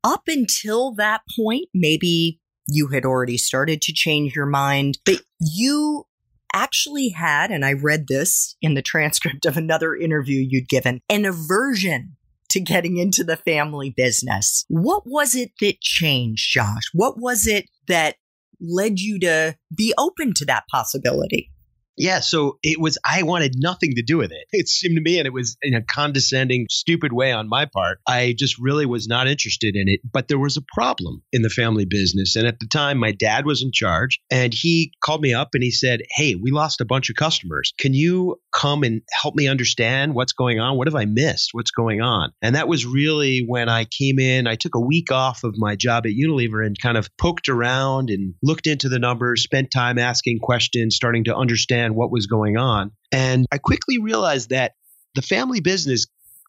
up 0.04 0.26
until 0.28 0.94
that 0.94 1.22
point, 1.36 1.70
maybe 1.74 2.40
you 2.68 2.90
had 2.90 3.06
already 3.06 3.38
started 3.38 3.82
to 3.82 3.94
change 3.94 4.36
your 4.36 4.46
mind, 4.46 5.00
but 5.06 5.22
you 5.40 6.06
actually 6.54 7.10
had, 7.10 7.52
and 7.52 7.66
I 7.66 7.74
read 7.74 8.08
this 8.08 8.56
in 8.62 8.74
the 8.74 8.82
transcript 8.82 9.46
of 9.46 9.58
another 9.58 9.96
interview 9.96 10.46
you'd 10.48 10.70
given, 10.70 11.02
an 11.10 11.26
aversion 11.26 12.18
to 12.50 12.60
getting 12.60 12.98
into 12.98 13.24
the 13.24 13.36
family 13.36 13.94
business. 13.96 14.66
What 14.68 15.04
was 15.06 15.36
it 15.36 15.52
that 15.60 15.82
changed, 15.82 16.52
Josh? 16.52 16.90
What 16.94 17.20
was 17.20 17.46
it 17.46 17.66
that 17.88 18.16
led 18.60 19.00
you 19.00 19.20
to 19.20 19.56
be 19.76 19.94
open 19.98 20.34
to 20.36 20.46
that 20.46 20.64
possibility? 20.72 21.52
Yeah, 21.98 22.20
so 22.20 22.60
it 22.62 22.80
was, 22.80 22.98
I 23.04 23.24
wanted 23.24 23.54
nothing 23.58 23.96
to 23.96 24.04
do 24.04 24.18
with 24.18 24.32
it. 24.32 24.48
It 24.58 24.68
seemed 24.68 24.96
to 24.96 25.02
me, 25.02 25.20
and 25.20 25.28
it 25.28 25.34
was 25.34 25.56
in 25.62 25.76
a 25.76 25.84
condescending, 25.84 26.66
stupid 26.70 27.14
way 27.14 27.32
on 27.32 27.48
my 27.48 27.66
part. 27.66 28.00
I 28.08 28.34
just 28.38 28.58
really 28.60 28.88
was 28.88 29.08
not 29.08 29.28
interested 29.28 29.76
in 29.76 29.88
it. 29.88 30.00
But 30.12 30.28
there 30.28 30.40
was 30.40 30.58
a 30.58 30.64
problem 30.74 31.22
in 31.32 31.44
the 31.44 31.50
family 31.50 31.86
business. 31.86 32.36
And 32.36 32.48
at 32.48 32.60
the 32.60 32.68
time, 32.68 32.98
my 32.98 33.12
dad 33.12 33.46
was 33.46 33.62
in 33.62 33.72
charge, 33.72 34.20
and 34.32 34.54
he 34.54 34.94
called 35.04 35.22
me 35.22 35.34
up 35.34 35.50
and 35.54 35.64
he 35.64 35.70
said, 35.70 36.02
Hey, 36.10 36.34
we 36.36 36.50
lost 36.50 36.82
a 36.82 36.86
bunch 36.86 37.10
of 37.10 37.16
customers. 37.16 37.74
Can 37.78 37.94
you 37.94 38.40
come 38.58 38.84
and 38.84 39.02
help 39.12 39.36
me 39.36 39.48
understand 39.48 40.16
what's 40.16 40.34
going 40.34 40.60
on? 40.60 40.78
What 40.78 40.88
have 40.88 40.96
I 40.96 41.06
missed? 41.06 41.50
What's 41.52 41.72
going 41.72 42.02
on? 42.02 42.32
And 42.42 42.56
that 42.56 42.68
was 42.68 42.86
really 42.86 43.46
when 43.48 43.70
I 43.70 43.86
came 43.86 44.20
in. 44.20 44.48
I 44.48 44.56
took 44.56 44.76
a 44.76 44.80
week 44.80 45.12
off 45.12 45.44
of 45.44 45.56
my 45.58 45.76
job 45.76 46.06
at 46.06 46.12
Unilever 46.12 46.66
and 46.66 46.76
kind 46.80 46.98
of 46.98 47.10
poked 47.18 47.50
around 47.50 48.10
and 48.10 48.34
looked 48.42 48.68
into 48.68 48.90
the 48.90 49.00
numbers, 49.00 49.44
spent 49.44 49.70
time 49.72 50.00
asking 50.00 50.40
questions, 50.40 50.96
starting 50.96 51.26
to 51.26 51.36
understand 51.36 51.96
what 51.96 52.12
was 52.12 52.26
going 52.26 52.58
on. 52.58 52.92
And 53.12 53.46
I 53.52 53.60
quickly 53.60 54.00
realized 54.00 54.50
that 54.50 54.74
the 55.16 55.22
family 55.22 55.62
business 55.62 56.08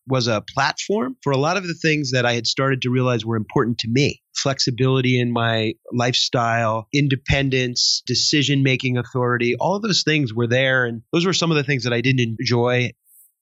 was 0.09 0.27
a 0.27 0.42
platform 0.55 1.16
for 1.23 1.33
a 1.33 1.37
lot 1.37 1.57
of 1.57 1.66
the 1.66 1.75
things 1.75 2.12
that 2.12 2.27
I 2.27 2.35
had 2.35 2.47
started 2.47 2.83
to 2.83 2.90
realize 2.90 3.25
were 3.25 3.37
important 3.37 3.79
to 3.79 3.88
me 3.88 4.23
flexibility 4.38 5.21
in 5.21 5.33
my 5.33 5.75
lifestyle, 5.92 6.87
independence, 6.94 8.03
decision 8.07 8.62
making 8.62 8.97
authority, 8.97 9.57
all 9.57 9.77
of 9.77 9.83
those 9.83 10.03
things 10.05 10.33
were 10.33 10.47
there. 10.47 10.87
And 10.87 11.03
those 11.12 11.27
were 11.27 11.33
some 11.33 11.51
of 11.51 11.57
the 11.57 11.64
things 11.64 11.85
that 11.85 11.92
I 11.92 12.01
didn't 12.01 12.37
enjoy 12.38 12.92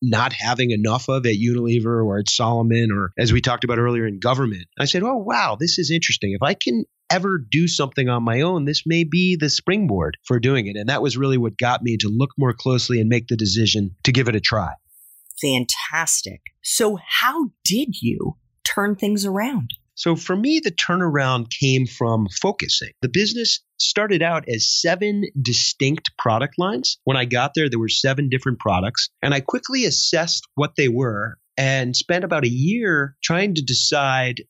not 0.02 0.32
having 0.32 0.70
enough 0.70 1.08
of 1.08 1.24
at 1.26 1.36
Unilever 1.36 2.04
or 2.04 2.18
at 2.18 2.28
Salomon 2.28 2.90
or 2.92 3.12
as 3.18 3.32
we 3.32 3.40
talked 3.40 3.64
about 3.64 3.78
earlier 3.78 4.06
in 4.06 4.20
government. 4.20 4.66
I 4.78 4.84
said, 4.84 5.02
oh, 5.02 5.16
wow, 5.16 5.56
this 5.58 5.78
is 5.78 5.90
interesting. 5.90 6.32
If 6.32 6.42
I 6.42 6.54
can 6.54 6.84
ever 7.10 7.38
do 7.38 7.66
something 7.66 8.08
on 8.08 8.22
my 8.22 8.42
own, 8.42 8.64
this 8.64 8.82
may 8.84 9.04
be 9.04 9.36
the 9.36 9.48
springboard 9.48 10.18
for 10.26 10.38
doing 10.38 10.66
it. 10.66 10.76
And 10.76 10.88
that 10.88 11.02
was 11.02 11.16
really 11.16 11.38
what 11.38 11.56
got 11.56 11.82
me 11.82 11.96
to 11.98 12.08
look 12.08 12.30
more 12.36 12.52
closely 12.52 13.00
and 13.00 13.08
make 13.08 13.28
the 13.28 13.36
decision 13.36 13.96
to 14.04 14.12
give 14.12 14.28
it 14.28 14.36
a 14.36 14.40
try. 14.40 14.72
Fantastic. 15.40 16.40
So, 16.62 16.98
how 17.06 17.50
did 17.64 18.00
you 18.00 18.36
turn 18.64 18.96
things 18.96 19.24
around? 19.24 19.70
So 19.96 20.14
for 20.14 20.36
me, 20.36 20.60
the 20.60 20.70
turnaround 20.70 21.48
came 21.48 21.86
from 21.86 22.28
focusing. 22.28 22.90
The 23.00 23.08
business 23.08 23.60
started 23.78 24.22
out 24.22 24.46
as 24.46 24.68
seven 24.68 25.24
distinct 25.40 26.10
product 26.18 26.58
lines. 26.58 26.98
When 27.04 27.16
I 27.16 27.24
got 27.24 27.52
there, 27.54 27.70
there 27.70 27.78
were 27.78 27.88
seven 27.88 28.28
different 28.28 28.58
products, 28.58 29.08
and 29.22 29.32
I 29.32 29.40
quickly 29.40 29.86
assessed 29.86 30.46
what 30.54 30.76
they 30.76 30.88
were 30.88 31.38
and 31.56 31.96
spent 31.96 32.24
about 32.24 32.44
a 32.44 32.50
year 32.50 33.16
trying 33.22 33.54
to 33.54 33.62
decide 33.62 34.42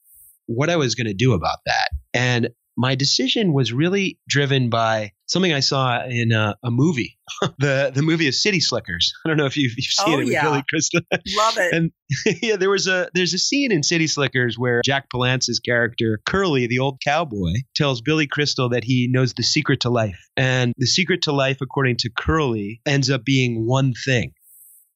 what 0.46 0.68
I 0.68 0.76
was 0.76 0.96
going 0.96 1.06
to 1.06 1.14
do 1.14 1.32
about 1.32 1.58
that. 1.66 1.90
And 2.12 2.48
my 2.76 2.94
decision 2.94 3.52
was 3.52 3.72
really 3.72 4.18
driven 4.28 4.68
by 4.68 5.12
something 5.26 5.52
I 5.52 5.60
saw 5.60 6.04
in 6.04 6.32
a, 6.32 6.56
a 6.62 6.70
movie. 6.70 7.18
the 7.58 7.90
the 7.94 8.02
movie 8.02 8.26
is 8.26 8.42
City 8.42 8.60
Slickers. 8.60 9.12
I 9.24 9.28
don't 9.28 9.36
know 9.36 9.46
if 9.46 9.56
you've, 9.56 9.72
you've 9.76 9.86
seen 9.86 10.14
oh, 10.14 10.18
it 10.18 10.24
with 10.24 10.32
yeah. 10.32 10.44
Billy 10.44 10.62
Crystal. 10.68 11.00
Love 11.10 11.58
it. 11.58 11.74
and 11.74 11.90
yeah, 12.42 12.56
there 12.56 12.70
was 12.70 12.86
a 12.86 13.08
there's 13.14 13.34
a 13.34 13.38
scene 13.38 13.72
in 13.72 13.82
City 13.82 14.06
Slickers 14.06 14.56
where 14.58 14.80
Jack 14.84 15.10
Palance's 15.10 15.58
character 15.58 16.20
Curly, 16.26 16.66
the 16.66 16.78
old 16.78 17.00
cowboy, 17.02 17.52
tells 17.74 18.00
Billy 18.00 18.26
Crystal 18.26 18.68
that 18.70 18.84
he 18.84 19.08
knows 19.10 19.34
the 19.34 19.42
secret 19.42 19.80
to 19.80 19.90
life, 19.90 20.18
and 20.36 20.72
the 20.76 20.86
secret 20.86 21.22
to 21.22 21.32
life, 21.32 21.58
according 21.60 21.96
to 21.98 22.10
Curly, 22.16 22.80
ends 22.86 23.10
up 23.10 23.24
being 23.24 23.66
one 23.66 23.92
thing. 24.04 24.32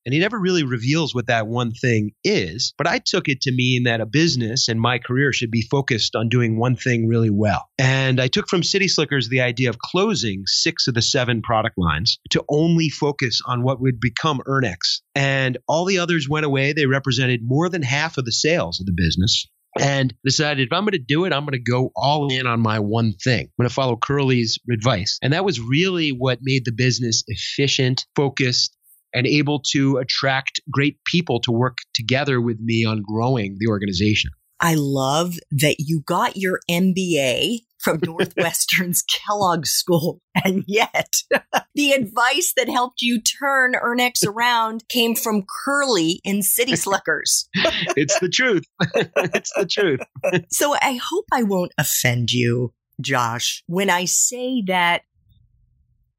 And 0.07 0.15
he 0.15 0.21
never 0.21 0.39
really 0.39 0.65
reveals 0.65 1.15
what 1.15 1.27
that 1.27 1.47
one 1.47 1.73
thing 1.73 2.13
is. 2.25 2.73
But 2.79 2.87
I 2.87 3.01
took 3.05 3.29
it 3.29 3.43
to 3.43 3.53
mean 3.53 3.85
that 3.85 4.01
a 4.01 4.07
business 4.07 4.69
and 4.69 4.81
my 4.81 4.99
career 4.99 5.33
should 5.33 5.51
be 5.51 5.67
focused 5.71 6.17
on 6.17 6.29
doing 6.29 6.59
one 6.59 6.77
thing 6.77 7.07
really 7.07 7.31
well. 7.31 7.67
And 7.79 8.21
I 8.21 8.29
took 8.29 8.49
from 8.49 8.63
City 8.63 8.89
Slickers 8.89 9.29
the 9.29 9.43
idea 9.43 9.71
of 9.71 9.79
closing 9.79 10.43
six 10.47 10.89
of 10.89 10.95
the 10.95 11.03
seven 11.03 11.43
product 11.43 11.77
lines 11.77 12.19
to 12.31 12.45
only 12.49 12.89
focus 12.89 13.41
on 13.47 13.63
what 13.63 13.81
would 13.81 14.01
become 14.01 14.41
Urnex. 14.47 15.01
And 15.15 15.59
all 15.69 15.85
the 15.85 15.99
others 15.99 16.29
went 16.29 16.47
away. 16.47 16.73
They 16.73 16.87
represented 16.87 17.41
more 17.43 17.69
than 17.69 17.83
half 17.83 18.19
of 18.19 18.25
the 18.25 18.33
sales 18.33 18.81
of 18.81 18.87
the 18.87 18.95
business 18.97 19.47
and 19.79 20.13
decided 20.25 20.67
if 20.67 20.73
I'm 20.73 20.83
going 20.83 20.93
to 20.93 20.99
do 20.99 21.25
it, 21.25 21.33
I'm 21.33 21.45
going 21.45 21.53
to 21.53 21.71
go 21.71 21.93
all 21.95 22.29
in 22.33 22.47
on 22.47 22.61
my 22.61 22.79
one 22.79 23.13
thing. 23.13 23.43
I'm 23.43 23.63
going 23.63 23.69
to 23.69 23.75
follow 23.75 23.97
Curly's 23.97 24.59
advice. 24.73 25.19
And 25.23 25.33
that 25.33 25.45
was 25.45 25.61
really 25.61 26.11
what 26.11 26.39
made 26.43 26.65
the 26.65 26.73
business 26.73 27.23
efficient, 27.29 28.07
focused, 28.17 28.77
and 29.15 29.27
able 29.27 29.61
to 29.73 29.97
attract 29.97 30.61
great 30.71 30.99
people 31.05 31.41
to 31.41 31.53
work 31.53 31.79
together 31.95 32.41
with 32.41 32.59
me 32.61 32.85
on 32.85 33.03
growing 33.07 33.57
the 33.59 33.69
organization. 33.69 34.31
I 34.61 34.75
love 34.75 35.37
that 35.51 35.77
you 35.79 36.03
got 36.05 36.37
your 36.37 36.61
MBA 36.71 37.61
from 37.79 37.99
Northwestern's 38.05 39.03
Kellogg 39.03 39.67
School. 39.67 40.21
And 40.45 40.65
yet, 40.67 41.09
the 41.75 41.93
advice 41.93 42.53
that 42.57 42.69
helped 42.69 43.01
you 43.01 43.21
turn 43.21 43.73
Urnex 43.73 44.25
around 44.27 44.85
came 44.89 45.15
from 45.15 45.45
Curly 45.65 46.21
in 46.25 46.43
City 46.43 46.77
Slickers. 46.77 47.49
it's 47.97 48.19
the 48.21 48.29
truth. 48.29 48.65
it's 49.17 49.53
the 49.57 49.67
truth. 49.67 50.01
so 50.51 50.75
I 50.75 51.01
hope 51.03 51.25
I 51.33 51.43
won't 51.43 51.73
offend 51.79 52.31
you, 52.31 52.75
Josh, 53.01 53.63
when 53.67 53.89
I 53.89 54.05
say 54.05 54.63
that 54.67 55.03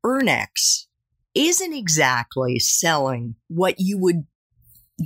Urnex 0.04 0.88
isn't 1.36 1.74
exactly 1.74 2.60
selling 2.60 3.36
what 3.48 3.76
you 3.78 3.98
would 3.98 4.26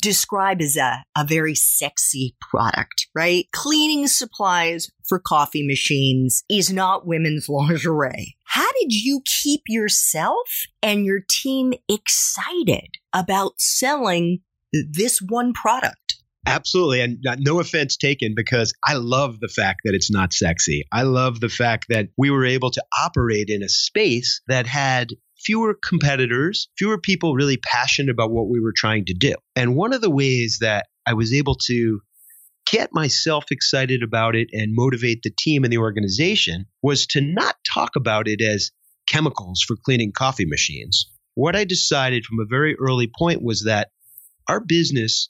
describe 0.02 0.62
as 0.62 0.76
a, 0.76 1.04
a 1.18 1.26
very 1.26 1.56
sexy 1.56 2.36
product, 2.42 3.08
right? 3.16 3.46
Cleaning 3.52 4.08
supplies 4.08 4.90
for 5.08 5.20
coffee 5.20 5.66
machines 5.66 6.44
is 6.50 6.72
not 6.72 7.08
women's 7.08 7.48
lingerie. 7.50 8.36
How 8.44 8.70
did 8.80 8.94
you 8.94 9.22
keep 9.26 9.62
yourself 9.68 10.66
and 10.82 11.06
your 11.06 11.20
team 11.30 11.74
excited 11.90 12.98
about 13.14 13.60
selling 13.60 14.40
this 14.74 15.20
one 15.22 15.54
product? 15.54 16.16
Absolutely. 16.48 17.02
And 17.02 17.26
uh, 17.28 17.36
no 17.40 17.60
offense 17.60 17.98
taken 17.98 18.34
because 18.36 18.74
I 18.84 18.94
love 18.96 19.40
the 19.40 19.48
fact 19.48 19.82
that 19.84 19.96
it's 19.96 20.12
not 20.12 20.32
sexy. 20.32 20.84
I 20.92 21.02
love 21.02 21.40
the 21.40 21.50
fact 21.50 21.88
that 21.90 22.10
we 22.18 22.30
were 22.30 22.46
able 22.46 22.70
to 22.72 22.84
operate 22.98 23.50
in 23.50 23.64
a 23.64 23.70
space 23.70 24.42
that 24.48 24.68
had 24.68 25.10
fewer 25.46 25.78
competitors, 25.88 26.70
fewer 26.78 27.00
people 27.00 27.36
really 27.36 27.58
passionate 27.58 28.12
about 28.12 28.32
what 28.32 28.50
we 28.50 28.60
were 28.60 28.74
trying 28.76 29.06
to 29.06 29.14
do. 29.14 29.34
And 29.56 29.76
one 29.76 29.94
of 29.94 30.02
the 30.02 30.10
ways 30.10 30.60
that 30.62 30.88
I 31.06 31.14
was 31.14 31.34
able 31.34 31.56
to 31.68 32.00
get 32.70 32.90
myself 32.92 33.46
excited 33.52 34.02
about 34.02 34.36
it 34.36 34.50
and 34.52 34.74
motivate 34.74 35.22
the 35.22 35.32
team 35.38 35.64
and 35.64 35.72
the 35.72 35.78
organization 35.78 36.66
was 36.82 37.06
to 37.08 37.22
not 37.22 37.56
talk 37.72 37.92
about 37.96 38.28
it 38.28 38.42
as 38.42 38.72
chemicals 39.08 39.64
for 39.66 39.76
cleaning 39.76 40.12
coffee 40.12 40.48
machines. 40.48 41.10
What 41.36 41.56
I 41.56 41.64
decided 41.64 42.26
from 42.26 42.40
a 42.40 42.48
very 42.50 42.76
early 42.76 43.10
point 43.18 43.44
was 43.44 43.66
that 43.66 43.90
our 44.48 44.60
business 44.60 45.30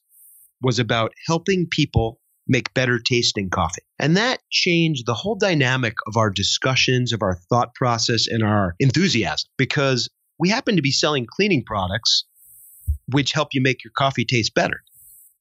was 0.62 0.80
about 0.80 1.12
helping 1.28 1.68
people 1.70 2.20
make 2.48 2.74
better 2.74 3.00
tasting 3.00 3.50
coffee. 3.50 3.82
And 4.00 4.18
that 4.18 4.40
changed 4.50 5.06
the 5.06 5.14
whole 5.14 5.36
dynamic 5.36 5.96
of 6.08 6.18
our 6.18 6.30
discussions, 6.30 7.14
of 7.14 7.22
our 7.22 7.40
thought 7.50 7.74
process, 7.74 8.28
and 8.28 8.44
our 8.44 8.76
enthusiasm 8.80 9.50
because 9.58 10.10
we 10.38 10.50
happen 10.50 10.76
to 10.76 10.82
be 10.82 10.92
selling 10.92 11.26
cleaning 11.26 11.64
products 11.66 12.26
which 13.08 13.32
help 13.32 13.50
you 13.54 13.62
make 13.62 13.84
your 13.84 13.94
coffee 13.96 14.26
taste 14.26 14.54
better. 14.54 14.82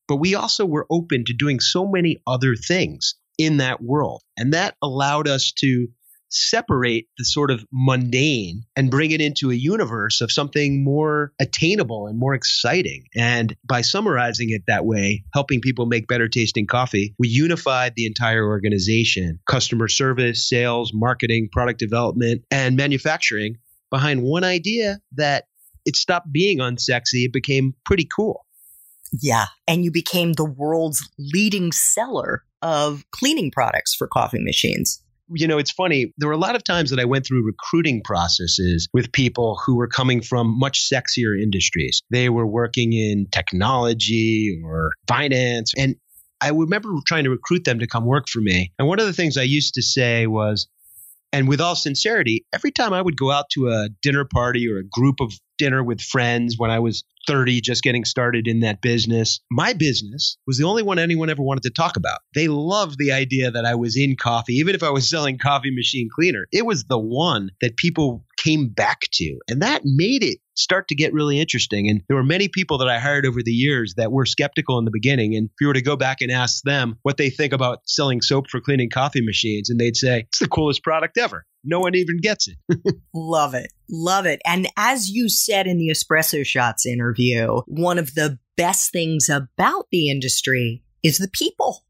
But 0.06 0.16
we 0.16 0.34
also 0.34 0.66
were 0.66 0.86
open 0.90 1.24
to 1.26 1.34
doing 1.34 1.60
so 1.60 1.86
many 1.86 2.18
other 2.26 2.54
things 2.56 3.14
in 3.38 3.58
that 3.58 3.82
world. 3.82 4.22
And 4.36 4.52
that 4.52 4.76
allowed 4.82 5.28
us 5.28 5.52
to 5.58 5.88
separate 6.34 7.06
the 7.16 7.24
sort 7.24 7.50
of 7.50 7.64
mundane 7.72 8.64
and 8.76 8.90
bring 8.90 9.10
it 9.10 9.20
into 9.20 9.50
a 9.50 9.54
universe 9.54 10.20
of 10.20 10.32
something 10.32 10.82
more 10.82 11.32
attainable 11.40 12.06
and 12.06 12.18
more 12.18 12.34
exciting. 12.34 13.04
And 13.14 13.56
by 13.64 13.82
summarizing 13.82 14.50
it 14.50 14.62
that 14.66 14.84
way, 14.84 15.24
helping 15.32 15.60
people 15.60 15.86
make 15.86 16.08
better 16.08 16.28
tasting 16.28 16.66
coffee, 16.66 17.14
we 17.18 17.28
unified 17.28 17.94
the 17.96 18.06
entire 18.06 18.46
organization 18.46 19.38
customer 19.48 19.88
service, 19.88 20.48
sales, 20.48 20.92
marketing, 20.92 21.48
product 21.52 21.78
development, 21.78 22.42
and 22.50 22.76
manufacturing 22.76 23.56
behind 23.90 24.22
one 24.22 24.44
idea 24.44 24.98
that 25.12 25.44
it 25.84 25.96
stopped 25.96 26.32
being 26.32 26.58
unsexy, 26.58 27.26
it 27.26 27.32
became 27.32 27.74
pretty 27.84 28.08
cool. 28.14 28.44
Yeah. 29.20 29.46
And 29.68 29.84
you 29.84 29.92
became 29.92 30.32
the 30.32 30.44
world's 30.44 31.08
leading 31.18 31.70
seller 31.72 32.42
of 32.62 33.04
cleaning 33.12 33.50
products 33.50 33.94
for 33.94 34.08
coffee 34.08 34.42
machines 34.42 35.03
you 35.28 35.46
know, 35.46 35.58
it's 35.58 35.70
funny. 35.70 36.12
There 36.18 36.28
were 36.28 36.34
a 36.34 36.38
lot 36.38 36.56
of 36.56 36.64
times 36.64 36.90
that 36.90 37.00
I 37.00 37.04
went 37.04 37.26
through 37.26 37.44
recruiting 37.44 38.02
processes 38.02 38.88
with 38.92 39.12
people 39.12 39.58
who 39.64 39.76
were 39.76 39.88
coming 39.88 40.20
from 40.20 40.58
much 40.58 40.88
sexier 40.92 41.40
industries. 41.40 42.02
They 42.10 42.28
were 42.28 42.46
working 42.46 42.92
in 42.92 43.26
technology 43.30 44.60
or 44.64 44.90
finance. 45.08 45.72
And 45.76 45.96
I 46.40 46.50
remember 46.50 46.90
trying 47.06 47.24
to 47.24 47.30
recruit 47.30 47.64
them 47.64 47.78
to 47.78 47.86
come 47.86 48.04
work 48.04 48.28
for 48.28 48.40
me. 48.40 48.72
And 48.78 48.86
one 48.86 49.00
of 49.00 49.06
the 49.06 49.12
things 49.12 49.36
I 49.36 49.42
used 49.42 49.74
to 49.74 49.82
say 49.82 50.26
was, 50.26 50.68
and 51.32 51.48
with 51.48 51.60
all 51.60 51.74
sincerity, 51.74 52.44
every 52.52 52.70
time 52.70 52.92
I 52.92 53.02
would 53.02 53.16
go 53.16 53.30
out 53.30 53.46
to 53.54 53.68
a 53.68 53.88
dinner 54.02 54.24
party 54.24 54.68
or 54.70 54.78
a 54.78 54.84
group 54.84 55.20
of 55.20 55.32
dinner 55.58 55.82
with 55.82 56.00
friends 56.00 56.56
when 56.58 56.70
I 56.70 56.80
was 56.80 57.02
30, 57.26 57.60
just 57.60 57.82
getting 57.82 58.04
started 58.04 58.46
in 58.46 58.60
that 58.60 58.80
business, 58.80 59.40
my 59.50 59.72
business 59.72 60.36
was 60.46 60.58
the 60.58 60.64
only 60.64 60.82
one 60.82 60.98
anyone 60.98 61.30
ever 61.30 61.42
wanted 61.42 61.62
to 61.64 61.70
talk 61.70 61.96
about. 61.96 62.20
They 62.34 62.48
loved 62.48 62.96
the 62.98 63.12
idea 63.12 63.50
that 63.50 63.64
I 63.64 63.74
was 63.74 63.96
in 63.96 64.16
coffee, 64.16 64.54
even 64.54 64.74
if 64.74 64.82
I 64.82 64.90
was 64.90 65.08
selling 65.08 65.38
coffee 65.38 65.74
machine 65.74 66.08
cleaner. 66.14 66.46
It 66.52 66.66
was 66.66 66.84
the 66.84 66.98
one 66.98 67.50
that 67.60 67.76
people 67.76 68.24
came 68.36 68.68
back 68.68 69.00
to. 69.12 69.38
And 69.48 69.62
that 69.62 69.82
made 69.84 70.22
it 70.22 70.38
start 70.54 70.88
to 70.88 70.94
get 70.94 71.12
really 71.12 71.40
interesting. 71.40 71.88
And 71.88 72.02
there 72.08 72.16
were 72.16 72.24
many 72.24 72.48
people 72.48 72.78
that 72.78 72.88
I 72.88 72.98
hired 72.98 73.26
over 73.26 73.42
the 73.42 73.52
years 73.52 73.94
that 73.96 74.12
were 74.12 74.26
skeptical 74.26 74.78
in 74.78 74.84
the 74.84 74.90
beginning. 74.90 75.34
And 75.34 75.48
if 75.48 75.60
you 75.60 75.66
were 75.66 75.74
to 75.74 75.82
go 75.82 75.96
back 75.96 76.20
and 76.20 76.30
ask 76.30 76.62
them 76.62 76.98
what 77.02 77.16
they 77.16 77.30
think 77.30 77.52
about 77.52 77.80
selling 77.86 78.20
soap 78.20 78.46
for 78.50 78.60
cleaning 78.60 78.90
coffee 78.90 79.24
machines, 79.24 79.70
and 79.70 79.78
they'd 79.78 79.96
say, 79.96 80.20
it's 80.28 80.38
the 80.38 80.48
coolest 80.48 80.82
product 80.82 81.18
ever. 81.18 81.44
No 81.64 81.80
one 81.80 81.94
even 81.94 82.18
gets 82.20 82.48
it. 82.48 82.56
Love 83.14 83.54
it. 83.54 83.72
Love 83.90 84.26
it. 84.26 84.40
And 84.46 84.68
as 84.76 85.08
you 85.08 85.28
said 85.28 85.66
in 85.66 85.78
the 85.78 85.88
Espresso 85.88 86.44
Shots 86.44 86.86
interview, 86.86 87.60
one 87.66 87.98
of 87.98 88.14
the 88.14 88.38
best 88.56 88.92
things 88.92 89.28
about 89.28 89.86
the 89.90 90.10
industry 90.10 90.82
is 91.02 91.18
the 91.18 91.28
people 91.28 91.84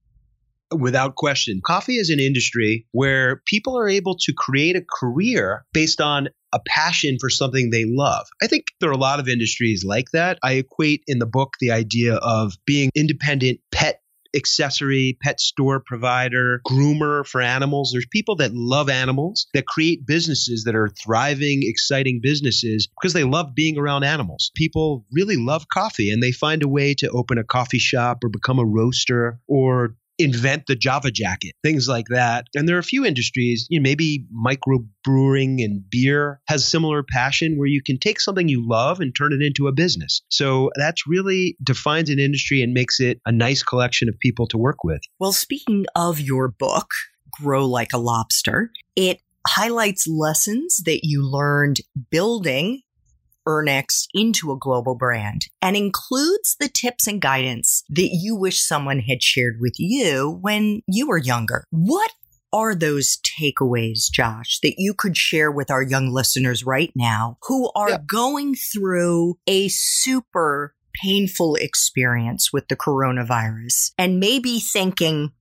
without 0.73 1.15
question. 1.15 1.61
Coffee 1.65 1.97
is 1.97 2.11
an 2.11 2.21
industry 2.21 2.87
where 2.93 3.43
people 3.47 3.79
are 3.79 3.89
able 3.89 4.17
to 4.21 4.33
create 4.33 4.77
a 4.77 4.85
career 5.01 5.65
based 5.73 6.01
on 6.01 6.29
a 6.53 6.61
passion 6.67 7.17
for 7.21 7.31
something 7.31 7.71
they 7.71 7.85
love. 7.87 8.27
I 8.41 8.47
think 8.47 8.67
there 8.81 8.91
are 8.91 8.95
a 8.95 8.99
lot 8.99 9.21
of 9.21 9.29
industries 9.29 9.85
like 9.85 10.11
that. 10.13 10.39
I 10.43 10.53
equate 10.53 11.03
in 11.07 11.19
the 11.19 11.27
book 11.27 11.55
the 11.61 11.73
idea 11.73 12.15
of 12.15 12.55
being 12.65 12.91
independent 12.95 13.61
pet 13.73 14.01
accessory, 14.35 15.17
pet 15.23 15.41
store 15.41 15.81
provider, 15.81 16.61
groomer 16.67 17.27
for 17.27 17.41
animals. 17.41 17.91
There's 17.93 18.07
people 18.11 18.37
that 18.37 18.53
love 18.53 18.91
animals 18.91 19.47
that 19.55 19.67
create 19.67 20.07
businesses 20.07 20.65
that 20.65 20.75
are 20.75 20.89
thriving, 20.89 21.61
exciting 21.63 22.21
businesses 22.23 22.89
because 23.01 23.13
they 23.13 23.25
love 23.25 23.55
being 23.55 23.79
around 23.79 24.05
animals. 24.05 24.51
People 24.55 25.07
really 25.13 25.37
love 25.37 25.69
coffee 25.69 26.11
and 26.11 26.23
they 26.23 26.33
find 26.33 26.63
a 26.63 26.69
way 26.69 26.95
to 26.95 27.11
open 27.11 27.39
a 27.39 27.45
coffee 27.45 27.79
shop 27.79 28.19
or 28.25 28.29
become 28.29 28.59
a 28.59 28.65
roaster 28.65 29.41
or 29.47 29.95
invent 30.19 30.67
the 30.67 30.77
Java 30.77 31.11
jacket, 31.11 31.53
things 31.63 31.89
like 31.89 32.07
that. 32.11 32.47
And 32.55 32.69
there 32.69 32.77
are 32.77 32.81
a 32.81 32.85
few 32.85 33.05
industries, 33.05 33.67
you 33.69 33.81
know, 33.81 33.83
maybe 33.83 34.27
microbrewing 34.35 35.65
and 35.65 35.83
beer 35.91 36.41
has 36.49 36.67
similar 36.67 37.03
passion 37.03 37.57
where 37.59 37.67
you 37.67 37.83
can 37.83 37.99
take 37.99 38.21
something 38.21 38.49
you 38.49 38.67
love 38.67 39.01
and 39.01 39.15
turn 39.15 39.33
it 39.33 39.45
into 39.45 39.67
a 39.67 39.73
business. 39.73 40.23
So 40.29 40.71
that's 40.77 41.07
really 41.07 41.57
defines 41.63 42.11
an 42.11 42.19
industry 42.19 42.63
and 42.63 42.73
makes 42.73 43.01
it 43.01 43.21
a 43.27 43.33
nice 43.33 43.63
collection 43.63 44.09
of 44.09 44.19
people 44.21 44.47
to 44.49 44.59
work 44.59 44.85
with. 44.85 45.01
Well, 45.19 45.33
speaking 45.33 45.87
of 45.97 46.21
your 46.21 46.49
book, 46.49 46.89
Grow 47.33 47.67
Like 47.67 47.93
a 47.93 47.99
Lobster, 47.99 48.71
it 48.97 49.21
highlights 49.47 50.07
lessons 50.07 50.83
that 50.85 51.01
you 51.03 51.23
learned 51.23 51.81
building 52.11 52.83
Urnex 53.47 54.07
into 54.15 54.53
a 54.53 54.59
global 54.59 54.95
brand 54.95 55.47
and 55.61 55.77
includes 55.77 56.57
the 56.59 56.69
tips 56.69 57.07
and 57.07 57.21
guidance 57.21 57.85
that 57.91 58.11
you 58.13 58.37
wish 58.37 58.61
someone 58.61 59.01
had 59.01 59.23
shared 59.23 59.59
with 59.61 59.75
you 59.79 60.39
when 60.41 60.83
you 60.87 61.09
were 61.09 61.19
younger. 61.19 61.65
What 61.71 62.11
are 62.53 62.75
those 62.75 63.19
takeaways, 63.41 64.11
Josh, 64.13 64.61
that 64.63 64.75
you 64.79 64.95
could 64.95 65.17
share 65.17 65.51
with 65.51 65.71
our 65.71 65.83
young 65.83 66.13
listeners 66.13 66.65
right 66.65 66.93
now 66.95 67.37
who 67.43 67.71
are 67.75 67.91
yeah. 67.91 67.99
going 68.07 68.55
through 68.55 69.37
a 69.47 69.69
super 69.69 70.75
painful 70.95 71.57
experience 71.57 72.53
with 72.53 72.69
the 72.69 72.77
coronavirus 72.77 73.91
and 73.99 74.21
maybe 74.21 74.61
thinking 74.61 75.33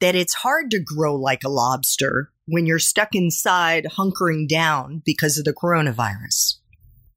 that 0.00 0.14
it's 0.14 0.34
hard 0.34 0.70
to 0.70 0.80
grow 0.80 1.16
like 1.16 1.42
a 1.42 1.48
lobster 1.48 2.30
when 2.46 2.66
you're 2.66 2.78
stuck 2.78 3.14
inside 3.14 3.86
hunkering 3.96 4.46
down 4.46 5.00
because 5.06 5.38
of 5.38 5.44
the 5.44 5.54
coronavirus? 5.54 6.56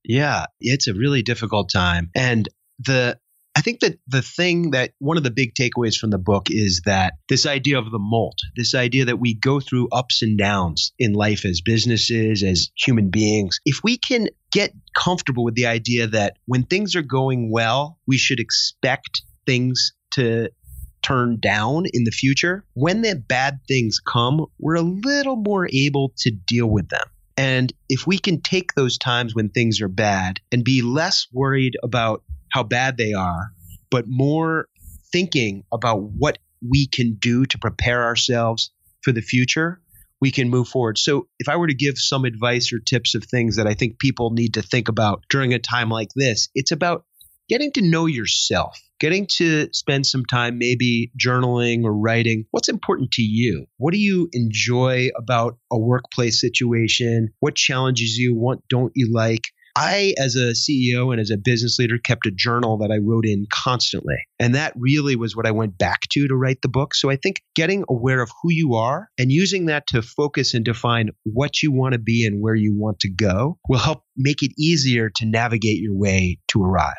Yeah, 0.08 0.46
it's 0.60 0.88
a 0.88 0.94
really 0.94 1.24
difficult 1.24 1.70
time. 1.72 2.10
And 2.16 2.48
the 2.80 3.18
I 3.58 3.62
think 3.62 3.80
that 3.80 3.98
the 4.08 4.22
thing 4.22 4.72
that 4.72 4.92
one 5.00 5.16
of 5.16 5.24
the 5.24 5.32
big 5.32 5.54
takeaways 5.56 5.96
from 5.96 6.10
the 6.10 6.18
book 6.18 6.48
is 6.52 6.82
that 6.86 7.14
this 7.30 7.46
idea 7.46 7.80
of 7.80 7.90
the 7.90 8.00
molt, 8.00 8.38
this 8.58 8.76
idea 8.76 9.06
that 9.06 9.20
we 9.20 9.34
go 9.34 9.62
through 9.62 9.88
ups 9.94 10.22
and 10.22 10.38
downs 10.38 10.92
in 11.00 11.14
life 11.14 11.46
as 11.46 11.62
businesses, 11.62 12.44
as 12.44 12.70
human 12.76 13.10
beings. 13.12 13.60
If 13.64 13.80
we 13.82 13.98
can 13.98 14.28
get 14.52 14.74
comfortable 14.94 15.46
with 15.46 15.56
the 15.56 15.68
idea 15.68 16.08
that 16.08 16.36
when 16.46 16.64
things 16.64 16.98
are 16.98 17.02
going 17.02 17.50
well, 17.50 17.98
we 18.06 18.18
should 18.18 18.42
expect 18.42 19.22
things 19.46 19.94
to 20.16 20.50
turn 21.02 21.40
down 21.40 21.86
in 21.94 22.04
the 22.04 22.12
future, 22.12 22.66
when 22.74 23.04
the 23.04 23.16
bad 23.16 23.60
things 23.70 24.00
come, 24.00 24.48
we're 24.60 24.76
a 24.76 24.82
little 24.82 25.38
more 25.38 25.70
able 25.72 26.12
to 26.18 26.32
deal 26.32 26.68
with 26.68 26.90
them. 26.90 27.08
And 27.38 27.72
if 27.90 28.08
we 28.08 28.18
can 28.18 28.42
take 28.42 28.74
those 28.74 28.98
times 28.98 29.36
when 29.36 29.50
things 29.50 29.82
are 29.82 29.90
bad 29.90 30.40
and 30.52 30.64
be 30.64 30.82
less 30.82 31.28
worried 31.32 31.76
about 31.84 32.24
how 32.52 32.64
bad 32.64 32.98
they 32.98 33.14
are, 33.14 33.52
but 33.92 34.06
more 34.08 34.68
thinking 35.12 35.64
about 35.72 36.02
what 36.02 36.38
we 36.68 36.88
can 36.88 37.16
do 37.16 37.46
to 37.46 37.58
prepare 37.58 38.06
ourselves 38.06 38.72
for 39.02 39.12
the 39.12 39.22
future, 39.22 39.82
we 40.22 40.32
can 40.32 40.50
move 40.50 40.68
forward. 40.68 40.98
So, 40.98 41.28
if 41.40 41.50
I 41.50 41.58
were 41.58 41.68
to 41.68 41.74
give 41.74 41.98
some 41.98 42.26
advice 42.26 42.72
or 42.72 42.80
tips 42.80 43.16
of 43.16 43.26
things 43.26 43.58
that 43.58 43.68
I 43.68 43.74
think 43.74 44.00
people 44.00 44.32
need 44.32 44.54
to 44.54 44.62
think 44.62 44.88
about 44.88 45.24
during 45.30 45.54
a 45.54 45.60
time 45.60 45.90
like 45.90 46.10
this, 46.16 46.48
it's 46.56 46.72
about 46.72 47.06
getting 47.50 47.72
to 47.74 47.82
know 47.82 48.06
yourself, 48.06 48.80
getting 49.00 49.28
to 49.38 49.70
spend 49.72 50.06
some 50.06 50.26
time 50.26 50.58
maybe 50.58 51.12
journaling 51.20 51.84
or 51.84 51.94
writing. 51.94 52.46
What's 52.52 52.70
important 52.70 53.12
to 53.12 53.22
you? 53.22 53.66
What 53.78 53.94
do 53.94 54.00
you 54.00 54.30
enjoy 54.34 55.10
about 55.18 55.58
a 55.72 55.80
workplace 55.80 56.42
situation? 56.42 57.30
What 57.40 57.56
challenges 57.56 58.18
you? 58.18 58.36
What 58.36 58.60
don't 58.70 58.92
you 58.96 59.12
like? 59.14 59.44
I, 59.78 60.14
as 60.18 60.36
a 60.36 60.54
CEO 60.54 61.12
and 61.12 61.20
as 61.20 61.32
a 61.32 61.38
business 61.38 61.78
leader, 61.78 61.98
kept 61.98 62.26
a 62.26 62.32
journal 62.32 62.78
that 62.78 62.92
I 62.92 62.98
wrote 62.98 63.26
in 63.26 63.46
constantly. 63.52 64.16
And 64.40 64.56
that 64.56 64.72
really 64.78 65.18
was 65.18 65.36
what 65.36 65.46
I 65.46 65.52
went 65.52 65.78
back 65.78 66.02
to 66.12 66.28
to 66.30 66.36
write 66.36 66.62
the 66.62 66.70
book. 66.70 66.96
So 66.96 67.10
I 67.10 67.18
think 67.18 67.42
getting 67.56 67.84
aware 67.90 68.22
of 68.22 68.32
who 68.42 68.54
you 68.54 68.76
are 68.76 69.10
and 69.18 69.32
using 69.32 69.66
that 69.66 69.88
to 69.88 70.02
focus 70.02 70.54
and 70.54 70.64
define 70.64 71.10
what 71.24 71.62
you 71.62 71.74
want 71.74 71.92
to 71.92 72.00
be 72.00 72.26
and 72.26 72.42
where 72.42 72.56
you 72.56 72.74
want 72.74 73.02
to 73.02 73.10
go 73.10 73.60
will 73.68 73.80
help 73.80 74.04
make 74.16 74.44
it 74.44 74.54
easier 74.58 75.10
to 75.18 75.26
navigate 75.26 75.82
your 75.82 75.96
way 75.96 76.40
to 76.50 76.64
arrive. 76.64 76.94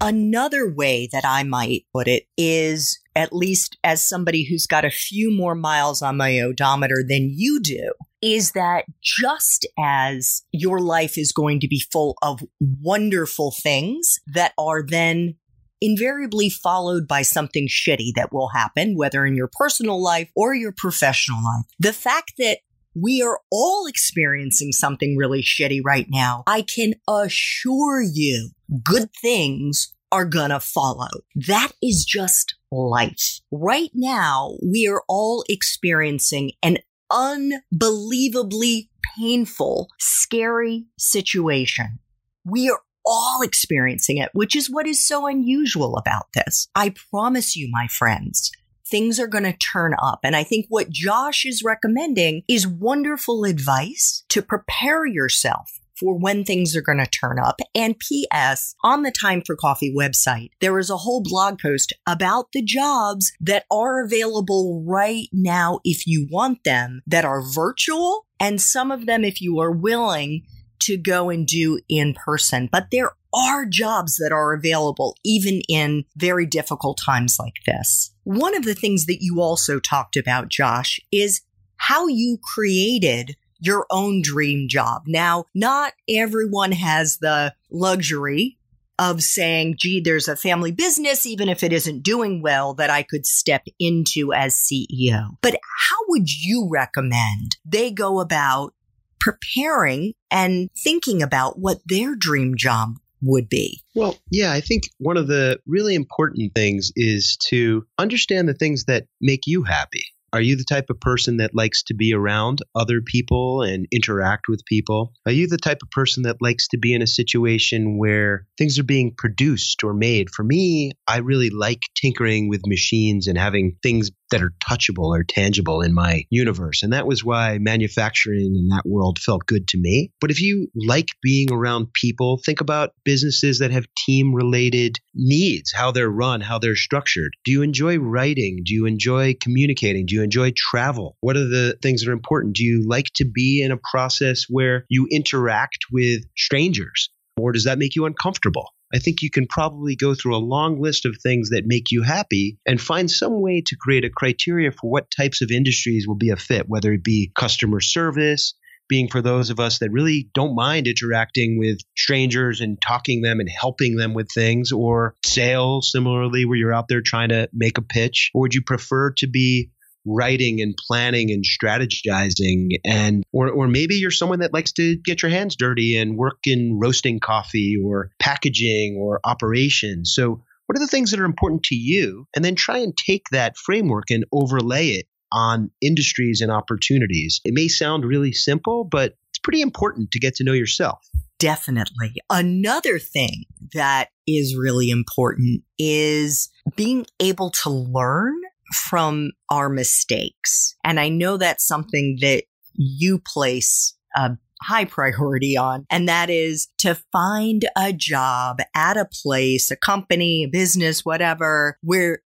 Another 0.00 0.72
way 0.72 1.08
that 1.10 1.24
I 1.24 1.42
might 1.42 1.84
put 1.92 2.06
it 2.06 2.24
is 2.36 3.00
at 3.16 3.32
least 3.32 3.76
as 3.82 4.00
somebody 4.00 4.44
who's 4.44 4.66
got 4.66 4.84
a 4.84 4.90
few 4.90 5.30
more 5.30 5.56
miles 5.56 6.02
on 6.02 6.16
my 6.16 6.38
odometer 6.38 7.02
than 7.06 7.32
you 7.34 7.60
do, 7.60 7.92
is 8.22 8.52
that 8.52 8.84
just 9.02 9.66
as 9.76 10.42
your 10.52 10.80
life 10.80 11.18
is 11.18 11.32
going 11.32 11.58
to 11.60 11.68
be 11.68 11.82
full 11.92 12.16
of 12.22 12.44
wonderful 12.60 13.52
things 13.60 14.20
that 14.26 14.52
are 14.56 14.84
then 14.86 15.34
invariably 15.80 16.48
followed 16.48 17.08
by 17.08 17.22
something 17.22 17.66
shitty 17.68 18.12
that 18.14 18.32
will 18.32 18.50
happen, 18.50 18.96
whether 18.96 19.26
in 19.26 19.34
your 19.34 19.50
personal 19.52 20.00
life 20.00 20.30
or 20.36 20.54
your 20.54 20.72
professional 20.76 21.42
life. 21.42 21.66
The 21.80 21.92
fact 21.92 22.34
that 22.38 22.58
we 22.94 23.22
are 23.22 23.40
all 23.50 23.86
experiencing 23.86 24.72
something 24.72 25.16
really 25.16 25.42
shitty 25.42 25.80
right 25.84 26.06
now. 26.08 26.42
I 26.46 26.62
can 26.62 26.94
assure 27.08 28.02
you 28.02 28.50
good 28.82 29.10
things 29.20 29.94
are 30.10 30.24
gonna 30.24 30.60
follow. 30.60 31.08
That 31.34 31.72
is 31.82 32.04
just 32.04 32.54
life. 32.70 33.40
Right 33.50 33.90
now, 33.94 34.56
we 34.62 34.88
are 34.88 35.02
all 35.08 35.44
experiencing 35.48 36.52
an 36.62 36.78
unbelievably 37.10 38.90
painful, 39.18 39.88
scary 39.98 40.86
situation. 40.98 41.98
We 42.44 42.70
are 42.70 42.80
all 43.04 43.42
experiencing 43.42 44.18
it, 44.18 44.30
which 44.34 44.54
is 44.54 44.70
what 44.70 44.86
is 44.86 45.02
so 45.02 45.26
unusual 45.26 45.96
about 45.96 46.26
this. 46.34 46.68
I 46.74 46.94
promise 47.10 47.56
you, 47.56 47.68
my 47.70 47.86
friends, 47.88 48.50
things 48.86 49.18
are 49.18 49.26
going 49.26 49.44
to 49.44 49.56
turn 49.56 49.94
up. 50.00 50.20
And 50.22 50.36
I 50.36 50.44
think 50.44 50.66
what 50.68 50.90
Josh 50.90 51.44
is 51.44 51.62
recommending 51.62 52.42
is 52.48 52.66
wonderful 52.66 53.44
advice 53.44 54.24
to 54.28 54.42
prepare 54.42 55.06
yourself 55.06 55.78
for 55.98 56.18
when 56.18 56.44
things 56.44 56.76
are 56.76 56.82
going 56.82 56.98
to 56.98 57.06
turn 57.06 57.38
up. 57.38 57.60
And 57.74 57.98
P.S. 57.98 58.74
on 58.82 59.02
the 59.02 59.10
Time 59.10 59.42
for 59.44 59.56
Coffee 59.56 59.94
website, 59.94 60.50
there 60.60 60.78
is 60.78 60.90
a 60.90 60.96
whole 60.96 61.22
blog 61.22 61.58
post 61.58 61.92
about 62.06 62.52
the 62.52 62.62
jobs 62.62 63.32
that 63.40 63.64
are 63.70 64.04
available 64.04 64.84
right 64.86 65.28
now 65.32 65.80
if 65.84 66.06
you 66.06 66.26
want 66.30 66.64
them 66.64 67.02
that 67.06 67.24
are 67.24 67.42
virtual 67.42 68.26
and 68.40 68.60
some 68.60 68.90
of 68.90 69.06
them 69.06 69.24
if 69.24 69.40
you 69.40 69.58
are 69.58 69.72
willing 69.72 70.42
to 70.80 70.96
go 70.96 71.28
and 71.30 71.46
do 71.46 71.80
in 71.88 72.14
person. 72.14 72.68
But 72.70 72.88
there 72.90 73.12
are 73.34 73.66
jobs 73.66 74.16
that 74.16 74.32
are 74.32 74.54
available 74.54 75.16
even 75.24 75.60
in 75.68 76.04
very 76.16 76.46
difficult 76.46 76.98
times 77.04 77.36
like 77.38 77.54
this. 77.66 78.12
One 78.24 78.56
of 78.56 78.64
the 78.64 78.74
things 78.74 79.06
that 79.06 79.18
you 79.20 79.40
also 79.40 79.80
talked 79.80 80.16
about, 80.16 80.48
Josh, 80.48 81.00
is 81.12 81.42
how 81.76 82.06
you 82.08 82.38
created 82.42 83.36
your 83.60 83.86
own 83.90 84.22
dream 84.22 84.68
job. 84.68 85.02
Now, 85.06 85.44
not 85.54 85.92
everyone 86.08 86.72
has 86.72 87.18
the 87.18 87.54
luxury 87.70 88.58
of 88.98 89.22
saying, 89.22 89.76
gee, 89.78 90.00
there's 90.00 90.28
a 90.28 90.36
family 90.36 90.72
business, 90.72 91.24
even 91.24 91.48
if 91.48 91.62
it 91.62 91.72
isn't 91.72 92.02
doing 92.02 92.42
well, 92.42 92.74
that 92.74 92.90
I 92.90 93.02
could 93.02 93.26
step 93.26 93.64
into 93.78 94.32
as 94.32 94.54
CEO. 94.54 95.36
But 95.40 95.54
how 95.54 95.96
would 96.08 96.28
you 96.28 96.68
recommend 96.70 97.56
they 97.64 97.90
go 97.92 98.20
about 98.20 98.74
preparing 99.20 100.14
and 100.30 100.68
thinking 100.76 101.22
about 101.22 101.58
what 101.58 101.78
their 101.86 102.16
dream 102.16 102.56
job 102.56 102.98
would 103.22 103.48
be? 103.48 103.82
Well, 103.94 104.16
yeah, 104.30 104.52
I 104.52 104.60
think 104.60 104.84
one 104.98 105.16
of 105.16 105.28
the 105.28 105.60
really 105.66 105.94
important 105.94 106.54
things 106.54 106.92
is 106.96 107.36
to 107.48 107.86
understand 107.98 108.48
the 108.48 108.54
things 108.54 108.84
that 108.84 109.06
make 109.20 109.46
you 109.46 109.62
happy. 109.62 110.04
Are 110.32 110.40
you 110.40 110.56
the 110.56 110.64
type 110.64 110.90
of 110.90 111.00
person 111.00 111.38
that 111.38 111.54
likes 111.54 111.82
to 111.84 111.94
be 111.94 112.12
around 112.12 112.60
other 112.74 113.00
people 113.00 113.62
and 113.62 113.86
interact 113.90 114.46
with 114.48 114.64
people? 114.66 115.12
Are 115.24 115.32
you 115.32 115.46
the 115.46 115.56
type 115.56 115.78
of 115.82 115.90
person 115.90 116.24
that 116.24 116.42
likes 116.42 116.68
to 116.68 116.78
be 116.78 116.92
in 116.92 117.00
a 117.00 117.06
situation 117.06 117.96
where 117.96 118.46
things 118.58 118.78
are 118.78 118.84
being 118.84 119.14
produced 119.16 119.82
or 119.82 119.94
made? 119.94 120.28
For 120.30 120.44
me, 120.44 120.92
I 121.06 121.18
really 121.18 121.50
like 121.50 121.80
tinkering 121.94 122.48
with 122.48 122.66
machines 122.66 123.26
and 123.26 123.38
having 123.38 123.76
things 123.82 124.10
that 124.30 124.42
are 124.42 124.52
touchable 124.60 125.16
or 125.16 125.24
tangible 125.24 125.80
in 125.80 125.94
my 125.94 126.24
universe. 126.30 126.82
And 126.82 126.92
that 126.92 127.06
was 127.06 127.24
why 127.24 127.58
manufacturing 127.58 128.54
in 128.56 128.68
that 128.68 128.86
world 128.86 129.18
felt 129.18 129.46
good 129.46 129.68
to 129.68 129.78
me. 129.78 130.12
But 130.20 130.30
if 130.30 130.40
you 130.40 130.68
like 130.74 131.08
being 131.22 131.52
around 131.52 131.92
people, 131.92 132.40
think 132.44 132.60
about 132.60 132.90
businesses 133.04 133.58
that 133.60 133.70
have 133.70 133.86
team 134.06 134.34
related 134.34 134.98
needs, 135.14 135.72
how 135.72 135.90
they're 135.90 136.10
run, 136.10 136.40
how 136.40 136.58
they're 136.58 136.76
structured. 136.76 137.32
Do 137.44 137.52
you 137.52 137.62
enjoy 137.62 137.98
writing? 137.98 138.62
Do 138.64 138.74
you 138.74 138.86
enjoy 138.86 139.34
communicating? 139.40 140.06
Do 140.06 140.14
you 140.14 140.22
enjoy 140.22 140.52
travel? 140.56 141.16
What 141.20 141.36
are 141.36 141.48
the 141.48 141.78
things 141.82 142.02
that 142.02 142.10
are 142.10 142.14
important? 142.14 142.56
Do 142.56 142.64
you 142.64 142.86
like 142.86 143.10
to 143.16 143.24
be 143.24 143.62
in 143.62 143.72
a 143.72 143.78
process 143.90 144.44
where 144.48 144.84
you 144.88 145.08
interact 145.10 145.86
with 145.90 146.22
strangers? 146.36 147.10
Or 147.36 147.52
does 147.52 147.64
that 147.64 147.78
make 147.78 147.94
you 147.94 148.04
uncomfortable? 148.04 148.70
I 148.92 148.98
think 148.98 149.22
you 149.22 149.30
can 149.30 149.46
probably 149.46 149.96
go 149.96 150.14
through 150.14 150.36
a 150.36 150.38
long 150.38 150.80
list 150.80 151.04
of 151.04 151.16
things 151.22 151.50
that 151.50 151.66
make 151.66 151.90
you 151.90 152.02
happy 152.02 152.58
and 152.66 152.80
find 152.80 153.10
some 153.10 153.42
way 153.42 153.62
to 153.66 153.76
create 153.76 154.04
a 154.04 154.10
criteria 154.10 154.72
for 154.72 154.90
what 154.90 155.10
types 155.10 155.42
of 155.42 155.50
industries 155.50 156.06
will 156.06 156.16
be 156.16 156.30
a 156.30 156.36
fit, 156.36 156.68
whether 156.68 156.92
it 156.92 157.04
be 157.04 157.30
customer 157.34 157.80
service, 157.80 158.54
being 158.88 159.08
for 159.08 159.20
those 159.20 159.50
of 159.50 159.60
us 159.60 159.80
that 159.80 159.92
really 159.92 160.30
don't 160.32 160.54
mind 160.54 160.86
interacting 160.86 161.58
with 161.58 161.78
strangers 161.96 162.62
and 162.62 162.80
talking 162.80 163.20
them 163.20 163.40
and 163.40 163.50
helping 163.50 163.96
them 163.96 164.14
with 164.14 164.28
things, 164.32 164.72
or 164.72 165.14
sales, 165.24 165.92
similarly, 165.92 166.46
where 166.46 166.56
you're 166.56 166.72
out 166.72 166.88
there 166.88 167.02
trying 167.02 167.28
to 167.28 167.48
make 167.52 167.76
a 167.76 167.82
pitch? 167.82 168.30
Or 168.32 168.42
would 168.42 168.54
you 168.54 168.62
prefer 168.62 169.12
to 169.18 169.26
be 169.26 169.70
writing 170.06 170.60
and 170.60 170.74
planning 170.86 171.30
and 171.30 171.44
strategizing 171.44 172.70
and 172.84 173.24
or 173.32 173.50
or 173.50 173.68
maybe 173.68 173.96
you're 173.96 174.10
someone 174.10 174.40
that 174.40 174.54
likes 174.54 174.72
to 174.72 174.96
get 174.96 175.22
your 175.22 175.30
hands 175.30 175.56
dirty 175.56 175.96
and 175.96 176.16
work 176.16 176.38
in 176.44 176.78
roasting 176.80 177.20
coffee 177.20 177.76
or 177.82 178.10
packaging 178.18 178.96
or 178.98 179.20
operations. 179.24 180.14
So 180.14 180.42
what 180.66 180.76
are 180.76 180.80
the 180.80 180.86
things 180.86 181.10
that 181.10 181.20
are 181.20 181.24
important 181.24 181.64
to 181.64 181.74
you 181.74 182.26
and 182.34 182.44
then 182.44 182.54
try 182.54 182.78
and 182.78 182.96
take 182.96 183.24
that 183.32 183.56
framework 183.56 184.10
and 184.10 184.24
overlay 184.32 184.88
it 184.88 185.06
on 185.32 185.70
industries 185.80 186.40
and 186.40 186.50
opportunities. 186.50 187.40
It 187.44 187.54
may 187.54 187.68
sound 187.68 188.04
really 188.04 188.32
simple, 188.32 188.84
but 188.84 189.14
it's 189.30 189.38
pretty 189.38 189.60
important 189.60 190.10
to 190.12 190.18
get 190.18 190.36
to 190.36 190.44
know 190.44 190.52
yourself. 190.52 191.06
Definitely. 191.38 192.14
Another 192.30 192.98
thing 192.98 193.44
that 193.72 194.08
is 194.26 194.56
really 194.56 194.90
important 194.90 195.62
is 195.78 196.50
being 196.74 197.06
able 197.20 197.50
to 197.50 197.70
learn 197.70 198.34
from 198.72 199.32
our 199.50 199.68
mistakes. 199.68 200.74
And 200.84 200.98
I 201.00 201.08
know 201.08 201.36
that's 201.36 201.66
something 201.66 202.18
that 202.20 202.44
you 202.74 203.18
place 203.18 203.94
a 204.16 204.36
high 204.62 204.84
priority 204.84 205.56
on, 205.56 205.86
and 205.90 206.08
that 206.08 206.30
is 206.30 206.68
to 206.78 206.98
find 207.12 207.68
a 207.76 207.92
job 207.92 208.58
at 208.74 208.96
a 208.96 209.08
place, 209.22 209.70
a 209.70 209.76
company, 209.76 210.44
a 210.44 210.48
business, 210.48 211.04
whatever, 211.04 211.78
where 211.82 212.20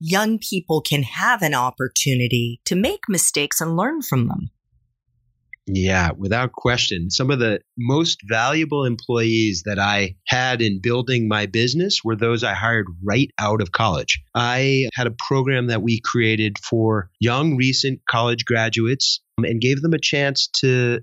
young 0.00 0.38
people 0.38 0.80
can 0.80 1.02
have 1.02 1.42
an 1.42 1.54
opportunity 1.54 2.60
to 2.64 2.74
make 2.74 3.00
mistakes 3.08 3.60
and 3.60 3.76
learn 3.76 4.02
from 4.02 4.28
them. 4.28 4.50
Yeah, 5.66 6.10
without 6.16 6.52
question. 6.52 7.10
Some 7.10 7.30
of 7.30 7.38
the 7.38 7.60
most 7.78 8.20
valuable 8.28 8.84
employees 8.84 9.62
that 9.64 9.78
I 9.78 10.16
had 10.26 10.60
in 10.60 10.80
building 10.82 11.26
my 11.26 11.46
business 11.46 12.00
were 12.04 12.16
those 12.16 12.44
I 12.44 12.52
hired 12.52 12.86
right 13.02 13.30
out 13.38 13.62
of 13.62 13.72
college. 13.72 14.22
I 14.34 14.90
had 14.92 15.06
a 15.06 15.14
program 15.26 15.68
that 15.68 15.82
we 15.82 16.00
created 16.04 16.58
for 16.58 17.10
young, 17.18 17.56
recent 17.56 18.00
college 18.08 18.44
graduates 18.44 19.20
um, 19.38 19.44
and 19.44 19.60
gave 19.60 19.80
them 19.80 19.94
a 19.94 19.98
chance 19.98 20.48
to 20.60 21.00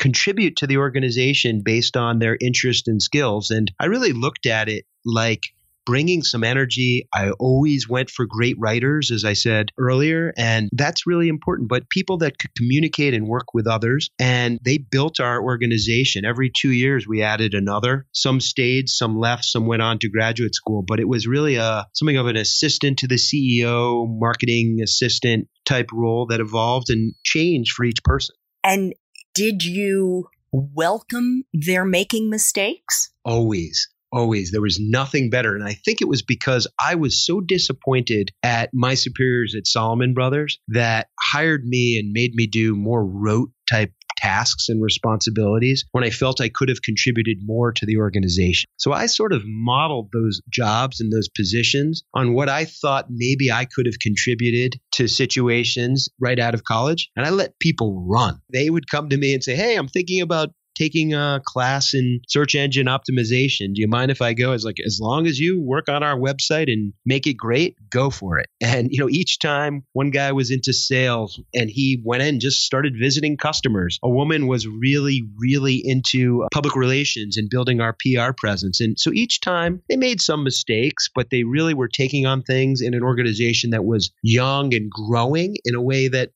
contribute 0.00 0.56
to 0.56 0.66
the 0.66 0.78
organization 0.78 1.62
based 1.64 1.96
on 1.96 2.18
their 2.18 2.36
interest 2.40 2.88
and 2.88 3.00
skills. 3.00 3.52
And 3.52 3.70
I 3.78 3.86
really 3.86 4.12
looked 4.12 4.46
at 4.46 4.68
it 4.68 4.84
like 5.04 5.42
bringing 5.84 6.22
some 6.22 6.44
energy. 6.44 7.08
I 7.12 7.30
always 7.30 7.88
went 7.88 8.10
for 8.10 8.26
great 8.26 8.56
writers, 8.58 9.10
as 9.10 9.24
I 9.24 9.32
said 9.32 9.70
earlier, 9.78 10.32
and 10.36 10.68
that's 10.72 11.06
really 11.06 11.28
important. 11.28 11.68
But 11.68 11.88
people 11.88 12.18
that 12.18 12.38
could 12.38 12.54
communicate 12.56 13.14
and 13.14 13.26
work 13.26 13.54
with 13.54 13.66
others, 13.66 14.10
and 14.18 14.58
they 14.64 14.78
built 14.78 15.20
our 15.20 15.42
organization. 15.42 16.24
Every 16.24 16.50
two 16.50 16.70
years, 16.70 17.06
we 17.06 17.22
added 17.22 17.54
another. 17.54 18.06
Some 18.12 18.40
stayed, 18.40 18.88
some 18.88 19.18
left, 19.18 19.44
some 19.44 19.66
went 19.66 19.82
on 19.82 19.98
to 20.00 20.08
graduate 20.08 20.54
school. 20.54 20.82
But 20.86 21.00
it 21.00 21.08
was 21.08 21.26
really 21.26 21.56
a 21.56 21.86
something 21.94 22.16
of 22.16 22.26
an 22.26 22.36
assistant 22.36 22.98
to 23.00 23.08
the 23.08 23.16
CEO, 23.16 24.06
marketing 24.08 24.80
assistant 24.82 25.48
type 25.64 25.90
role 25.92 26.26
that 26.26 26.40
evolved 26.40 26.90
and 26.90 27.14
changed 27.24 27.72
for 27.72 27.84
each 27.84 28.02
person. 28.04 28.34
And 28.64 28.94
did 29.34 29.64
you 29.64 30.28
welcome 30.52 31.44
their 31.52 31.84
making 31.84 32.28
mistakes? 32.28 33.10
Always 33.24 33.88
always. 34.12 34.50
There 34.50 34.60
was 34.60 34.78
nothing 34.80 35.30
better. 35.30 35.54
And 35.54 35.64
I 35.64 35.72
think 35.72 36.00
it 36.00 36.08
was 36.08 36.22
because 36.22 36.66
I 36.80 36.94
was 36.94 37.24
so 37.24 37.40
disappointed 37.40 38.30
at 38.42 38.70
my 38.72 38.94
superiors 38.94 39.54
at 39.56 39.66
Salomon 39.66 40.14
Brothers 40.14 40.58
that 40.68 41.08
hired 41.20 41.64
me 41.64 41.98
and 41.98 42.12
made 42.12 42.34
me 42.34 42.46
do 42.46 42.76
more 42.76 43.04
rote 43.04 43.50
type 43.68 43.92
tasks 44.22 44.68
and 44.68 44.80
responsibilities 44.80 45.84
when 45.90 46.04
I 46.04 46.10
felt 46.10 46.40
I 46.40 46.48
could 46.48 46.68
have 46.68 46.82
contributed 46.82 47.38
more 47.42 47.72
to 47.72 47.84
the 47.84 47.96
organization. 47.96 48.68
So 48.76 48.92
I 48.92 49.06
sort 49.06 49.32
of 49.32 49.42
modeled 49.44 50.10
those 50.12 50.40
jobs 50.48 51.00
and 51.00 51.12
those 51.12 51.28
positions 51.28 52.04
on 52.14 52.32
what 52.32 52.48
I 52.48 52.64
thought 52.64 53.06
maybe 53.10 53.50
I 53.50 53.64
could 53.64 53.86
have 53.86 53.98
contributed 53.98 54.78
to 54.92 55.08
situations 55.08 56.08
right 56.20 56.38
out 56.38 56.54
of 56.54 56.64
college. 56.64 57.10
And 57.16 57.26
I 57.26 57.30
let 57.30 57.58
people 57.58 58.04
run. 58.06 58.40
They 58.52 58.70
would 58.70 58.88
come 58.88 59.08
to 59.08 59.16
me 59.16 59.34
and 59.34 59.42
say, 59.42 59.56
Hey, 59.56 59.76
I'm 59.76 59.88
thinking 59.88 60.20
about 60.20 60.50
taking 60.74 61.14
a 61.14 61.40
class 61.44 61.94
in 61.94 62.20
search 62.28 62.54
engine 62.54 62.86
optimization. 62.86 63.74
Do 63.74 63.80
you 63.80 63.88
mind 63.88 64.10
if 64.10 64.22
I 64.22 64.32
go? 64.32 64.52
As 64.52 64.64
like, 64.64 64.78
as 64.84 64.98
long 65.00 65.26
as 65.26 65.38
you 65.38 65.60
work 65.60 65.88
on 65.88 66.02
our 66.02 66.16
website 66.16 66.72
and 66.72 66.92
make 67.04 67.26
it 67.26 67.34
great, 67.34 67.76
go 67.90 68.10
for 68.10 68.38
it. 68.38 68.48
And, 68.60 68.88
you 68.90 69.00
know, 69.00 69.08
each 69.08 69.38
time 69.38 69.84
one 69.92 70.10
guy 70.10 70.32
was 70.32 70.50
into 70.50 70.72
sales 70.72 71.40
and 71.54 71.70
he 71.70 72.00
went 72.04 72.22
in 72.22 72.32
and 72.32 72.40
just 72.40 72.64
started 72.64 72.94
visiting 72.98 73.36
customers. 73.36 73.98
A 74.02 74.08
woman 74.08 74.46
was 74.46 74.66
really, 74.66 75.22
really 75.38 75.80
into 75.84 76.42
uh, 76.44 76.48
public 76.52 76.74
relations 76.76 77.36
and 77.36 77.50
building 77.50 77.80
our 77.80 77.94
PR 77.94 78.32
presence. 78.36 78.80
And 78.80 78.98
so 78.98 79.12
each 79.12 79.40
time 79.40 79.82
they 79.88 79.96
made 79.96 80.20
some 80.20 80.44
mistakes, 80.44 81.08
but 81.14 81.28
they 81.30 81.44
really 81.44 81.74
were 81.74 81.88
taking 81.88 82.26
on 82.26 82.42
things 82.42 82.80
in 82.80 82.94
an 82.94 83.02
organization 83.02 83.70
that 83.70 83.84
was 83.84 84.10
young 84.22 84.74
and 84.74 84.90
growing 84.90 85.56
in 85.64 85.74
a 85.74 85.82
way 85.82 86.08
that 86.08 86.30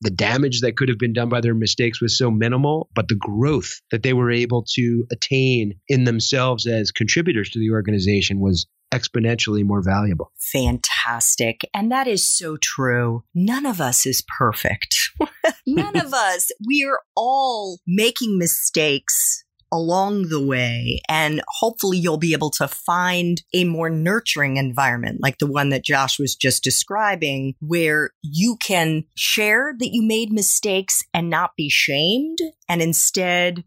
the 0.00 0.10
damage 0.10 0.60
that 0.60 0.76
could 0.76 0.88
have 0.88 0.98
been 0.98 1.12
done 1.12 1.28
by 1.28 1.40
their 1.40 1.54
mistakes 1.54 2.00
was 2.00 2.18
so 2.18 2.30
minimal, 2.30 2.88
but 2.94 3.08
the 3.08 3.14
growth 3.14 3.80
that 3.90 4.02
they 4.02 4.12
were 4.12 4.30
able 4.30 4.64
to 4.74 5.06
attain 5.10 5.80
in 5.88 6.04
themselves 6.04 6.66
as 6.66 6.92
contributors 6.92 7.50
to 7.50 7.58
the 7.58 7.70
organization 7.70 8.40
was 8.40 8.66
exponentially 8.92 9.64
more 9.64 9.82
valuable. 9.82 10.32
Fantastic. 10.38 11.62
And 11.74 11.90
that 11.90 12.06
is 12.06 12.28
so 12.28 12.56
true. 12.56 13.24
None 13.34 13.66
of 13.66 13.80
us 13.80 14.06
is 14.06 14.22
perfect. 14.38 14.94
None 15.66 15.96
of 15.98 16.12
us. 16.14 16.50
We 16.66 16.84
are 16.84 17.00
all 17.16 17.78
making 17.86 18.38
mistakes 18.38 19.44
along 19.72 20.28
the 20.28 20.44
way. 20.44 21.00
And 21.08 21.42
hopefully 21.48 21.98
you'll 21.98 22.18
be 22.18 22.32
able 22.32 22.50
to 22.50 22.68
find 22.68 23.42
a 23.52 23.64
more 23.64 23.90
nurturing 23.90 24.56
environment 24.56 25.18
like 25.20 25.38
the 25.38 25.46
one 25.46 25.70
that 25.70 25.84
Josh 25.84 26.18
was 26.18 26.34
just 26.34 26.62
describing, 26.62 27.54
where 27.60 28.10
you 28.22 28.56
can 28.60 29.04
share 29.16 29.74
that 29.78 29.92
you 29.92 30.02
made 30.02 30.32
mistakes 30.32 31.02
and 31.12 31.30
not 31.30 31.56
be 31.56 31.68
shamed 31.68 32.38
and 32.68 32.80
instead 32.82 33.64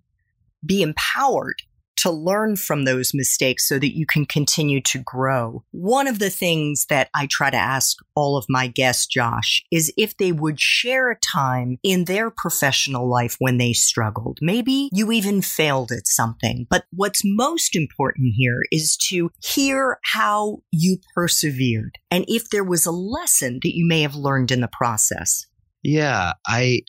be 0.66 0.82
empowered 0.82 1.62
to 2.00 2.12
learn 2.12 2.56
from 2.56 2.86
those 2.86 3.12
mistakes 3.14 3.68
so 3.68 3.80
that 3.80 3.96
you 3.96 4.06
can 4.06 4.26
continue 4.26 4.82
to 4.82 5.00
grow. 5.00 5.64
One 5.72 6.08
of 6.08 6.20
the 6.20 6.30
things 6.30 6.86
that 6.90 7.10
I 7.14 7.28
try 7.28 7.50
to 7.50 7.58
ask 7.58 7.98
all 8.16 8.38
of 8.38 8.46
my 8.50 8.68
guests, 8.68 9.06
Josh, 9.06 9.64
is 9.72 9.94
if 9.98 10.18
they 10.18 10.32
would 10.32 10.60
share 10.60 11.12
a 11.12 11.20
time 11.20 11.78
in 11.84 12.06
their 12.06 12.30
professional 12.30 13.10
life 13.10 13.36
when 13.40 13.58
they 13.58 13.74
struggled. 13.74 14.40
Maybe 14.42 14.90
you 14.94 15.12
even 15.12 15.42
failed 15.42 15.92
at 15.92 16.08
something, 16.08 16.68
but 16.70 16.86
what's 16.92 17.22
most 17.24 17.76
important 17.76 18.34
here 18.36 18.62
is 18.72 18.98
to 19.10 19.32
hear 19.42 20.00
how 20.04 20.62
you 20.72 20.98
persevered 21.14 21.98
and 22.12 22.26
if 22.28 22.50
there 22.50 22.64
was 22.64 22.86
a 22.86 22.92
lesson 22.92 23.60
that 23.64 23.76
you 23.76 23.88
may 23.88 24.02
have 24.02 24.16
learned 24.16 24.52
in 24.52 24.62
the 24.62 24.68
process. 24.68 25.46
Yeah, 25.84 26.34
I 26.46 26.82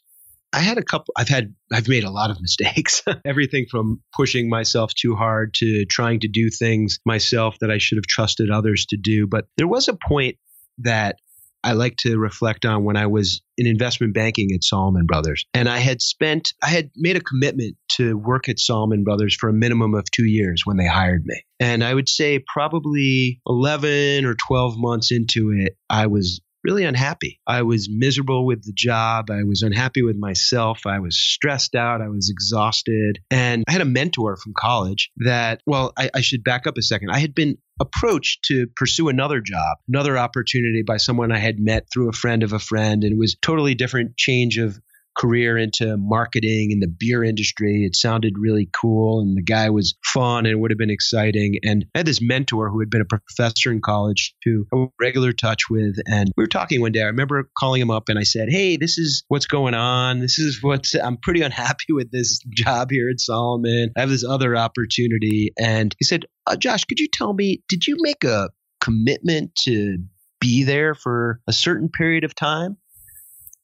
I 0.53 0.61
had 0.61 0.79
a 0.79 0.83
couple, 0.83 1.15
I've 1.17 1.29
had, 1.29 1.55
I've 1.73 1.89
made 1.89 2.05
a 2.05 2.11
lot 2.11 2.31
of 2.31 2.37
mistakes. 2.41 3.03
Everything 3.25 3.67
from 3.71 4.03
pushing 4.15 4.49
myself 4.49 4.93
too 4.95 5.15
hard 5.15 5.55
to 5.55 5.85
trying 5.87 6.21
to 6.21 6.29
do 6.29 6.51
things 6.51 6.99
myself 7.05 7.57
that 7.61 7.71
I 7.71 7.79
should 7.79 7.97
have 7.97 8.07
trusted 8.07 8.51
others 8.51 8.87
to 8.91 8.97
do. 8.97 9.27
But 9.27 9.47
there 9.57 9.69
was 9.69 9.89
a 9.89 9.97
point 10.09 10.37
that 10.79 11.17
I 11.63 11.73
like 11.73 11.97
to 11.99 12.19
reflect 12.19 12.65
on 12.65 12.85
when 12.85 12.97
I 12.97 13.07
was 13.07 13.43
in 13.59 13.67
investment 13.67 14.15
banking 14.15 14.49
at 14.55 14.65
Salomon 14.65 15.07
Brothers. 15.07 15.45
And 15.53 15.69
I 15.69 15.79
had 15.79 16.01
spent, 16.01 16.55
I 16.63 16.69
had 16.69 16.91
made 16.97 17.17
a 17.17 17.21
commitment 17.21 17.77
to 17.97 18.17
work 18.17 18.49
at 18.49 18.59
Salomon 18.59 19.05
Brothers 19.05 19.37
for 19.39 19.51
a 19.51 19.53
minimum 19.53 19.95
of 19.95 20.11
two 20.11 20.25
years 20.25 20.63
when 20.65 20.79
they 20.79 20.87
hired 20.87 21.25
me. 21.27 21.43
And 21.59 21.85
I 21.85 21.93
would 21.93 22.09
say 22.09 22.43
probably 22.53 23.41
11 23.47 24.25
or 24.25 24.35
12 24.35 24.75
months 24.79 25.13
into 25.13 25.53
it, 25.55 25.77
I 25.91 26.07
was 26.07 26.41
really 26.65 26.85
unhappy. 26.85 27.41
I 27.47 27.63
was 27.63 27.89
miserable 27.91 28.47
with 28.47 28.65
the 28.65 28.73
job. 28.75 29.31
I 29.31 29.45
was 29.45 29.63
unhappy 29.63 30.03
with 30.03 30.17
myself. 30.17 30.87
I 30.87 30.99
was 30.99 31.19
stressed 31.19 31.75
out. 31.75 32.01
I 32.01 32.09
was 32.09 32.31
exhausted. 32.31 33.19
And 33.31 33.65
I 33.69 33.73
had 33.73 33.81
a 33.81 33.87
mentor 33.87 34.37
from 34.37 34.53
college 34.57 35.11
that, 35.25 35.61
well, 35.67 35.93
I, 35.97 36.11
I 36.15 36.21
should 36.21 36.45
back 36.45 36.67
up 36.67 36.77
a 36.77 36.83
second. 36.83 37.11
I 37.11 37.19
had 37.19 37.35
been 37.35 37.57
approached 37.81 38.45
to 38.45 38.67
pursue 38.77 39.09
another 39.09 39.41
job, 39.41 39.79
another 39.89 40.19
opportunity 40.19 40.83
by 40.87 40.99
someone 40.99 41.33
I 41.33 41.39
had 41.39 41.59
met 41.59 41.87
through 41.93 42.11
a 42.11 42.13
friend 42.13 42.43
of 42.43 42.53
a 42.53 42.59
friend. 42.59 43.03
And 43.05 43.13
it 43.13 43.19
was 43.19 43.37
totally 43.41 43.75
different 43.75 44.17
change 44.17 44.59
of 44.59 44.79
career 45.17 45.57
into 45.57 45.97
marketing 45.97 46.71
in 46.71 46.81
the 46.81 46.89
beer 46.89 47.23
industry. 47.23 47.85
It 47.85 47.97
sounded 47.97 48.35
really 48.39 48.69
cool, 48.73 49.21
and 49.21 49.37
the 49.37 49.43
guy 49.43 49.71
was 49.71 49.95
fun, 50.05 50.47
and 50.47 50.49
it 50.49 50.57
would 50.57 50.71
have 50.71 50.79
been 50.79 50.91
exciting. 50.91 51.57
And 51.63 51.87
I 51.95 51.99
had 51.99 52.07
this 52.07 52.21
mentor 52.23 52.71
who 52.71 52.81
had 52.81 52.91
been 52.91 53.01
a 53.01 53.05
professor 53.05 53.71
in 53.71 53.81
college 53.81 54.35
who 54.45 54.67
I 54.75 54.87
regular 55.01 55.33
touch 55.33 55.71
with, 55.71 55.97
and 56.07 56.31
we 56.37 56.43
were 56.43 56.49
talking 56.49 56.81
one 56.81 56.93
day. 56.93 57.03
I 57.03 57.07
remember 57.07 57.49
calling 57.59 57.83
him 57.83 57.91
up, 57.91 58.09
and 58.09 58.19
I 58.19 58.23
said, 58.25 58.49
"Hey, 58.51 58.77
this 58.77 58.99
is 58.99 59.25
what's 59.29 59.47
going 59.47 59.75
on. 59.75 60.21
This 60.21 60.39
is 60.39 60.63
what's 60.63 60.95
I'm 61.03 61.17
pretty 61.17 61.43
unhappy 61.43 61.93
with 61.93 62.11
this 62.11 62.41
job 62.49 62.91
here 62.91 63.09
at 63.11 63.21
Salomon. 63.21 63.93
I 63.97 64.01
have 64.01 64.11
this 64.11 64.25
other 64.25 64.57
opportunity." 64.57 65.53
And 65.59 65.95
he 65.99 66.05
said, 66.05 66.27
uh, 66.47 66.57
"Josh, 66.57 66.85
could 66.85 67.01
you 67.01 67.09
tell 67.13 67.33
me, 67.33 67.63
did 67.69 67.87
you 67.87 67.97
make 68.01 68.25
a 68.25 68.51
commitment 68.81 69.55
to?" 69.65 69.99
be 70.41 70.65
there 70.65 70.95
for 70.95 71.39
a 71.47 71.53
certain 71.53 71.91
period 71.91 72.25
of 72.25 72.35
time? 72.35 72.79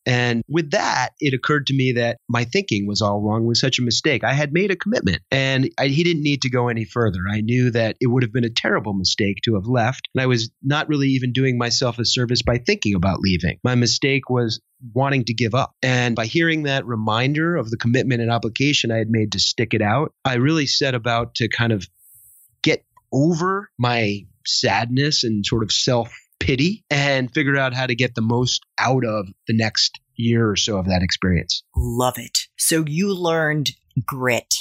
And 0.06 0.42
with 0.48 0.70
that, 0.70 1.10
it 1.18 1.34
occurred 1.34 1.66
to 1.66 1.74
me 1.74 1.92
that 1.92 2.18
my 2.28 2.44
thinking 2.44 2.86
was 2.86 3.02
all 3.02 3.20
wrong, 3.20 3.44
was 3.44 3.60
such 3.60 3.80
a 3.80 3.82
mistake. 3.82 4.22
I 4.22 4.32
had 4.32 4.52
made 4.52 4.70
a 4.70 4.76
commitment 4.76 5.22
and 5.32 5.68
I, 5.78 5.88
he 5.88 6.04
didn't 6.04 6.22
need 6.22 6.42
to 6.42 6.50
go 6.50 6.68
any 6.68 6.84
further. 6.84 7.20
I 7.30 7.40
knew 7.40 7.72
that 7.72 7.96
it 8.00 8.06
would 8.06 8.22
have 8.22 8.32
been 8.32 8.44
a 8.44 8.50
terrible 8.50 8.94
mistake 8.94 9.38
to 9.44 9.54
have 9.54 9.66
left. 9.66 10.08
And 10.14 10.22
I 10.22 10.26
was 10.26 10.50
not 10.62 10.88
really 10.88 11.08
even 11.08 11.32
doing 11.32 11.58
myself 11.58 11.98
a 11.98 12.04
service 12.04 12.42
by 12.42 12.58
thinking 12.58 12.94
about 12.94 13.20
leaving. 13.20 13.58
My 13.64 13.74
mistake 13.74 14.30
was 14.30 14.60
wanting 14.94 15.24
to 15.24 15.34
give 15.34 15.54
up. 15.54 15.74
And 15.82 16.14
by 16.14 16.26
hearing 16.26 16.64
that 16.64 16.86
reminder 16.86 17.56
of 17.56 17.70
the 17.70 17.76
commitment 17.76 18.22
and 18.22 18.30
obligation 18.30 18.92
I 18.92 18.98
had 18.98 19.10
made 19.10 19.32
to 19.32 19.40
stick 19.40 19.74
it 19.74 19.82
out, 19.82 20.12
I 20.24 20.34
really 20.34 20.66
set 20.66 20.94
about 20.94 21.34
to 21.36 21.48
kind 21.48 21.72
of 21.72 21.86
get 22.62 22.84
over 23.12 23.70
my 23.78 24.26
sadness 24.46 25.24
and 25.24 25.44
sort 25.44 25.64
of 25.64 25.72
self 25.72 26.12
pity 26.38 26.84
and 26.90 27.32
figure 27.32 27.56
out 27.56 27.74
how 27.74 27.86
to 27.86 27.94
get 27.94 28.14
the 28.14 28.22
most 28.22 28.64
out 28.78 29.04
of 29.04 29.28
the 29.46 29.56
next 29.56 30.00
year 30.16 30.48
or 30.48 30.56
so 30.56 30.78
of 30.78 30.86
that 30.86 31.02
experience. 31.02 31.62
Love 31.76 32.18
it. 32.18 32.38
So 32.56 32.84
you 32.86 33.14
learned 33.14 33.70
grit. 34.04 34.54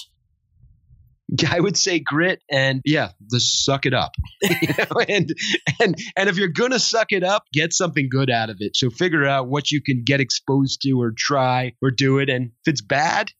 I 1.49 1.59
would 1.59 1.75
say 1.75 1.99
grit 1.99 2.41
and 2.51 2.81
yeah, 2.85 3.09
the 3.29 3.39
suck 3.39 3.85
it 3.85 3.93
up. 3.95 4.11
you 4.41 4.67
know? 4.77 5.01
and 5.09 5.33
and 5.81 5.95
and 6.15 6.29
if 6.29 6.37
you're 6.37 6.49
gonna 6.49 6.79
suck 6.79 7.11
it 7.11 7.23
up, 7.23 7.45
get 7.51 7.73
something 7.73 8.09
good 8.11 8.29
out 8.29 8.49
of 8.49 8.57
it. 8.59 8.75
So 8.75 8.89
figure 8.91 9.25
out 9.25 9.47
what 9.47 9.71
you 9.71 9.81
can 9.81 10.03
get 10.05 10.19
exposed 10.19 10.81
to 10.83 10.91
or 11.01 11.11
try 11.17 11.73
or 11.81 11.89
do 11.89 12.19
it. 12.19 12.29
And 12.29 12.51
if 12.65 12.73
it's 12.73 12.81
bad, 12.81 13.31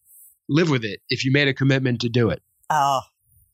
live 0.48 0.68
with 0.68 0.84
it 0.84 1.00
if 1.08 1.24
you 1.24 1.30
made 1.30 1.48
a 1.48 1.54
commitment 1.54 2.00
to 2.00 2.08
do 2.08 2.30
it. 2.30 2.42
Oh, 2.70 3.02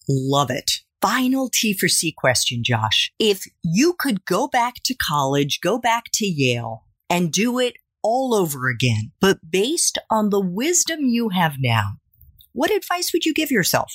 love 0.09 0.51
it 0.51 0.82
final 1.03 1.51
T 1.53 1.75
for 1.75 1.89
C 1.89 2.15
question, 2.17 2.63
Josh. 2.65 3.13
If 3.19 3.45
you 3.63 3.95
could 3.99 4.25
go 4.25 4.49
back 4.49 4.77
to 4.85 4.95
college, 4.95 5.61
go 5.61 5.79
back 5.79 6.05
to 6.15 6.27
Yale 6.27 6.85
and 7.11 7.33
do 7.33 7.59
it 7.59 7.75
all 8.03 8.35
over 8.35 8.69
again, 8.69 9.13
but 9.21 9.39
based 9.49 9.99
on 10.11 10.31
the 10.31 10.41
wisdom 10.41 11.01
you 11.01 11.29
have 11.31 11.57
now, 11.59 11.95
what 12.53 12.71
advice 12.71 13.13
would 13.13 13.25
you 13.25 13.35
give 13.35 13.51
yourself? 13.51 13.93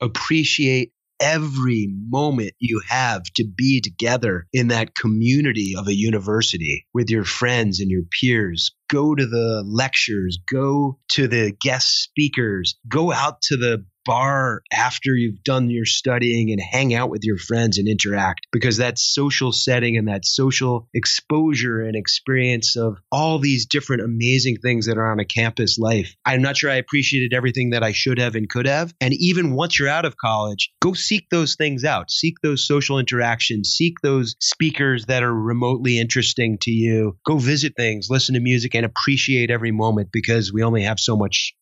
Appreciate 0.00 0.92
every 1.20 1.88
moment 2.08 2.52
you 2.60 2.80
have 2.88 3.24
to 3.34 3.44
be 3.44 3.80
together 3.80 4.46
in 4.52 4.68
that 4.68 4.94
community 4.94 5.74
of 5.76 5.88
a 5.88 5.94
university 5.94 6.86
with 6.94 7.10
your 7.10 7.24
friends 7.24 7.80
and 7.80 7.90
your 7.90 8.04
peers. 8.20 8.70
Go 8.88 9.14
to 9.14 9.26
the 9.26 9.64
lectures, 9.66 10.38
go 10.50 10.98
to 11.10 11.26
the 11.26 11.52
guest 11.60 12.02
speakers, 12.02 12.76
go 12.88 13.12
out 13.12 13.42
to 13.42 13.56
the 13.56 13.84
bar 14.08 14.62
after 14.72 15.14
you've 15.14 15.44
done 15.44 15.68
your 15.68 15.84
studying 15.84 16.50
and 16.50 16.58
hang 16.58 16.94
out 16.94 17.10
with 17.10 17.24
your 17.24 17.36
friends 17.36 17.76
and 17.76 17.86
interact 17.86 18.46
because 18.50 18.78
that 18.78 18.98
social 18.98 19.52
setting 19.52 19.98
and 19.98 20.08
that 20.08 20.24
social 20.24 20.88
exposure 20.94 21.82
and 21.82 21.94
experience 21.94 22.74
of 22.74 22.96
all 23.12 23.38
these 23.38 23.66
different 23.66 24.00
amazing 24.00 24.56
things 24.62 24.86
that 24.86 24.96
are 24.96 25.12
on 25.12 25.20
a 25.20 25.26
campus 25.26 25.78
life. 25.78 26.16
I'm 26.24 26.40
not 26.40 26.56
sure 26.56 26.70
I 26.70 26.76
appreciated 26.76 27.34
everything 27.34 27.70
that 27.70 27.82
I 27.82 27.92
should 27.92 28.18
have 28.18 28.34
and 28.34 28.48
could 28.48 28.66
have. 28.66 28.94
And 28.98 29.12
even 29.12 29.54
once 29.54 29.78
you're 29.78 29.88
out 29.88 30.06
of 30.06 30.16
college, 30.16 30.72
go 30.80 30.94
seek 30.94 31.26
those 31.30 31.56
things 31.56 31.84
out. 31.84 32.10
Seek 32.10 32.36
those 32.42 32.66
social 32.66 32.98
interactions, 32.98 33.74
seek 33.76 34.00
those 34.02 34.36
speakers 34.40 35.04
that 35.06 35.22
are 35.22 35.34
remotely 35.34 35.98
interesting 35.98 36.56
to 36.62 36.70
you. 36.70 37.18
Go 37.26 37.36
visit 37.36 37.74
things, 37.76 38.08
listen 38.08 38.36
to 38.36 38.40
music 38.40 38.74
and 38.74 38.86
appreciate 38.86 39.50
every 39.50 39.70
moment 39.70 40.08
because 40.10 40.50
we 40.50 40.62
only 40.62 40.84
have 40.84 40.98
so 40.98 41.14
much 41.14 41.52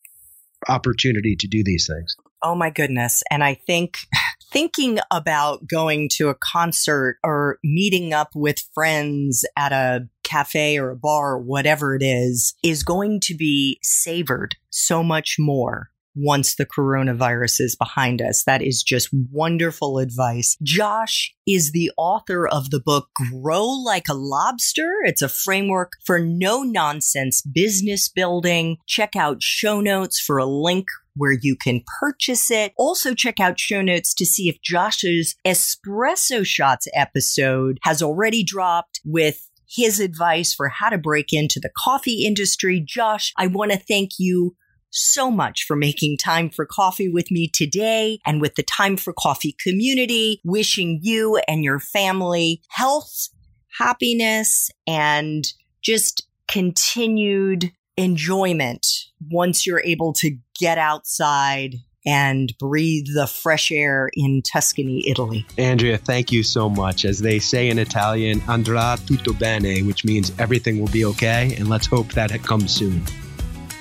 opportunity 0.68 1.36
to 1.36 1.46
do 1.46 1.62
these 1.64 1.88
things. 1.88 2.16
Oh 2.42 2.54
my 2.54 2.70
goodness. 2.70 3.22
And 3.30 3.42
I 3.42 3.54
think 3.54 3.98
thinking 4.52 4.98
about 5.10 5.66
going 5.66 6.08
to 6.14 6.28
a 6.28 6.34
concert 6.34 7.18
or 7.24 7.58
meeting 7.64 8.12
up 8.12 8.30
with 8.34 8.58
friends 8.74 9.44
at 9.56 9.72
a 9.72 10.08
cafe 10.22 10.78
or 10.78 10.90
a 10.90 10.96
bar 10.96 11.34
or 11.34 11.38
whatever 11.38 11.94
it 11.94 12.02
is 12.02 12.54
is 12.62 12.82
going 12.82 13.20
to 13.20 13.34
be 13.34 13.78
savored 13.82 14.56
so 14.70 15.02
much 15.02 15.36
more 15.38 15.90
once 16.16 16.54
the 16.54 16.66
coronavirus 16.66 17.60
is 17.60 17.76
behind 17.76 18.22
us. 18.22 18.44
That 18.44 18.62
is 18.62 18.82
just 18.82 19.10
wonderful 19.30 19.98
advice. 19.98 20.56
Josh 20.62 21.32
is 21.46 21.72
the 21.72 21.90
author 21.96 22.48
of 22.48 22.70
the 22.70 22.80
book 22.80 23.08
Grow 23.30 23.66
Like 23.66 24.08
a 24.08 24.14
Lobster. 24.14 24.90
It's 25.04 25.22
a 25.22 25.28
framework 25.28 25.92
for 26.04 26.18
no 26.18 26.62
nonsense 26.62 27.42
business 27.42 28.08
building. 28.08 28.78
Check 28.86 29.14
out 29.14 29.42
show 29.42 29.80
notes 29.80 30.18
for 30.18 30.38
a 30.38 30.46
link 30.46 30.88
where 31.14 31.36
you 31.40 31.56
can 31.56 31.82
purchase 32.00 32.50
it. 32.50 32.72
Also 32.76 33.14
check 33.14 33.40
out 33.40 33.58
show 33.58 33.82
notes 33.82 34.14
to 34.14 34.26
see 34.26 34.48
if 34.48 34.60
Josh's 34.62 35.34
espresso 35.46 36.44
shots 36.44 36.86
episode 36.94 37.78
has 37.82 38.02
already 38.02 38.42
dropped 38.42 39.00
with 39.04 39.48
his 39.68 39.98
advice 39.98 40.54
for 40.54 40.68
how 40.68 40.90
to 40.90 40.98
break 40.98 41.32
into 41.32 41.58
the 41.60 41.70
coffee 41.76 42.24
industry. 42.24 42.82
Josh, 42.84 43.32
I 43.36 43.46
want 43.46 43.72
to 43.72 43.78
thank 43.78 44.12
you 44.18 44.54
so 44.90 45.30
much 45.30 45.64
for 45.64 45.76
making 45.76 46.16
time 46.18 46.50
for 46.50 46.66
coffee 46.66 47.08
with 47.08 47.30
me 47.30 47.48
today 47.52 48.18
and 48.24 48.40
with 48.40 48.54
the 48.54 48.62
Time 48.62 48.96
for 48.96 49.12
Coffee 49.12 49.56
community. 49.62 50.40
Wishing 50.44 51.00
you 51.02 51.40
and 51.48 51.64
your 51.64 51.80
family 51.80 52.62
health, 52.68 53.28
happiness, 53.78 54.70
and 54.86 55.46
just 55.82 56.26
continued 56.48 57.72
enjoyment 57.96 58.86
once 59.30 59.66
you're 59.66 59.82
able 59.84 60.12
to 60.12 60.36
get 60.58 60.78
outside 60.78 61.76
and 62.06 62.54
breathe 62.60 63.06
the 63.14 63.26
fresh 63.26 63.72
air 63.72 64.08
in 64.14 64.40
Tuscany, 64.40 65.08
Italy. 65.08 65.44
Andrea, 65.58 65.98
thank 65.98 66.30
you 66.30 66.44
so 66.44 66.68
much. 66.68 67.04
As 67.04 67.18
they 67.18 67.40
say 67.40 67.68
in 67.68 67.80
Italian, 67.80 68.40
andrà 68.42 69.04
tutto 69.06 69.32
bene, 69.32 69.82
which 69.82 70.04
means 70.04 70.32
everything 70.38 70.78
will 70.78 70.88
be 70.88 71.04
okay, 71.04 71.54
and 71.58 71.68
let's 71.68 71.86
hope 71.86 72.12
that 72.12 72.30
it 72.30 72.44
comes 72.44 72.72
soon. 72.72 73.02